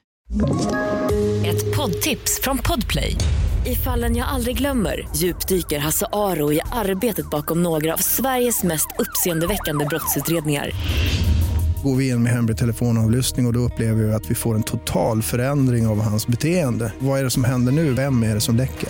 Ett 1.45 1.75
poddtips 1.75 2.39
från 2.41 2.57
Podplay. 2.57 3.15
I 3.65 3.75
fallen 3.75 4.15
jag 4.15 4.27
aldrig 4.27 4.57
glömmer 4.57 5.07
djupdyker 5.15 5.79
Hasse 5.79 6.05
Aro 6.11 6.53
i 6.53 6.61
arbetet 6.71 7.29
bakom 7.29 7.63
några 7.63 7.93
av 7.93 7.97
Sveriges 7.97 8.63
mest 8.63 8.87
uppseendeväckande 8.99 9.85
brottsutredningar. 9.85 10.71
Går 11.83 11.95
vi 11.95 12.09
in 12.09 12.23
med 12.23 12.31
hemlig 12.31 12.57
telefonavlyssning 12.57 13.45
och, 13.45 13.49
och 13.49 13.53
då 13.53 13.59
upplever 13.59 14.03
vi 14.03 14.13
att 14.13 14.31
vi 14.31 14.35
får 14.35 14.55
en 14.55 14.63
total 14.63 15.21
förändring 15.21 15.87
av 15.87 16.01
hans 16.01 16.27
beteende. 16.27 16.93
Vad 16.99 17.19
är 17.19 17.23
det 17.23 17.29
som 17.29 17.43
händer 17.43 17.71
nu? 17.71 17.93
Vem 17.93 18.23
är 18.23 18.33
det 18.33 18.41
som 18.41 18.55
läcker? 18.55 18.89